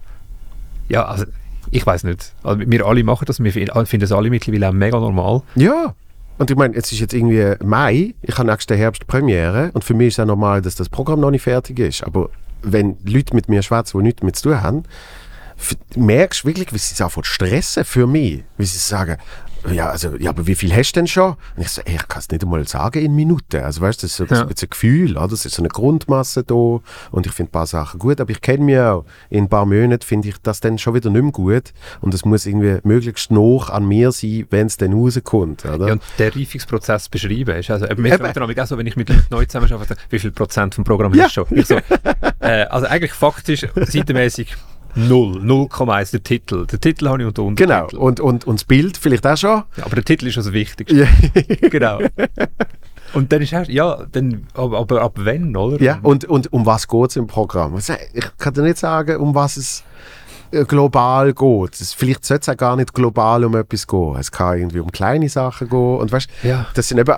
[0.89, 1.25] ja, also,
[1.71, 2.33] ich weiß nicht.
[2.43, 5.43] Also, wir alle machen das, wir finden das alle mittlerweile auch mega normal.
[5.55, 5.95] Ja.
[6.37, 9.95] Und ich meine, es ist jetzt irgendwie Mai, ich habe nächsten Herbst Premiere und für
[9.95, 12.03] mich ist es auch normal, dass das Programm noch nicht fertig ist.
[12.03, 12.31] Aber
[12.63, 14.83] wenn Leute mit mir schwätzen, die nichts mit zu tun haben,
[15.97, 18.45] merkst wirklich, wie sie sich anfangen stressen für mich.
[18.57, 19.19] Wie sie sagen,
[19.73, 21.37] ja, also, ja, aber wie viel hast du denn schon?
[21.57, 23.63] Und ich so, ey, ich kann es nicht einmal sagen in Minuten.
[23.63, 24.43] Also, weißt du, das ist so, ja.
[24.43, 25.33] ein Gefühl, oder?
[25.33, 26.81] Es ist so eine Grundmasse da
[27.11, 29.05] und ich finde ein paar Sachen gut, aber ich kenne mich auch.
[29.31, 32.25] In ein paar Monaten finde ich das dann schon wieder nicht mehr gut und es
[32.25, 35.87] muss irgendwie möglichst noch an mir sein, wenn es dann rauskommt, oder?
[35.87, 39.09] Ja, und der Reifungsprozess beschreiben ist, also, mir fragt dann auch so, wenn ich mit
[39.09, 41.25] Leuten neu zusammen arbeite, wie viel Prozent vom Programm ja.
[41.25, 41.59] hast du schon?
[41.59, 41.77] Ich so,
[42.41, 44.55] äh, also, eigentlich faktisch, seitenmäßig
[44.95, 45.39] Null.
[45.39, 46.67] 0,1 der Titel.
[46.67, 47.89] Der Titel habe ich unter Untertitel.
[47.89, 48.05] Genau.
[48.05, 49.63] Und, und, und das Bild vielleicht auch schon.
[49.77, 50.91] Ja, aber der Titel ist also wichtig.
[50.91, 51.07] Ja.
[51.71, 52.01] genau.
[53.13, 55.81] Und dann ist erst, ja, dann, aber, aber ab wann, oder?
[55.81, 57.77] Ja, und, und um was geht es im Programm?
[57.77, 59.85] Ich kann dir nicht sagen, um was es
[60.67, 61.81] global geht.
[61.81, 64.17] Es, vielleicht sollte es auch gar nicht global um etwas gehen.
[64.19, 65.99] Es kann irgendwie um kleine Sachen gehen.
[65.99, 66.67] Und weißt, ja.
[66.75, 67.15] das sind eben,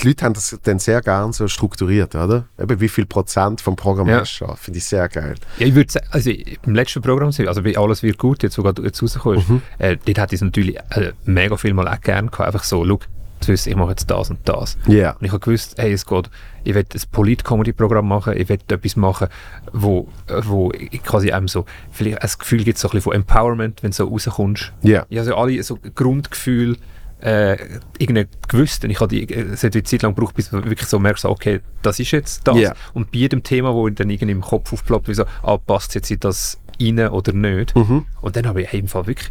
[0.00, 2.44] die Leute haben das dann sehr gern so strukturiert, oder?
[2.58, 4.20] Eben wie viel Prozent vom Programm ja.
[4.20, 4.46] hast du.
[4.56, 5.34] Finde ich sehr geil.
[5.58, 8.74] Ja, ich würde sagen, also im letzten Programm, also wie alles wird gut, jetzt sogar
[8.82, 9.62] jetzt rausgekommen mhm.
[9.78, 12.46] äh, dort hätte ich es natürlich äh, mega viel mal auch gerne gehabt.
[12.46, 13.06] Einfach so, look,
[13.40, 14.76] zu wissen, ich mache jetzt das und das.
[14.88, 15.12] Yeah.
[15.12, 16.30] Und ich habe gewusst, hey, es geht,
[16.64, 19.28] ich will ein Polit-Comedy-Programm machen, ich will etwas machen,
[19.72, 20.08] wo,
[20.44, 23.90] wo ich quasi einem so, vielleicht ein Gefühl gibt, so ein bisschen von Empowerment, wenn
[23.90, 24.72] du so rauskommst.
[24.84, 25.06] Yeah.
[25.08, 26.76] Ich habe also alle so Grundgefühl,
[27.20, 27.56] äh,
[27.98, 28.84] irgendwie gewusst.
[28.84, 31.24] Und ich habe die, es hat eine Zeit lang gebraucht, bis du wirklich so merkst,
[31.24, 32.56] okay, das ist jetzt das.
[32.56, 32.74] Yeah.
[32.94, 36.10] Und bei jedem Thema, wo dann irgendwie im Kopf aufploppt, wie so, ah, passt jetzt
[36.10, 37.74] in das rein oder nicht.
[37.74, 38.06] Mhm.
[38.20, 39.30] Und dann habe ich hey, im Fall wirklich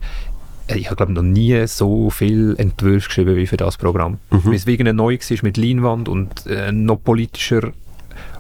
[0.76, 4.20] ich habe glaube noch nie so viel Entwürfe geschrieben wie für das Programm.
[4.30, 4.46] Mhm.
[4.46, 7.72] Weil es wegen neu war mit Leinwand und äh, noch politischer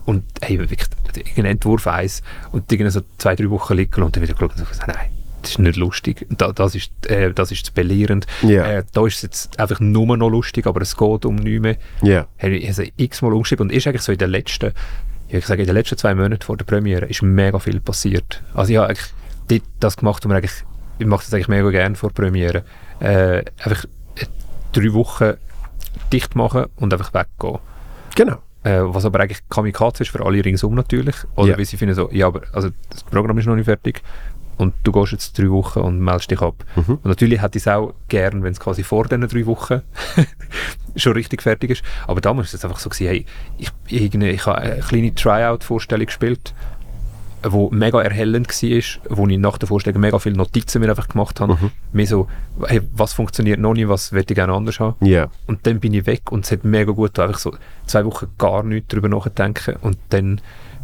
[0.05, 2.21] und hey, wirklich irgendein Entwurf eins
[2.51, 5.09] und irgendwie so zwei, drei Wochen liegen und dann wieder geschaut und gesagt, nein,
[5.41, 8.25] das ist nicht lustig, da, das, ist, äh, das ist zu belehrend.
[8.43, 8.77] Yeah.
[8.77, 11.77] Äh, da ist es jetzt einfach nur noch lustig, aber es geht um nichts mehr.
[12.03, 12.27] Yeah.
[12.37, 14.73] Hey, ich habe x-mal umgeschrieben und ist eigentlich so in den letzten,
[15.29, 18.41] ich sage, in den letzten zwei Monaten vor der Premiere ist mega viel passiert.
[18.53, 20.63] Also ich habe eigentlich das gemacht, was man eigentlich
[20.99, 22.63] ich mache das eigentlich mega gerne vor Premiere.
[22.99, 23.85] Äh, einfach
[24.73, 25.33] drei Wochen
[26.11, 27.59] dicht machen und einfach weggehen.
[28.15, 28.37] Genau.
[28.63, 31.15] Äh, was aber eigentlich Kamikaze ist für alle ringsum natürlich.
[31.35, 31.57] Oder yeah.
[31.57, 34.01] wie sie finden so, ja, aber also das Programm ist noch nicht fertig
[34.57, 36.65] und du gehst jetzt drei Wochen und meldest dich ab.
[36.75, 36.95] Mhm.
[36.95, 39.81] Und natürlich hätte ich es auch gern, wenn es quasi vor diesen drei Wochen
[40.95, 41.83] schon richtig fertig ist.
[42.07, 43.25] Aber damals war es einfach so, gewesen, hey,
[43.57, 46.53] ich, ich, ich habe eine kleine Tryout-Vorstellung gespielt
[47.43, 51.39] wo mega erhellend war, wo ich nach der Vorstellung mega viele Notizen mir einfach gemacht
[51.39, 51.53] habe.
[51.53, 51.71] Mhm.
[51.91, 52.27] Mehr so,
[52.65, 54.95] hey, was funktioniert noch nicht, was würde ich gerne anders haben.
[55.05, 55.29] Yeah.
[55.45, 58.63] Und dann bin ich weg und es hat mega gut einfach so zwei Wochen gar
[58.63, 60.41] nicht darüber nachdenken und dann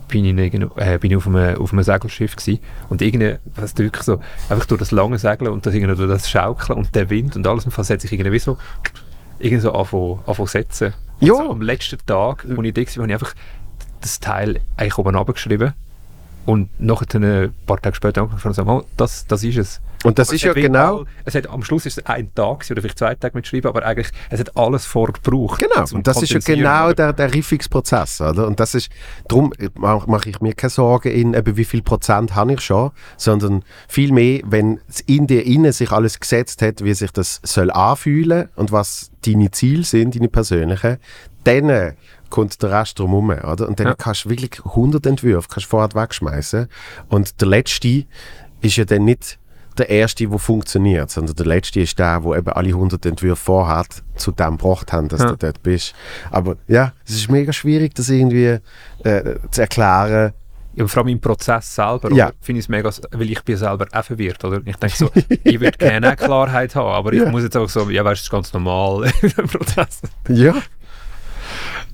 [0.08, 2.60] bin ich, äh, bin ich auf, einem, auf einem Segelschiff gewesen.
[2.90, 6.30] und irgendwie, was wirklich so, einfach durch das lange Segeln und das, irgendwie durch das
[6.30, 8.58] Schaukeln und der Wind und alles, und hat sich irgendwie so,
[9.40, 10.94] irgendwie so anfangen, anfangen setzen.
[11.20, 11.34] Ja.
[11.34, 13.34] Also am letzten Tag, wo ich da war, habe ich einfach
[14.02, 15.74] das Teil eigentlich oben runtergeschrieben
[16.46, 19.82] und nachher ein paar Tage später angefangen und sagen, oh, das, das ist es.
[20.04, 21.00] Und das aber ist ja genau...
[21.00, 23.86] All, es hat, am Schluss ist es ein Tag oder vielleicht zwei Tage mitschreiben, aber
[23.86, 25.60] eigentlich, es hat alles vorgebraucht.
[25.60, 28.46] Genau, und das ist ja genau der, der Riffungsprozess, oder?
[28.48, 28.90] Und das ist,
[29.30, 33.64] darum mache ich mir keine Sorgen in, eben wie viel Prozent habe ich schon, sondern
[33.88, 38.50] vielmehr, wenn es in dir innen sich alles gesetzt hat, wie sich das soll anfühlen
[38.56, 40.98] und was deine Ziele sind, deine persönlichen,
[41.46, 41.94] dann
[42.34, 43.68] kommt der Rest drumherum, oder?
[43.68, 43.94] Und dann ja.
[43.94, 46.68] kannst du wirklich 100 Entwürfe kannst vorher wegschmeißen
[47.10, 48.06] und der letzte
[48.62, 49.38] ist ja dann nicht
[49.78, 54.04] der erste, der funktioniert, sondern der letzte ist der, der eben alle 100 Entwürfe vorhat,
[54.16, 55.28] zu dem gebracht haben, dass ja.
[55.28, 55.94] du dort bist.
[56.32, 58.58] Aber ja, es ist mega schwierig, das irgendwie
[59.04, 60.34] äh, zu erklären.
[60.76, 62.32] Ja, vor allem im Prozess selber, ja.
[62.42, 64.60] finde ich es mega, weil ich bin selber auch verwirrt, oder?
[64.66, 65.12] Ich denke so,
[65.44, 67.26] ich würde gerne Klarheit haben, aber ja.
[67.26, 70.02] ich muss jetzt auch so, ja, weißt du, das ist ganz normal im Prozess.
[70.30, 70.56] Ja.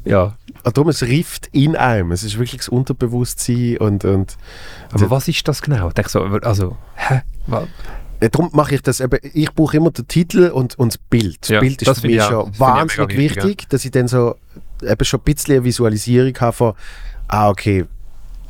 [0.10, 0.36] Ja.
[0.64, 2.12] Ah, darum, es rift in einem.
[2.12, 4.06] Es ist wirklich das Unterbewusstsein und...
[4.06, 4.38] und
[4.92, 5.92] Aber was ist das genau?
[5.98, 7.22] Ich so, also, hä?
[7.48, 7.68] Was?
[8.22, 11.38] Ja, darum mache ich das eben, ich brauche immer den Titel und, und das Bild.
[11.42, 13.68] Das ja, Bild ist für mich schon wahnsinnig wichtig, wichtig ja.
[13.70, 14.36] dass ich dann so
[14.82, 16.74] eben schon ein bisschen eine Visualisierung habe von,
[17.28, 17.86] ah okay,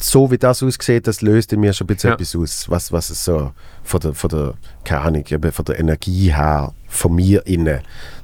[0.02, 2.14] so wie das aussieht, das löst in mir schon ein bisschen ja.
[2.16, 3.52] etwas aus, was, was es so
[3.84, 7.82] von der, von der, keine Ahnung, eben von der Energie her, von mir innen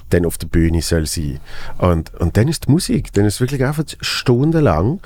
[0.09, 1.39] dann auf der Bühne soll sein.
[1.77, 4.99] Und, und dann ist die Musik, dann ist wirklich einfach stundenlang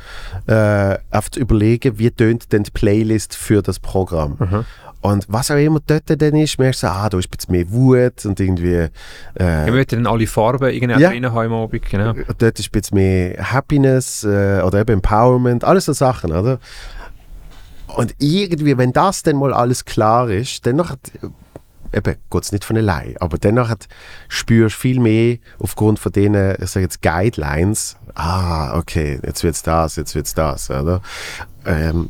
[0.47, 4.37] äh, einfach zu überlegen, wie tönt denn die Playlist für das Programm.
[4.39, 4.65] Mhm.
[5.01, 7.71] Und was auch immer dort dann ist, merkst du, ah, da ist ein bisschen mehr
[7.71, 8.73] Wut und irgendwie...
[8.73, 8.89] Äh,
[9.39, 11.09] ja, wir dann alle Farben irgendwie ja.
[11.09, 12.13] drin haben Abend, genau.
[12.37, 16.59] Dort ist ein bisschen mehr Happiness äh, oder eben Empowerment, alles so Sachen, oder?
[17.95, 20.95] Und irgendwie, wenn das dann mal alles klar ist, dann noch
[21.93, 23.15] eben geht es nicht von allein.
[23.19, 23.73] Aber dennoch
[24.27, 29.55] spürst du viel mehr aufgrund von denen, ich sage jetzt Guidelines, ah, okay, jetzt wird
[29.55, 31.01] es das, jetzt wird es das, oder?
[31.65, 32.09] Ähm,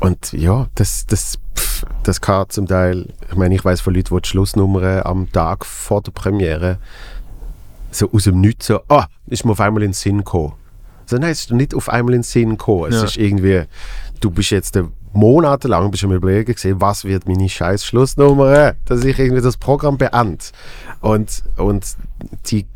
[0.00, 1.38] und ja, das, das,
[2.08, 5.66] das kann zum Teil, ich meine, ich weiß von Leuten, die die Schlussnummern am Tag
[5.66, 6.78] vor der Premiere
[7.90, 10.54] so aus dem Nichts so, ah, ist mir auf einmal in den Sinn gekommen.
[11.04, 12.92] So, nein, es ist nicht auf einmal in den Sinn gekommen.
[12.92, 13.04] Es ja.
[13.04, 13.64] ist irgendwie,
[14.20, 18.74] du bist jetzt der monatelang bist du mir überlegen gesehen, was wird meine scheiß Schlussnummer,
[18.86, 20.44] dass ich irgendwie das Programm beende.
[21.00, 21.96] Und, und
[22.46, 22.66] die,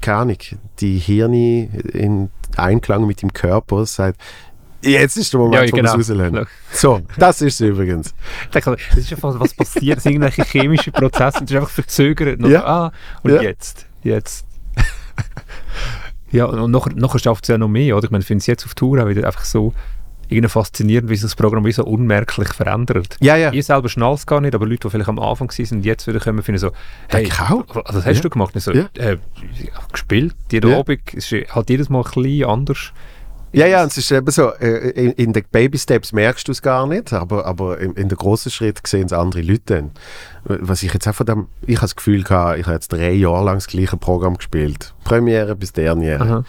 [0.00, 0.38] keine Ahnung,
[0.80, 4.20] die Hirne in Einklang mit dem Körper sagt,
[4.82, 5.92] Jetzt ist der Moment, ja, genau.
[5.92, 6.46] wo wir es rauslassen.
[6.72, 8.14] So, das ist es übrigens.
[8.52, 8.66] das
[8.96, 12.40] ist einfach, was passiert, es sind irgendwelche chemischen Prozesse, das ist einfach verzögert.
[12.46, 12.64] Ja.
[12.64, 13.42] Ah, und ja.
[13.42, 14.46] jetzt, jetzt.
[16.30, 18.04] ja, und nachher, nachher schafft es ja noch mehr, oder?
[18.04, 19.74] Ich meine, ich finde es jetzt auf Tour auch wieder einfach so,
[20.30, 23.16] irgendwie faszinierend, wie sich das Programm wie so unmerklich verändert.
[23.20, 23.52] Ja, ja.
[23.52, 26.06] Ich selber schnall es gar nicht, aber Leute, die vielleicht am Anfang waren und jetzt
[26.06, 26.70] wieder kommen, finden so,
[27.08, 27.64] hey, auch.
[27.84, 28.22] Also, was hast ja.
[28.22, 28.54] du gemacht?
[28.54, 28.88] Ich so, ja.
[28.94, 29.18] äh,
[29.92, 30.78] gespielt, jeden ja.
[30.78, 32.92] Abend, ist halt jedes Mal ein bisschen anders.
[33.52, 36.62] Ja, ja, es ist eben so, äh, in, in den Baby Steps merkst du es
[36.62, 39.90] gar nicht, aber, aber in, in den großen Schritt sehen es andere Leute dann.
[40.44, 43.10] Was ich jetzt auch von dem, ich habe das Gefühl gehabt, ich habe jetzt drei
[43.12, 44.94] Jahre lang das gleiche Programm gespielt.
[45.02, 46.44] Premiere bis Derniere.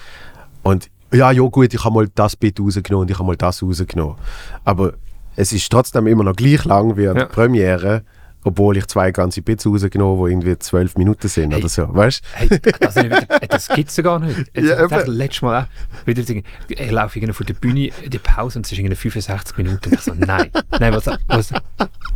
[0.62, 3.64] Und ja, ja gut, ich habe mal das Bit rausgenommen und ich habe mal das
[3.64, 4.16] rausgenommen.
[4.64, 4.94] Aber
[5.36, 7.26] es ist trotzdem immer noch gleich lang wie eine ja.
[7.26, 8.04] Premiere,
[8.44, 11.60] obwohl ich zwei ganze Bits rausgenommen habe, die irgendwie zwölf Minuten sind hey.
[11.60, 12.50] oder so, weißt hey,
[12.82, 13.02] also,
[13.50, 14.38] Das gibt es ja gar nicht.
[14.54, 18.20] Jetzt, ja, ich letztes Mal auch, wieder, ich laufe irgendwie von der Bühne in die
[18.20, 21.54] Pause und es ist irgendwie 65 Minuten und ich so, nein, nein, was, was,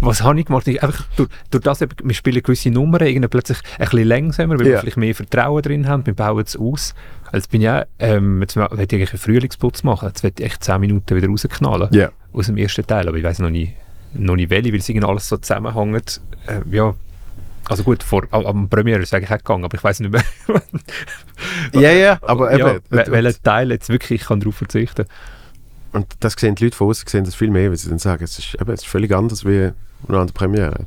[0.01, 0.67] was habe ich gemacht?
[0.67, 4.67] Ich, einfach durch, durch das, wir spielen gewisse Nummern irgendwie plötzlich ein bisschen langsamer, weil
[4.67, 4.73] ja.
[4.73, 6.93] wir vielleicht mehr Vertrauen drin haben, wir bauen es aus
[7.33, 10.07] Jetzt bin ich auch, ähm, jetzt will ich einen Frühlingsputz machen.
[10.07, 11.93] Jetzt will ich echt 10 Minuten wieder rausknallen.
[11.93, 12.11] Yeah.
[12.31, 13.07] Aus dem ersten Teil.
[13.07, 13.73] Aber ich weiß noch nicht,
[14.17, 16.21] noch nicht welche, weil es irgendwie alles so zusammenhängt.
[16.47, 16.93] Äh, ja,
[17.67, 20.23] also gut, vor, am Premiere ist es eigentlich auch gegangen, aber ich weiß nicht mehr.
[21.73, 22.81] ja, ja, aber eben.
[22.91, 25.05] Ja, welcher Teil jetzt wirklich, ich kann darauf verzichten.
[25.91, 28.23] Und das sehen die Leute von außen sehen das viel mehr, weil sie dann sagen,
[28.23, 29.71] es ist, eben, es ist völlig anders wie
[30.07, 30.85] an der Premiere.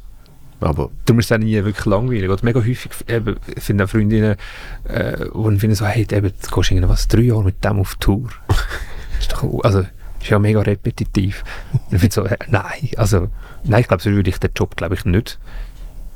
[0.60, 2.28] Aber du musst auch nie wirklich langweilig.
[2.28, 4.36] Oder mega häufig eben, ich finde auch Freundinnen,
[4.84, 8.28] äh, die finden so, hey, eben, du gehst was, drei Jahre mit dem auf Tour.
[9.20, 9.84] ist doch, also,
[10.20, 11.44] ist ja mega repetitiv.
[11.90, 13.28] Ich finde so, äh, nein, also,
[13.64, 15.38] nein, ich glaube, so würde ich den Job, glaube ich, nicht,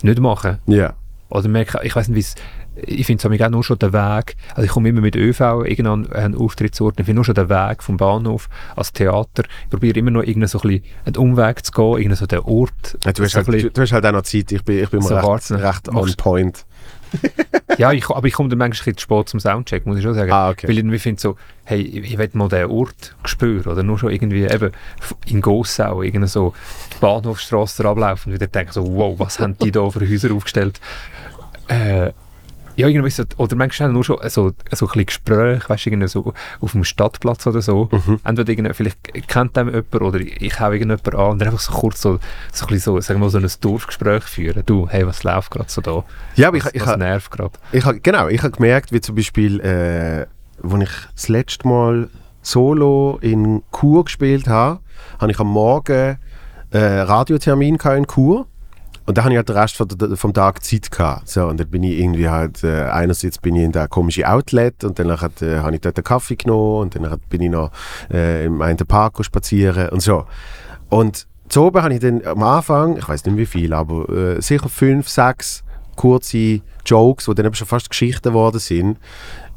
[0.03, 0.59] nicht machen.
[0.67, 0.77] Ja.
[0.77, 0.95] Yeah.
[1.31, 2.35] Oder merke, ich weiß nicht, wie es
[2.75, 6.11] ich finde es auch nur schon der Weg, also ich komme immer mit ÖV irgendwann
[6.13, 10.11] einen Auftrittsort, ich finde nur schon den Weg vom Bahnhof als Theater, ich probiere immer
[10.11, 12.99] noch irgendeinen so ein einen Umweg zu gehen, irgendeinen so den Ort.
[13.05, 15.03] Ja, du, hast halt, du, du, hast halt auch noch Zeit, ich bin, ich bin
[15.03, 16.65] so recht, recht on point.
[17.79, 20.15] ja, ich, aber ich komme dann manchmal ein bisschen spät zum Soundcheck, muss ich schon
[20.15, 20.33] sagen.
[20.33, 20.69] Ah, okay.
[20.69, 24.45] Weil ich finde so, hey, ich will mal den Ort spüren oder nur schon irgendwie
[24.45, 24.73] eben
[25.27, 26.55] in Gossau, irgendwie so
[26.95, 30.81] die Bahnhofstrasse ablaufen und wieder denken so, wow, was haben die da für Häuser aufgestellt?
[31.69, 32.13] Äh,
[32.77, 36.33] ja, irgendwie so, oder manchmal nur schon so, so ein bisschen Gespräch, weißt du, so
[36.61, 37.89] auf dem Stadtplatz oder so.
[37.91, 38.21] Mhm.
[38.25, 41.73] Entweder irgendwie, vielleicht kennt dem jemand oder ich hau irgendjemand an und dann einfach so
[41.73, 42.19] kurz so,
[42.53, 44.63] so ein bisschen so, sagen wir mal, so ein Dorfgespräch führen.
[44.67, 46.05] Du, hey, was läuft gerade so da?
[46.37, 47.53] Ja, aber ich, was, ich, was ha- nervt gerade?
[47.73, 50.27] ich, genau, ich habe gemerkt, wie zum Beispiel, äh,
[50.63, 52.09] als ich das letzte Mal
[52.43, 54.81] Solo in Chur gespielt habe,
[55.21, 56.19] habe ich am Morgen
[56.71, 58.47] äh, Radiotermin in Chur.
[59.05, 61.29] Und da habe ich halt den Rest von der, vom Tag Zeit gehabt.
[61.29, 64.85] So, und dann bin ich irgendwie halt, äh, einerseits bin ich in der komischen Outlet
[64.85, 67.71] und dann äh, habe ich dort einen Kaffee genommen und dann bin ich noch
[68.13, 70.25] äh, im einen Park spazieren und so.
[70.89, 74.41] Und zu oben habe ich dann am Anfang, ich weiß nicht wie viel, aber äh,
[74.41, 75.65] sicher fünf, sechs
[75.97, 78.99] kurze Jokes, die dann eben schon fast Geschichten geworden sind,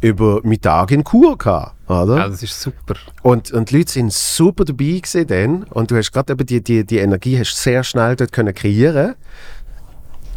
[0.01, 2.17] über meinen Tag in Kur gehabt, oder?
[2.17, 2.95] Ja, das ist super.
[3.23, 5.63] Und, und die Leute sind super dabei gewesen dann.
[5.63, 9.15] Und du hast gerade eben die, die, die Energie hast sehr schnell dort können kreieren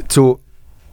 [0.09, 0.41] zu,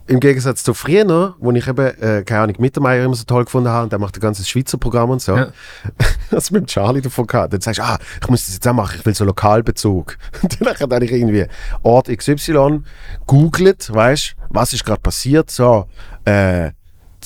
[0.08, 3.70] Im Gegensatz zu früher, wo ich eben, äh, keine Ahnung, Mittermeier immer so toll gefunden
[3.70, 5.36] habe und der macht ein ganzes Schweizer Programm und so.
[5.36, 5.48] Ja.
[6.30, 7.52] Das mit dem Charlie davon gehabt.
[7.52, 10.18] Dann sagst du, ah, ich muss das jetzt auch machen, ich will so Lokalbezug.
[10.42, 11.46] Und dann habe ich irgendwie
[11.84, 12.82] Ort XY
[13.26, 15.50] googelt, weißt was ist gerade passiert?
[15.50, 15.86] So,
[16.24, 16.72] äh,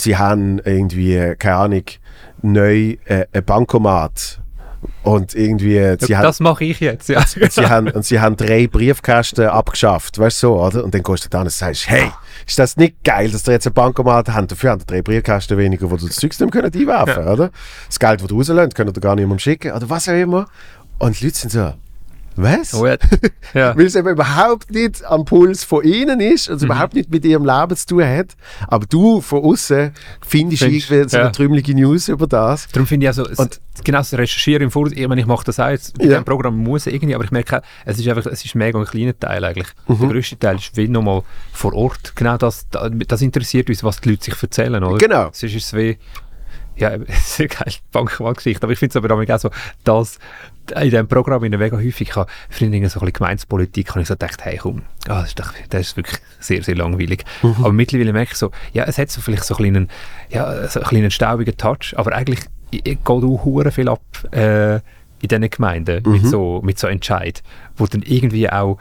[0.00, 1.84] sie haben irgendwie, keine Ahnung,
[2.42, 4.40] neu äh, ein Bankomat.
[5.02, 7.18] Und irgendwie, sie haben, das mache ich jetzt, ja.
[7.18, 10.84] und sie, haben, und sie haben drei Briefkästen abgeschafft, weißt du so, oder?
[10.84, 12.10] Und dann gehst du da und sagst, hey,
[12.46, 14.52] ist das nicht geil, dass ihr jetzt ein Bankomat habt?
[14.52, 17.50] Dafür haben drei Briefkästen weniger, wo du das Zeug nicht mehr können einwerfen oder?
[17.86, 20.46] Das Geld, das du rauslöst, könnt ihr gar niemandem schicken, oder was auch immer.
[20.98, 21.72] Und die Leute sind so,
[22.42, 22.74] was?
[22.74, 22.96] Oh, ja.
[23.54, 23.76] ja.
[23.76, 26.52] Weil es eben überhaupt nicht am Puls von ihnen ist, Mhm.
[26.54, 28.36] also überhaupt nicht mit ihrem Leben zu tun hat.
[28.68, 29.92] Aber du von außen
[30.26, 31.30] findest Findest, irgendwie so eine ja.
[31.30, 32.68] trümmelige News über das.
[32.72, 35.44] Darum finde ich also, es, Und- genau das Recherchieren im Voraus, ich meine, ich mache
[35.44, 36.10] das auch jetzt, bei Ja.
[36.10, 38.84] diesem Programm muss irgendwie, aber ich merke auch, es ist einfach, es ist mega ein
[38.84, 39.68] kleiner Teil eigentlich.
[39.88, 39.98] Mhm.
[40.00, 41.22] Der grösste Teil ist wie nochmal
[41.52, 42.14] vor Ort.
[42.16, 44.98] Genau das, das interessiert uns, was die Leute sich erzählen, oder?
[44.98, 45.24] Genau.
[45.32, 45.98] Sonst ist es wie,
[46.76, 49.50] ja, es ist eine geile Bankwahlgeschichte, aber ich finde es aber auch so,
[49.84, 50.18] dass
[50.76, 52.26] in diesem Programm in mega häufig, früher
[52.60, 55.52] irgendwie so ein bisschen Gemeinspolitik, habe ich so gedacht, hey komm, ah, das, ist doch,
[55.68, 57.24] das ist wirklich sehr, sehr langweilig.
[57.42, 59.90] Aber mittlerweile merke ich so, ja, es hat so vielleicht so einen kleinen,
[60.30, 62.40] ja, so einen kleinen staubigen Touch, aber eigentlich
[62.70, 64.02] geht auch hure viel ab
[64.32, 67.42] äh, in diesen Gemeinden mit, so, mit so Entscheid,
[67.76, 68.78] wo dann irgendwie auch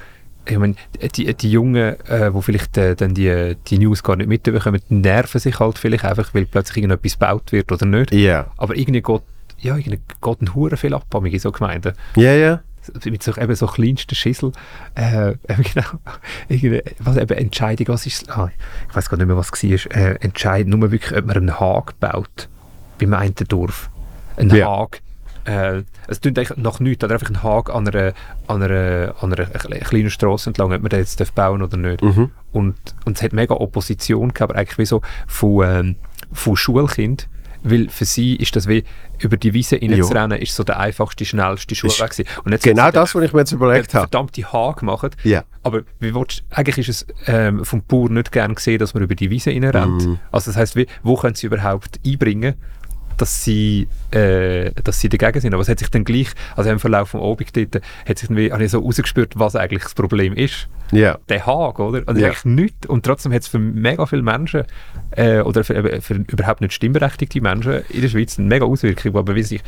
[0.50, 0.76] ich meine,
[1.16, 5.40] die, die Jungen, äh, die vielleicht äh, dann die, die News gar nicht mitbekommen, nerven
[5.40, 8.14] sich halt vielleicht einfach, weil plötzlich irgendetwas gebaut wird oder nicht.
[8.14, 8.48] Ja.
[8.58, 9.22] Aber irgendwie geht,
[9.60, 11.94] ja, irgendwie geht ein Hure viel ab in so Gemeinden.
[12.16, 12.62] Ja, ja.
[13.06, 14.52] Mit so, eben so kleinsten Schissel.
[14.96, 16.90] Äh, eben genau.
[17.00, 18.50] Was eben Entscheidung, was ist, ah,
[18.90, 19.96] ich weiß gar nicht mehr, was es war.
[19.96, 22.50] Äh, Entscheidung, nur wirklich, ob man einen Hag baut.
[22.98, 23.90] Beim einen Dorf.
[24.38, 24.68] Ein Ja.
[24.68, 25.02] Hag.
[25.50, 28.14] Äh, es tut eigentlich noch nichts, oder einfach ein Hag an einer,
[28.48, 31.78] an einer, an einer kle- kleinen Straße entlang, ob man den jetzt darf bauen oder
[31.78, 32.02] nicht.
[32.04, 32.32] Mhm.
[32.52, 32.76] Und,
[33.06, 35.96] und es hat mega Opposition gehabt, aber eigentlich wie so von, ähm,
[36.32, 37.28] von Schulkind,
[37.62, 38.86] weil für sie ist das wie
[39.20, 42.26] über die Wiese reinzurennen, ist so der einfachste, schnellste Schulweg gewesen.
[42.46, 44.04] Und jetzt Genau das, was ich mir jetzt überlegt habe.
[44.08, 45.18] verdammte Haar gemacht.
[45.24, 45.44] Ja.
[45.62, 49.14] Aber wie willst, eigentlich ist es ähm, vom Bauer nicht gern gesehen, dass man über
[49.16, 50.06] die Wiese reinrennt.
[50.06, 50.20] Mhm.
[50.32, 52.54] Also das heisst, wie, wo können sie überhaupt einbringen,
[53.20, 55.54] dass sie, äh, dass sie dagegen sind.
[55.54, 58.38] Aber es hat sich dann gleich, also im Verlauf vom Abend dort, hat sich dann
[58.38, 61.18] wie, habe ich so rausgespürt, was eigentlich das Problem ist Ja.
[61.30, 62.02] der Hag, oder?
[62.08, 62.28] Und Ja.
[62.28, 62.88] eigentlich nichts.
[62.88, 64.64] Und trotzdem hat es für mega viele Menschen,
[65.12, 69.36] äh, oder für, für überhaupt nicht stimmberechtigte Menschen in der Schweiz eine mega Auswirkung, aber
[69.36, 69.62] wie sich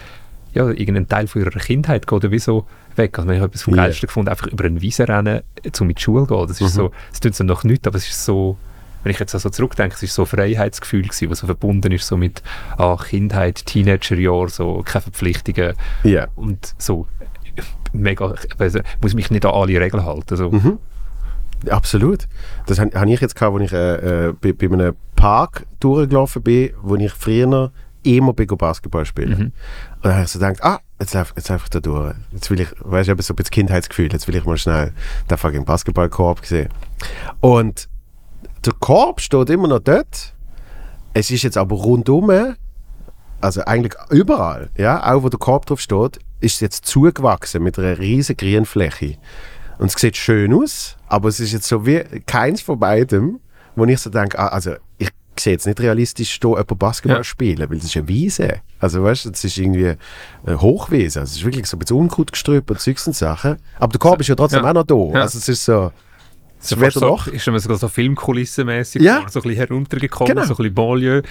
[0.54, 2.66] ja, irgendein Teil von ihrer Kindheit geht oder wieso
[2.97, 3.18] weg.
[3.18, 3.84] Also ich habe etwas vom Ja.
[3.84, 6.47] Geilsten gefunden, einfach über eine Wiese rennen, äh, um in die Schule zu gehen.
[6.47, 8.58] Das ist so, es tut so noch nichts, aber es ist so,
[9.04, 12.08] wenn ich jetzt also zurückdenke, es ist so ein Freiheitsgefühl gewesen, was so verbunden ist
[12.08, 12.43] so mit
[12.78, 15.74] ah, Kindheit, Teenagerjahr, so keine Verpflichtungen
[16.04, 16.28] Ja.
[16.36, 17.08] und so
[17.93, 20.36] mega, also, muss mich nicht an alle Regeln halten.
[20.38, 20.52] So.
[20.52, 20.80] Mhm.
[21.70, 22.28] Absolut.
[22.66, 26.41] Das habe hab ich jetzt gehabt, als ich äh, äh, bei, bei einem Park durchgelaufen
[26.41, 27.72] bin, wo ich früher
[28.04, 29.38] immer bin Basketball spielen.
[29.38, 29.45] Mhm.
[29.45, 29.54] Und
[30.04, 32.16] dann habe ich so gedacht, ah, jetzt lauf, jetzt ich da durch.
[32.32, 34.93] Jetzt will ich, weißt du, eben so ein bisschen Kindheitsgefühl, jetzt will ich mal schnell
[35.30, 36.70] den fucking Basketballkorb sehen.
[37.41, 37.89] Und
[38.66, 40.34] der Korb steht immer noch dort.
[41.14, 42.32] Es ist jetzt aber rundum,
[43.42, 47.78] also eigentlich überall, ja, auch wo der Korb drauf steht, ist es jetzt zugewachsen mit
[47.78, 49.17] einer riesen Grünfläche.
[49.79, 53.39] Und es sieht schön aus, aber es ist jetzt so wie keins von beidem,
[53.75, 55.09] wo ich so denke, ah, also ich
[55.39, 57.24] sehe jetzt nicht realistisch da jemand Basketball Ja.
[57.24, 58.62] spielen, weil das ist eine Wiese.
[58.79, 59.96] Also weißt du, das ist irgendwie
[60.46, 61.21] eine Hochwiese.
[61.21, 63.58] Also es ist wirklich so ein bisschen Unkrautgestrüpp und Zeugs und Sachen.
[63.79, 64.70] Aber der Korb ist ja trotzdem Ja.
[64.70, 64.96] auch noch da.
[65.17, 65.21] Ja.
[65.24, 65.92] Also es ist so,
[66.62, 67.28] Es ist so, noch.
[67.28, 69.25] Ist mir sogar so filmkulissenmäßig Ja.
[69.29, 70.46] so ein bisschen heruntergekommen, Genau.
[70.46, 71.24] so ein bisschen Banlieue.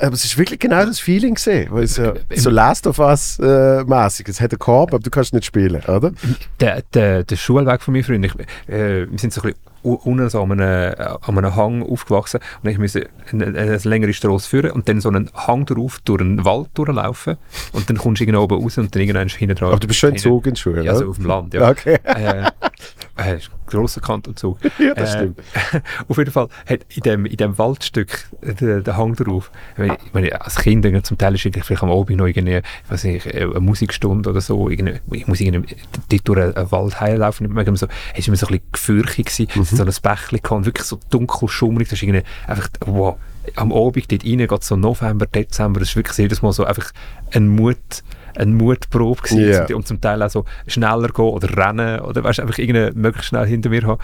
[0.00, 1.68] Aber es ist wirklich genau das Feeling gesehen.
[1.70, 4.28] Weil es ja Im- so Last of Us äh, mäßig.
[4.28, 6.12] Es hat einen Korb, aber du kannst nicht spielen, oder?
[6.60, 8.34] Der, der, der Schulweg von meinen Freunden, ich,
[8.74, 12.40] äh, wir sind so ein bisschen unten so an einem, äh, an einem Hang aufgewachsen
[12.62, 16.20] und ich musste eine, eine längere Straße führen und dann so einen Hang drauf durch
[16.20, 17.36] einen Wald durchlaufen
[17.72, 19.68] und dann kommst du irgendwo oben raus und dann irgendwann hinten dran.
[19.70, 21.10] Aber du bist schon in Zug in Schule, Ja, so oder?
[21.10, 21.70] auf dem Land, ja.
[21.70, 21.98] Okay.
[22.04, 22.44] äh,
[23.16, 24.58] äh, grosser Kantonzug.
[24.78, 25.40] Ja, das Äh, stimmt.
[26.08, 29.50] auf jeden Fall hat in dem, in dem Waldstück äh, der, der Hang drauf.
[29.78, 32.90] Ich meine, ich als Kind zum Teil ist irgendwie vielleicht am Abend noch irgendwie, ich
[32.90, 34.68] weiß nicht, äh, eine Musikstunde oder so.
[34.68, 35.76] Ich muss irgendwie
[36.10, 39.73] dort durch einen, Wald immer so, es war immer so ein bisschen gefürchtig gewesen.
[39.73, 39.73] Mhm.
[39.74, 41.88] Es hat so ein gehabt, und wirklich so dunkel, schummrig.
[41.88, 43.16] Das ist irgendwie einfach, wow.
[43.56, 46.92] Am Abend dort rein, geht so November, Dezember, das ist wirklich jedes Mal so einfach
[47.32, 47.76] ein Mut,
[48.34, 49.66] eine Mutprobe gewesen.
[49.68, 49.76] Ja.
[49.76, 53.46] Und zum Teil auch so schneller gehen oder rennen oder weißt, einfach irgendwie möglichst schnell
[53.46, 54.00] hinter mir haben.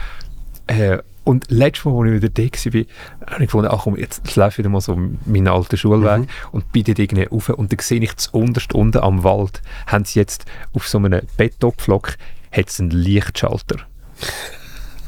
[0.66, 4.22] Äh, und letztes Mal, als ich wieder da war, habe ich gefunden, ach komm, jetzt,
[4.24, 7.72] jetzt laufe ich wieder mal so meinen alten Schulweg und bin dort irgendwie rauf und
[7.72, 12.16] dann sehe ich zuunterst unten am Wald, haben sie jetzt auf so einem Betonpflock
[12.52, 13.76] hat's einen Lichtschalter.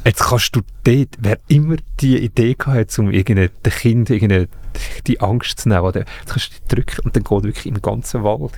[0.05, 4.47] Jetzt kannst du dort, wer immer die Idee gehabt hat, um irgendein Kind irgendwie
[5.07, 7.81] die Angst zu nehmen, oder, jetzt kannst du die drücken und dann geht wirklich im
[7.81, 8.53] ganzen Wald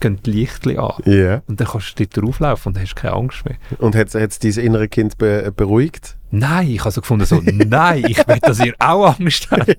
[0.00, 0.94] gehen die Lichtchen an.
[1.06, 1.42] Ja.
[1.46, 3.56] Und dann kannst du dort drauflaufen und dann hast du keine Angst mehr.
[3.78, 6.16] Und hat es dieses innere Kind be beruhigt?
[6.34, 9.68] Nein, ich habe so gefunden, so, nein, ich will, dass ihr auch Angst habt.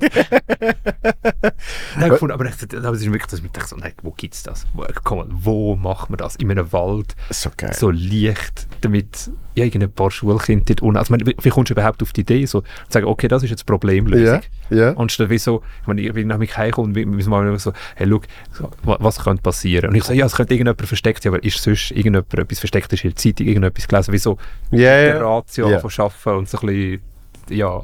[1.98, 4.44] nein, gefunden, aber ich, das ist wirklich, dass ich dachte, so, nein, wo gibt es
[4.44, 4.66] das?
[4.74, 6.36] Wo, komm, wo macht man das?
[6.36, 7.74] In einem Wald, So geil.
[7.74, 11.74] so leicht, damit ja, irgendein paar Schulkinder dort unten, also meine, wie, wie kommst du
[11.76, 14.42] überhaupt auf die Idee, so, zu sagen, okay, das ist jetzt die Problemlösung.
[14.70, 14.98] Ja, ja.
[14.98, 18.06] Anstatt wie so, ich meine, ich bin nach mich heimgekommen und wir mal so, hey,
[18.10, 18.22] schau,
[18.52, 19.90] so, wa- was könnte passieren?
[19.92, 22.92] Und ich so, ja, es könnte irgendjemand versteckt sein, aber ist sonst irgendjemand etwas versteckt,
[22.92, 24.38] ist in der Zeitung irgendetwas gelesen, wie so
[24.72, 25.22] Ja, der ja.
[25.26, 25.80] Ratio Ja.
[25.80, 27.02] von Arbeiten und so ein bisschen,
[27.50, 27.82] ja.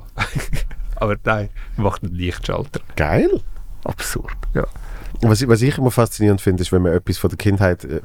[0.95, 2.79] aber nein, macht einen Lichtschalter.
[2.95, 3.41] Geil.
[3.83, 4.31] Absurd.
[4.53, 4.65] Ja.
[5.23, 7.99] Was, ich- was ich immer faszinierend finde, ist, wenn man etwas von der Kindheit äh,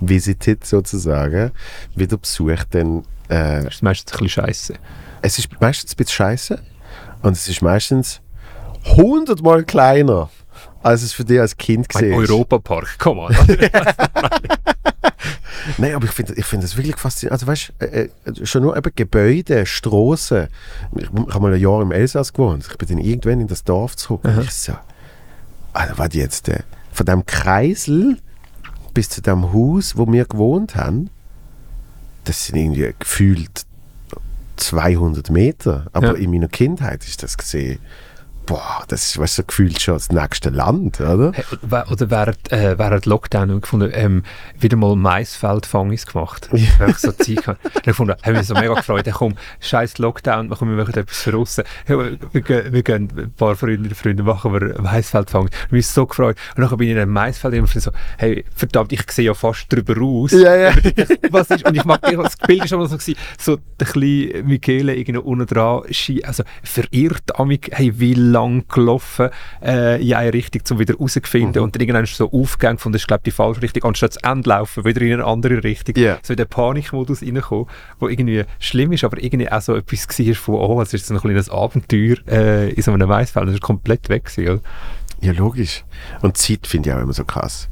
[0.00, 1.50] revisitet, sozusagen,
[1.94, 4.74] wieder besucht, dann äh, Das ist meistens ein bisschen scheiße.
[5.22, 6.58] es ist meistens ein bisschen scheiße
[7.22, 8.20] und es ist meistens
[8.84, 10.30] hundertmal kleiner,
[10.82, 13.34] als es für dich als Kind gesehen Europapark, komm mal.
[15.78, 17.34] Nein, aber ich finde ich find das wirklich faszinierend.
[17.34, 20.48] Also weißt äh, äh, schon nur eben Gebäude, Strassen.
[20.96, 22.66] Ich, ich habe mal ein Jahr im Elsass gewohnt.
[22.70, 24.24] Ich bin dann irgendwann in das Dorf zurück.
[24.24, 24.72] Und ich so,
[25.72, 26.60] also was jetzt, äh,
[26.92, 28.18] von dem Kreisel
[28.94, 31.10] bis zu dem Haus, wo wir gewohnt haben,
[32.24, 33.64] das sind irgendwie gefühlt
[34.56, 35.86] 200 Meter.
[35.92, 36.14] Aber Ja.
[36.14, 37.78] in meiner Kindheit ist das gesehen,
[38.46, 41.32] boah, das ist weißt, so gefühlt schon das nächste Land, oder?
[41.90, 44.22] Oder während, äh, während Lockdown habe ich gefunden, ähm,
[44.58, 46.48] wieder mal Maisfeldfangis gemacht.
[46.60, 46.88] Ja.
[46.88, 47.48] Ich so Zeit.
[47.48, 50.94] Und ich gefunden, haben wir so mega gefreut, hey, komm, scheiß Lockdown, wir wir machen
[50.94, 51.64] etwas für draussen.
[51.86, 55.48] Hey, wir, gehen, wir gehen, ein paar Freunde, Freunde machen wir Maisfeldfang.
[55.48, 56.36] Ich bin so gefreut.
[56.56, 59.34] Und dann bin ich in einem Maisfeld und ich so, hey, verdammt, ich sehe ja
[59.34, 60.32] fast drüber raus.
[60.32, 60.72] Ja, ja.
[61.30, 64.94] Was ist, und ich mag, das Bild ist immer so gewesen, so der kleine Michele
[64.94, 65.82] irgendwie unten dran,
[66.24, 69.30] also verirrt amig, hey, wie lang gelaufen,
[69.62, 73.02] äh, in eine Richtung, um wieder rauszufinden und dann irgendwann ist so aufgegangen von, das
[73.02, 76.18] ist glaube die falsche Richtung, anstatt zu Ende laufen, wieder in eine andere Richtung, Ja.
[76.22, 77.66] so in den Panikmodus reinkommen,
[77.98, 81.14] wo irgendwie schlimm ist, aber irgendwie auch so etwas war von, oh, es ist so
[81.14, 84.60] ein kleines Abenteuer äh, in so einem Maisfeld, das ist komplett weg gewesen, oder?
[85.22, 85.84] Ja, logisch.
[86.22, 87.68] Und Zeit finde ich auch immer so krass.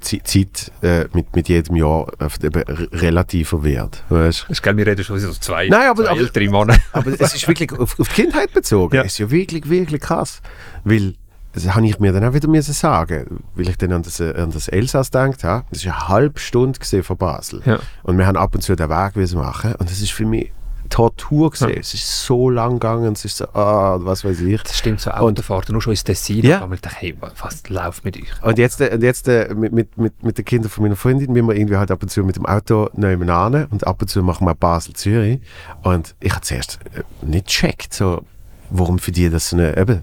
[0.00, 2.06] Zi- Zeit äh, mit, mit jedem Jahr
[2.42, 2.62] eben
[2.92, 4.02] relativer wird.
[4.08, 4.46] Weißt?
[4.48, 6.76] Das ich, wir reden schon so zwei, Nein, aber- zwei aber- ältere Männer.
[6.92, 8.96] Aber es ist wirklich auf, auf die Kindheit bezogen.
[8.96, 9.02] Ja.
[9.02, 10.40] Es ist ja wirklich, wirklich krass.
[10.84, 11.14] Weil,
[11.52, 14.50] das habe ich mir dann auch wieder müssen sagen, weil ich dann an das, an
[14.50, 15.64] das Elsass gedacht habe.
[15.70, 17.62] Das ist eine halbe Stunde von Basel.
[17.64, 17.78] Ja.
[18.02, 19.74] Und wir haben ab und zu den Weg müssen machen.
[19.76, 20.50] Und das ist für mich
[20.90, 21.70] Tortur gesehen.
[21.70, 21.76] Ja.
[21.80, 23.12] Es ist so lang gegangen.
[23.14, 24.62] Es ist so, ah, was weiß ich.
[24.62, 26.42] Das stimmt, so Und- Autofahrten, nur schon ins Tessin.
[26.44, 26.68] Ja.
[26.72, 28.30] Ich dachte, hey, was läuft mit euch?
[28.42, 31.34] Und jetzt, äh, und jetzt äh, mit, mit, mit, mit den Kindern von meiner Freundin,
[31.34, 34.22] wir wir irgendwie halt ab und zu mit dem Auto nebenan und ab und zu
[34.22, 35.40] machen wir Basel-Zürich.
[35.82, 38.22] Und ich habe zuerst äh, nicht gecheckt, so,
[38.70, 40.02] warum für die das so eine, eben,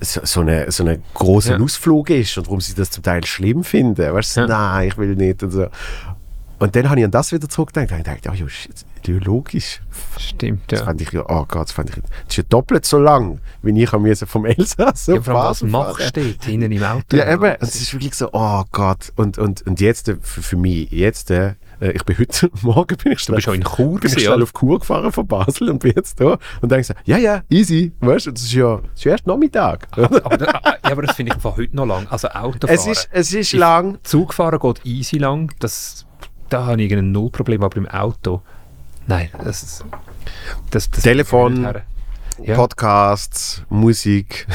[0.00, 1.58] so, so eine, so eine große Ja.
[1.58, 4.12] Ausflug ist und warum sie das zum Teil schlimm finden.
[4.12, 4.46] Weißt du, Ja.
[4.46, 5.66] nein, ich will nicht und so.
[6.62, 9.16] Und dann habe ich an das wieder zurückgedacht und ich dachte, ja, ja, shit, ja,
[9.16, 9.80] logisch.
[10.16, 10.86] Stimmt, Das ja.
[10.86, 13.82] fand ich ja, oh Gott, das fand ich, das ist ja doppelt so lang, wie
[13.82, 17.16] ich vom Elsass Ja, vor allem, was machst du dort hinten im Auto?
[17.16, 17.56] Ja, eben.
[17.58, 19.12] Es ist wirklich so, oh Gott.
[19.16, 23.10] Und, und, und jetzt, äh, für, für mich, jetzt, äh, ich bin heute Morgen bin
[23.10, 24.44] ich Du schnell, bist auch in Chur bin ich schnell oder?
[24.44, 27.90] auf Chur gefahren von Basel und bin jetzt da und denke so, ja, ja, easy.
[27.98, 29.88] Weißt du, das ist ja, das ist ja erst Nachmittag.
[29.96, 32.06] aber, aber, ja, aber das finde ich von heute noch lang.
[32.08, 32.72] Also Autofahren.
[32.72, 33.98] es ist, es ist lang.
[34.04, 35.52] Zugfahren geht easy lang.
[35.58, 36.06] Das,
[36.52, 38.42] da habe ich ein Null-Problem, aber im Auto,
[39.06, 39.84] Nein, das ist...
[40.70, 41.68] Das, das Telefon.
[42.42, 42.54] Ja.
[42.54, 44.46] Podcasts, Musik.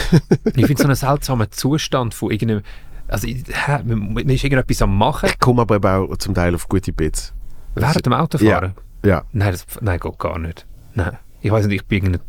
[0.56, 2.64] Ich finde so einen seltsamen Zustand von irgendeinem...
[3.08, 6.92] Also, hä, man, ist irgendetwas am Machen Ich komme aber auch zum Teil auf gute
[6.92, 7.34] Bits.
[7.76, 8.74] während dem Autofahren.
[9.06, 9.24] Ja.
[9.32, 10.66] Nein, das, nein, geht gar nicht.
[10.96, 11.18] Nein.
[11.42, 12.20] Ich weiß nicht, ich bin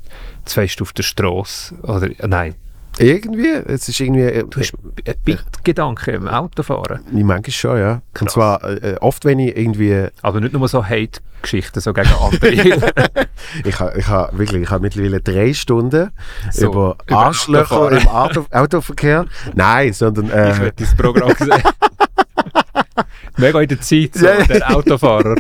[0.44, 1.74] zwei Stunden auf der Straße.
[1.82, 2.54] Oder, nein.
[2.98, 4.22] Irgendwie, es ist irgendwie...
[4.22, 7.00] äh, Du hast einen Bitgedanken im Autofahren.
[7.06, 7.92] Ich manchmal schon, ja.
[7.92, 8.32] Und Krass.
[8.32, 10.06] zwar äh, oft, wenn ich irgendwie...
[10.22, 12.50] Aber nicht nur so Hate-Geschichten so gegen andere.
[13.64, 16.10] Ich habe ich ha wirklich, ich habe mittlerweile drei Stunden
[16.50, 17.98] So, über über Arschlöcher Autofahren.
[18.02, 19.24] im Auto, Autoverkehr.
[19.54, 20.26] Nein, sondern...
[20.26, 21.50] ich Äh, werde das Programm sehen.
[23.38, 25.36] Mega in der Zeit, so, der Autofahrer.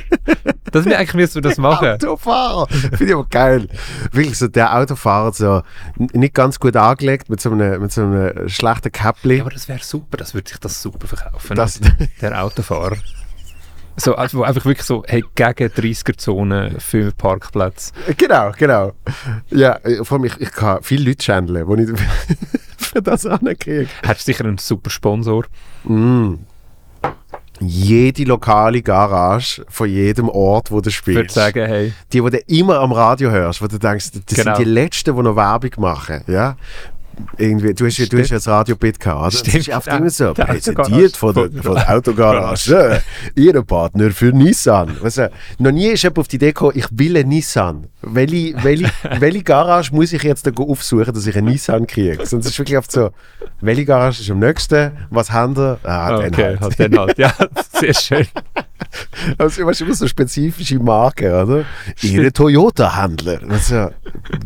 [0.70, 1.88] Das eigentlich müssen wir das machen.
[1.88, 2.66] Autofahrer!
[2.68, 3.68] Finde ich aber geil.
[4.12, 5.62] Wirklich so der Autofahrer, so
[5.96, 9.36] nicht ganz gut angelegt, mit so einem, mit so einem schlechten Käppli.
[9.36, 11.56] Ja, aber das wäre super, das würde sich das super verkaufen.
[11.56, 11.80] Das-
[12.20, 12.96] der Autofahrer.
[14.00, 17.92] So, also, wo einfach wirklich so, hey, gegen 30er-Zone für Parkplätze.
[18.16, 18.92] Genau, genau.
[19.50, 21.98] Ja, äh, vor allem, ich, ich kann viele Leute schändeln, die ich
[22.78, 23.88] für das ankriege.
[24.04, 25.46] Hättest sicher einen super Sponsor.
[25.82, 26.34] Mm.
[27.60, 31.34] Jede lokale Garage von jedem Ort, wo du Ich spielst.
[31.34, 34.54] sagen, hey, die, die du immer am Radio hörst, wo du denkst, das Genau.
[34.56, 36.22] sind die Letzten, die noch Werbung machen.
[36.26, 36.56] Ja?
[37.36, 39.30] Irgendwie, du hast, ja- du hast ja das Radio-Bit gehabt, oder?
[39.30, 43.02] Stimmt, Das ist oft immer so, der präsentiert von der, von der Autogarage.
[43.34, 44.96] Ihr Partner für Nissan.
[45.00, 47.86] Du, noch nie ist jemand auf die Idee gekommen, ich will einen Nissan.
[48.02, 48.90] Welche, welche,
[49.20, 52.24] welche Garage muss ich jetzt da aufsuchen, dass ich einen Nissan kriege?
[52.26, 53.10] Sonst ist wirklich oft so,
[53.60, 54.92] welche Garage ist am nächsten?
[55.10, 55.78] Was haben wir?
[55.82, 56.60] Ah, den okay, halt.
[56.60, 57.18] halt den halt.
[57.18, 57.32] Ja,
[57.72, 58.26] sehr schön.
[59.38, 61.64] Also, weißt du, immer so spezifische Marken, oder?
[62.02, 63.40] Ihre Toyota-Händler.
[63.48, 63.90] Also,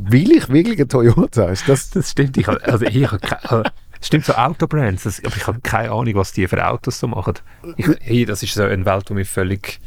[0.01, 1.47] will ich wirklich einen Toyota?
[1.47, 2.37] Ist das, Das stimmt.
[2.37, 3.63] Ich, also, ich, also,
[4.01, 7.35] stimmt so Autobrands, das, aber ich habe keine Ahnung, was die für Autos so machen.
[7.77, 9.81] Ich, hey, das ist so eine Welt, die mir völlig,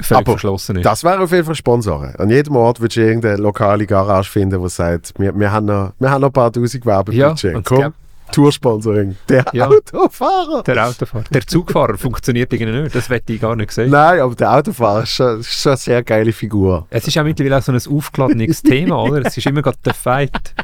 [0.00, 0.84] völlig Aber verschlossen ist.
[0.84, 2.14] das wäre auf jeden Fall Sponsoren.
[2.16, 5.92] An jedem Ort würdest du irgendeine lokale Garage finden, die sagt, wir, wir, haben, noch,
[5.98, 7.54] wir haben noch ein paar tausend Werbebudget.
[7.54, 7.94] Ja, Komm,
[8.32, 9.16] Toursponsoring.
[9.28, 9.68] Der Ja.
[9.68, 10.62] Autofahrer.
[10.62, 11.24] der Autofahrer.
[11.32, 12.94] Der Zugfahrer funktioniert irgendwie nicht.
[12.94, 13.90] Das wette ich gar nicht sehen.
[13.90, 16.86] Nein, aber der Autofahrer ist schon, ist schon eine sehr geile Figur.
[16.90, 19.24] Es ist auch mittlerweile auch so ein aufgeladenes Thema, oder?
[19.26, 20.54] Es ist immer gerade der Fight.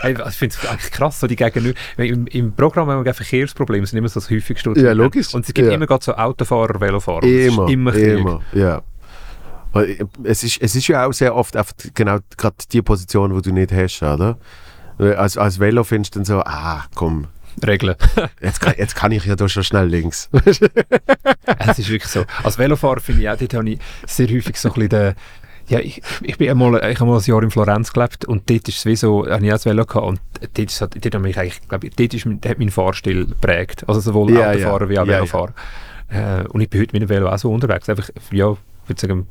[0.00, 1.76] Hey, ich finde es eigentlich krass, so die Gegenüber.
[1.96, 4.72] Im, Im Programm haben wir Verkehrsprobleme, sind immer so das häufigste.
[4.76, 5.34] Ja, logisch.
[5.34, 5.74] Und es gibt Ja.
[5.74, 7.24] immer gerade so Autofahrer, Velofahrer.
[7.24, 8.18] Immer, immer Krieg.
[8.20, 8.82] immer, ja.
[9.74, 13.42] Äh, Es ist, es ist ja auch sehr oft einfach genau gerade die Position, die
[13.42, 14.38] du nicht hast, oder?
[14.98, 17.26] Weil Als, als Velo findest du dann so, ah, komm,
[17.66, 17.96] Regeln.
[18.42, 20.28] jetzt kann, jetzt kann ich ja da schon schnell links.
[20.44, 22.24] es ist wirklich so.
[22.44, 25.14] Als Velofahrer finde ich auch, dort habe ich sehr häufig so ein bisschen den,
[25.68, 28.68] ja, ich, ich bin einmal, ich habe mal ein Jahr in Florenz gelebt und dort
[28.68, 31.14] ist es wie so, habe ich auch das Velo gehabt und dort, ist, es- dort,
[31.14, 33.84] habe ich eigentlich, glaube ich, dort ist, hat mein Fahrstil geprägt.
[33.86, 34.88] Also sowohl Ja, Autofahrer ja.
[34.90, 35.18] wie auch Ja, ja.
[35.18, 35.54] Velofahrer.
[36.10, 37.88] Äh, und ich bin heute mit dem Velo auch so unterwegs.
[37.88, 39.26] Einfach, ja, ich würde sagen,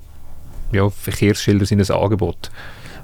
[0.71, 2.51] ja, Verkehrsschilder sind ein Angebot.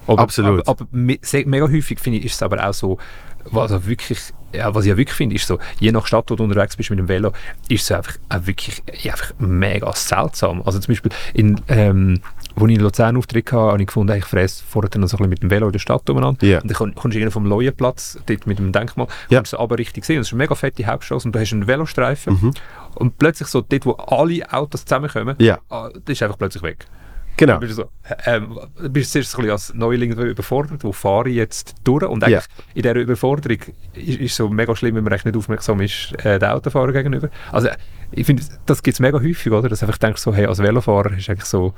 [0.08, 0.68] Aber, Absolut.
[0.68, 2.98] Aber, aber me- mega häufig finde ich, ist es aber auch so,
[3.46, 4.20] was, also wirklich,
[4.54, 6.90] ja, was ich ja wirklich finde, ist so, je nach Stadt, wo du unterwegs bist
[6.90, 7.34] mit dem Velo,
[7.68, 10.62] ist es einfach, auch wirklich einfach mega seltsam.
[10.66, 12.22] Also zum Beispiel, in, ähm,
[12.56, 15.18] wo ich in Luzern Auftritt hatte, habe ich gefunden, ich fräse vorher dann so ein
[15.18, 16.46] bisschen mit dem Velo in der Stadt umeinander.
[16.46, 16.62] Ja.
[16.62, 19.40] Und dann komm- kommst du irgendwie vom Leuenplatz, dort mit dem Denkmal, Ja.
[19.40, 20.22] kommst du aber richtig sehen.
[20.22, 22.34] Es ist eine mega fette Hauptstraße und du hast einen Velostreifen.
[22.42, 22.54] Mhm.
[22.96, 25.60] Und plötzlich so dort, wo alle Autos zusammenkommen, Ja.
[25.70, 26.86] ah, das ist einfach plötzlich weg.
[27.38, 27.54] Genau.
[27.54, 27.90] Dann bist du so,
[28.26, 32.04] ähm, du bist zuerst ein bisschen als Neuling überfordert, wo fahre ich jetzt durch?
[32.04, 32.46] Und eigentlich
[32.76, 33.58] in dieser Überforderung
[33.94, 37.30] ist, ist so mega schlimm, wenn man echt nicht aufmerksam ist, äh, den Autofahrer gegenüber.
[37.52, 37.70] Also
[38.12, 39.68] ich finde, das gibt es mega häufig, oder?
[39.70, 41.74] Dass du einfach denkst, so, hey, als Velofahrer ist eigentlich so,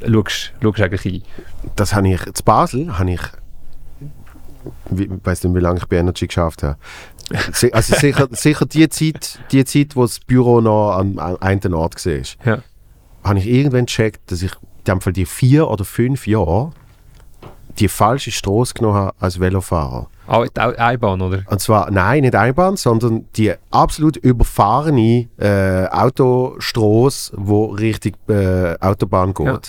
[0.00, 1.22] schaust, schaust eigentlich ein.
[1.74, 3.20] Das habe ich, zu Basel habe ich,
[4.96, 6.76] ich weiß nicht, wie lange ich bei Energy geschafft habe.
[7.72, 12.04] Also sicher, sicher die Zeit, die Zeit, wo das Büro noch an, an einem Ort
[12.06, 12.12] war,
[12.44, 12.62] Ja.
[13.24, 14.52] habe ich irgendwann gecheckt, dass ich
[14.88, 16.70] dem Fall die vier oder fünf Jahre
[17.78, 20.06] die falsche Straße genommen habe als Velofahrer.
[20.26, 21.42] Ah, die Au- Einbahn, oder?
[21.46, 29.34] Und zwar, nein, nicht Einbahn, sondern die absolut überfahrene äh, Autostraße, wo Richtung äh, Autobahn
[29.34, 29.46] geht.
[29.46, 29.60] Ja.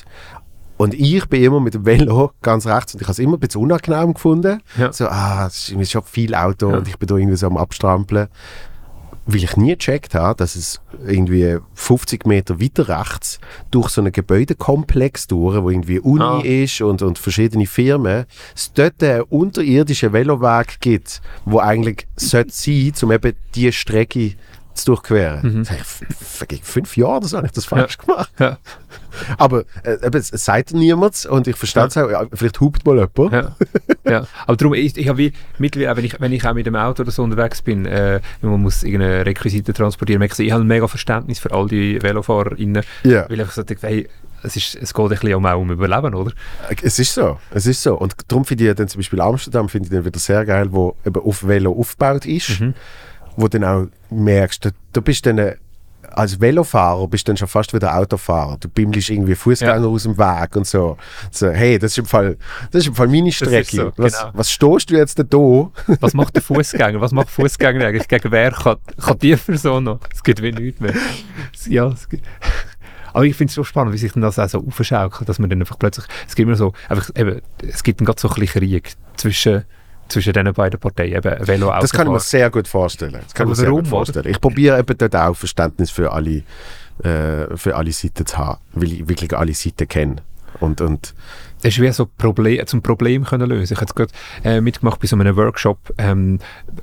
[0.78, 3.40] Und ich bin immer mit dem Velo ganz rechts und ich habe es immer ein
[3.40, 4.62] bisschen unangenehm gefunden.
[4.78, 4.94] Ja.
[4.94, 6.78] So, ah, es ist schon viel Auto Ja.
[6.78, 8.28] und ich bin da irgendwie so am Abstrampeln.
[9.30, 13.40] Weil ich nie gecheckt habe, dass es irgendwie 50 Meter weiter rechts
[13.72, 16.42] durch so einen Gebäudekomplex durch, wo irgendwie Uni Ah.
[16.44, 18.26] ist und, und verschiedene Firmen,
[18.56, 24.34] es dort einen unterirdischen Veloweg gibt, wo eigentlich sollte sein, um eben diese Strecke
[24.78, 25.60] zu durchqueren.
[25.60, 25.64] Mhm.
[25.64, 28.32] Das habe ich fünf Jahre so habe ich das falsch gemacht.
[28.40, 28.58] Ja.
[29.38, 32.96] Aber äh, eben, es, sagt niemand und ich verstehe es auch, ja, vielleicht hupt mal
[32.98, 33.34] jemand.
[33.34, 33.56] Ja.
[34.12, 34.28] ja.
[34.46, 37.04] Aber darum, ich, ich habe wie mittlerweile, wenn ich, wenn ich auch mit dem Auto
[37.04, 40.88] oder so unterwegs bin, äh, man muss irgendeine Requisite transportieren, ich, ich habe ein mega
[40.88, 43.30] Verständnis für all die VelofahrerInnen, Ja.
[43.30, 44.08] weil ich so denke, hey,
[44.44, 46.32] es, ist, es geht ein bisschen um, auch um Überleben, oder?
[46.84, 47.96] Es ist so, es ist so.
[47.98, 50.96] Und darum finde ich dann zum Beispiel Amsterdam finde ich dann wieder sehr geil, wo
[51.06, 52.76] eben auf Velo aufgebaut ist, Mhm.
[53.38, 55.56] Wo dann auch merkst, du, du bist dann äh,
[56.12, 58.58] als Velofahrer bist dann schon fast wieder Autofahrer.
[58.60, 60.98] Du bimmelst irgendwie Fußgänger aus dem Weg und so.
[61.32, 61.50] so.
[61.50, 62.38] Hey, das ist im Fall,
[62.72, 63.76] das ist im Fall meine Strecke.
[63.76, 64.32] so, was, genau.
[64.34, 65.72] was stehst du jetzt da?
[66.00, 67.00] Was macht der Fußgänger?
[67.02, 68.08] Was macht Fußgänger eigentlich?
[68.08, 70.00] Gegen wer kann, kann die Person noch?
[70.12, 70.94] Es gibt wie nichts mehr.
[71.68, 72.24] Ja, es gibt,
[73.14, 75.50] aber ich finde es so spannend, wie sich dann das auch so aufschaukelt, dass man
[75.50, 78.36] dann einfach plötzlich, es gibt immer so, einfach eben, es gibt dann gerade so ein
[78.36, 79.66] bisschen Krieg zwischen,
[80.08, 83.20] zwischen diesen beiden Parteien, eben Velo, Das kann ich mir sehr gut vorstellen.
[83.24, 84.28] Das kann ich mir sehr gut vorstellen.
[84.30, 86.44] Ich probiere eben dort auch Verständnis für alle,
[87.04, 90.18] äh, für alle Seiten zu haben, weil ich wirklich alle Seiten kenne.
[90.60, 91.14] Und, und
[91.60, 93.74] Es ist wie so Problem, zum Problem können lösen.
[93.74, 94.12] Ich habe jetzt gerade
[94.44, 96.40] äh, mitgemacht bei so einem Workshop, ähm,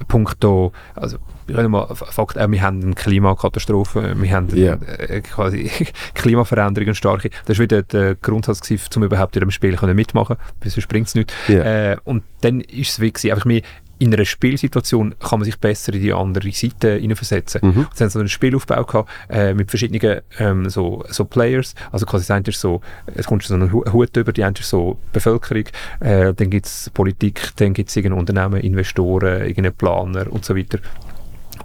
[0.08, 4.74] punkto, also ich mal Fakt, äh, wir haben eine Klimakatastrophe, wir haben Ja.
[4.74, 5.70] äh, quasi
[6.14, 7.30] Klimaveränderungen starke.
[7.46, 10.88] Das war wieder der Grundsatz, gewesen, um überhaupt in dem Spiel können mitmachen weil sonst
[10.88, 11.34] bringt es nichts.
[11.48, 11.92] Ja.
[11.92, 13.62] Äh, und dann ist es wirklich, einfach mehr
[13.98, 17.60] in einer Spielsituation kann man sich besser in die andere Seite hineinversetzen.
[17.62, 17.86] Mhm.
[17.94, 21.74] Sie haben so einen Spielaufbau gehabt, äh, mit verschiedenen ähm, so, so Players.
[21.92, 22.80] Also quasi das eine ist so,
[23.14, 25.64] es kommt so einen Hu- Hut über, die eine ist so Bevölkerung,
[26.00, 30.56] äh, dann gibt es Politik, dann gibt es irgendein Unternehmen, Investoren, irgendeinen Planer und so
[30.56, 30.78] weiter.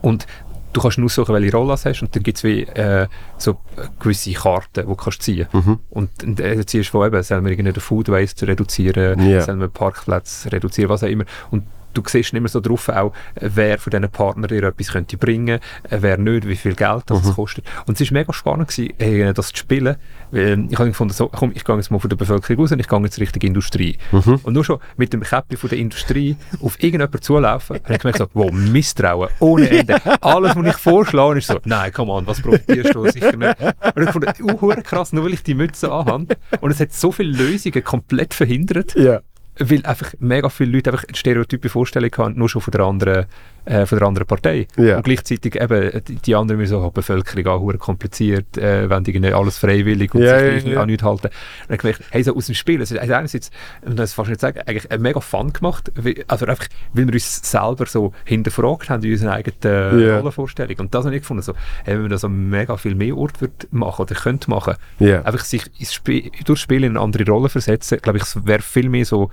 [0.01, 0.27] Und
[0.72, 3.07] du kannst nur aussuchen, welche Rolle du hast und dann gibt es wie äh,
[3.39, 3.57] so
[3.99, 5.80] gewisse Karten, die du kannst ziehen Mhm.
[5.89, 9.41] Und dann äh, ziehst du von eben, sollen wir irgendwie den Food Waste reduzieren, Ja.
[9.41, 11.26] sollen wir Parkplätze reduzieren, was auch immer.
[11.49, 11.64] Und
[12.02, 15.60] du siehst immer so drauf auch, wer von diesen Partnern dir etwas könnte bringen,
[15.90, 17.66] äh, wer nicht, wie viel Geld das, das kostet.
[17.86, 19.96] Und es war mega spannend, gewesen, äh, das zu spielen.
[20.32, 22.80] Weil ich habe gefunden, so, komm, ich gehe jetzt mal von der Bevölkerung raus und
[22.80, 23.98] ich gehe jetzt Richtung Industrie.
[24.44, 28.20] Und nur schon mit dem Käppchen von der Industrie auf irgendjemanden zulaufen, habe ich gemerkt,
[28.20, 30.00] so, wow, Misstrauen, ohne Ende.
[30.22, 33.56] Alles, was ich vorschlage, ist so, nein, komm an, was profitierst du sicher nicht.
[33.96, 36.38] Und ich fand, uh, krass, nur weil ich die Mütze anhabe.
[36.62, 39.22] Und es hat so viele Lösungen komplett verhindert ja.
[39.60, 43.26] Weil einfach mega viele Leute einfach eine stereotype Vorstellung haben, nur schon von der anderen,
[43.70, 44.68] äh, von der anderen Partei.
[44.78, 44.98] Ja.
[44.98, 49.58] Und gleichzeitig eben, die, die anderen müssen so, Bevölkerung auch kompliziert, äh, wenn die alles
[49.58, 50.82] freiwillig und Ja, sich ja.
[50.82, 51.28] an nichts halten.
[51.28, 51.34] Und
[51.70, 53.52] dann gedacht, hey, so aus dem Spiel, es ist einerseits,
[53.86, 57.14] man das fast nicht sagen, eigentlich äh, mega Fun gemacht, weil, also einfach, weil wir
[57.14, 60.18] uns selber so hinterfragt haben in unserer eigenen Ja.
[60.18, 60.80] Rollenvorstellung.
[60.80, 63.34] Und das habe ich gefunden, so, hey, wenn man das an mega viel mehr Ort
[63.72, 68.00] machen oder könnte machen, einfach sich ins Spiel, durchs Spiel in eine andere Rolle versetzen,
[68.02, 69.30] glaube ich, es wäre viel mehr so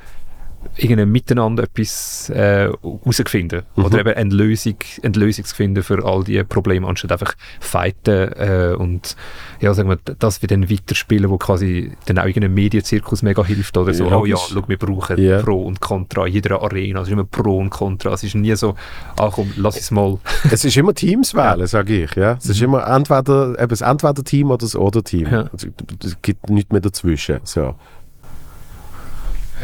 [0.77, 3.63] irgendein Miteinander etwas äh, herausfinden.
[3.77, 3.85] Mhm.
[3.85, 8.33] Oder eben eine Lösung, eine Lösung zu finden für all diese Probleme, anstatt einfach fighten
[8.33, 9.17] äh, und
[9.61, 13.77] ja, sagen wir, das wir dann weiterspielen, wo quasi dann auch irgendein Medienzirkus mega hilft
[13.77, 15.41] oder so, Ja, oh ja, schau, wir brauchen Ja.
[15.43, 18.55] Pro und Contra in jeder Arena, es ist immer Pro und Contra, es ist nie
[18.57, 18.75] so,
[19.17, 20.19] ah komm, lass es mal.
[20.51, 22.15] Es ist immer Teams wählen, sage ich.
[22.15, 22.33] Ja?
[22.39, 25.27] Es ist immer entweder eben das Entweder-Team oder das Oder-Team.
[25.27, 25.33] Mhm.
[25.33, 25.49] Ja.
[25.53, 25.69] Also,
[26.05, 27.41] Es gibt nichts mehr dazwischen.
[27.45, 27.75] So.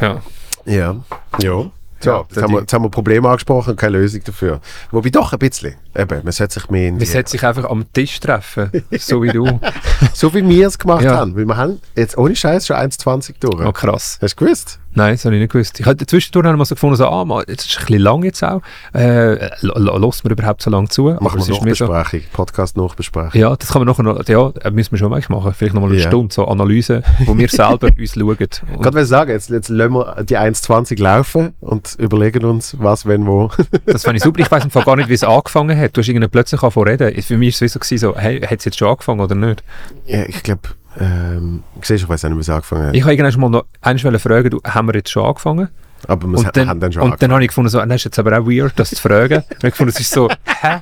[0.00, 0.22] Ja.
[0.64, 0.96] Ja.
[1.40, 1.70] Ja.
[2.00, 4.60] So, Ja, jetzt, haben wir, jetzt haben wir Probleme angesprochen und keine Lösung dafür.
[4.90, 5.74] Wobei doch ein bisschen.
[5.96, 9.22] Eben, man sollte sich mehr in Wir die, sollten sich einfach am Tisch treffen, so
[9.22, 9.60] wie du.
[10.12, 11.16] So wie wir es gemacht Ja.
[11.18, 11.36] haben.
[11.36, 13.64] Weil wir haben jetzt ohne Scheiß schon 1,20 durch.
[13.64, 14.18] Oh, krass.
[14.20, 14.80] Hast du gewusst?
[14.94, 15.80] Nein, das habe ich nicht gewusst.
[15.80, 18.02] Ich hatte zwischendurch haben wir so gefunden, so, ah, mal, jetzt ist es ein bisschen
[18.02, 18.60] lang jetzt auch.
[18.94, 21.16] Äh, lässt man überhaupt so lange zu?
[21.20, 23.40] Machen wir mir so, Nachbesprechung, Podcast-Nachbesprechung.
[23.40, 25.54] ja, das kann man nachher noch, ja, äh, müssen wir schon mal machen.
[25.54, 26.08] Vielleicht nochmal eine Ja.
[26.08, 28.36] Stunde, so Analyse, wo wir selber uns schauen.
[28.36, 33.06] Und Gerade will sagen, jetzt, jetzt lassen wir die 1,20 laufen und überlegen uns, was,
[33.06, 33.50] wenn, wo.
[33.86, 34.40] das fand ich super.
[34.40, 35.96] Ich weiß Fall gar nicht, wie es angefangen hat.
[35.96, 37.22] Du hast irgendwie plötzlich angefangen zu reden.
[37.22, 39.62] Für mich ist es so, so hey, hat es jetzt schon angefangen oder nicht?
[40.06, 40.62] ja, ich glaube,
[41.00, 42.94] ähm, siehst ich weiß nicht, wie es angefangen hat.
[42.94, 45.68] Ich habe irgendwann mal noch wollen fragen, du, haben wir jetzt schon angefangen?
[46.08, 48.04] Aber wir Und dann, haben dann schon und dann habe ich gefunden, so, das ist
[48.04, 49.44] jetzt aber auch weird, das zu fragen.
[49.50, 50.80] Ich gefunden, es ist so, hä?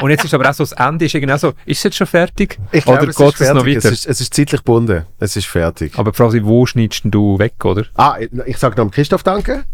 [0.00, 2.06] Und jetzt ist aber auch so, das Ende ist irgendwie so, ist es jetzt schon
[2.06, 2.58] fertig?
[2.70, 3.78] Ich Oder glaube, es geht ist es noch weiter?
[3.78, 5.06] Es ist, es ist zeitlich gebunden.
[5.18, 5.98] Es ist fertig.
[5.98, 7.84] aber die Frage ist, wo schneidest du weg, oder?
[7.94, 9.64] Ah, ich, ich sage noch Christoph Danke.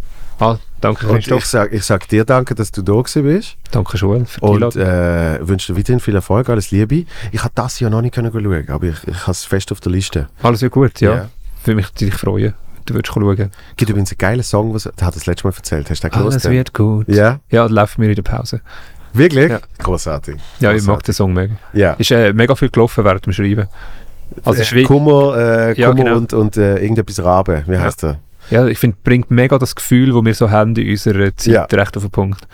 [0.40, 1.44] Ah, danke Und ich Christoph.
[1.46, 3.56] sage ich sag dir Danke, dass du da gewesen bist.
[3.70, 7.04] Danke Joel für die Und äh, wünsche dir weiterhin viel Erfolg, alles Liebe.
[7.32, 9.80] Ich habe das Jahr noch nicht können schauen, aber ich, ich habe es fest auf
[9.80, 10.28] der Liste.
[10.42, 11.14] Alles wird gut, ja.
[11.14, 11.28] ja.
[11.64, 12.54] Würde mich dich freuen.
[12.86, 13.50] Du würdest schauen.
[13.76, 15.88] gibt übrigens einen geilen Song, was der hat das letzte Mal erzählt.
[15.88, 16.52] Hast du den Alles gehört?
[16.54, 17.08] wird gut.
[17.08, 18.60] Ja, Ja, das läuft mir in der Pause.
[19.14, 19.48] wirklich?
[19.50, 19.60] Ja.
[19.78, 20.36] Großartig.
[20.60, 21.54] Ja, ich mag den Song mega.
[21.72, 21.92] Ja.
[21.94, 23.68] Ist äh, mega viel gelaufen während dem Schreiben.
[24.44, 26.16] Also Äh, Kummer, äh, Ja, Kummer genau.
[26.16, 27.62] und, und äh, irgendetwas Rabe.
[27.66, 28.18] Wie heißt der?
[28.50, 31.64] Ja, ich finde, bringt mega das Gefühl, das wir so haben in unserer Zeit, Ja.
[31.64, 32.46] recht auf den Punkt.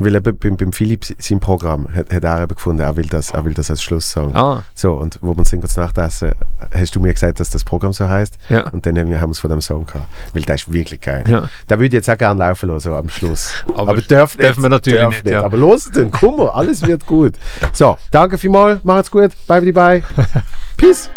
[0.00, 3.30] Weil eben beim, beim Philipp sein Programm hat, hat er eben gefunden, er will das,
[3.32, 4.32] er will das als Schlusssong.
[4.36, 6.32] Ah, So, und wo wir sind kurz nachdessen,
[6.72, 8.38] hast du mir gesagt, dass das Programm so heißt.
[8.48, 8.68] ja.
[8.70, 10.06] Und dann haben wir es von dem Song gehabt.
[10.34, 11.24] Weil der ist wirklich geil.
[11.26, 11.48] ja.
[11.66, 13.52] Da würde ich jetzt auch gerne laufen lassen, am Schluss.
[13.70, 14.08] Aber Aber, nicht.
[14.10, 15.42] dürfen wir natürlich darf nicht, ja.
[15.42, 17.34] Aber los den, guck mal, alles wird gut.
[17.72, 20.02] So, danke vielmals, macht's gut, bye bye bye.
[20.76, 21.10] Peace.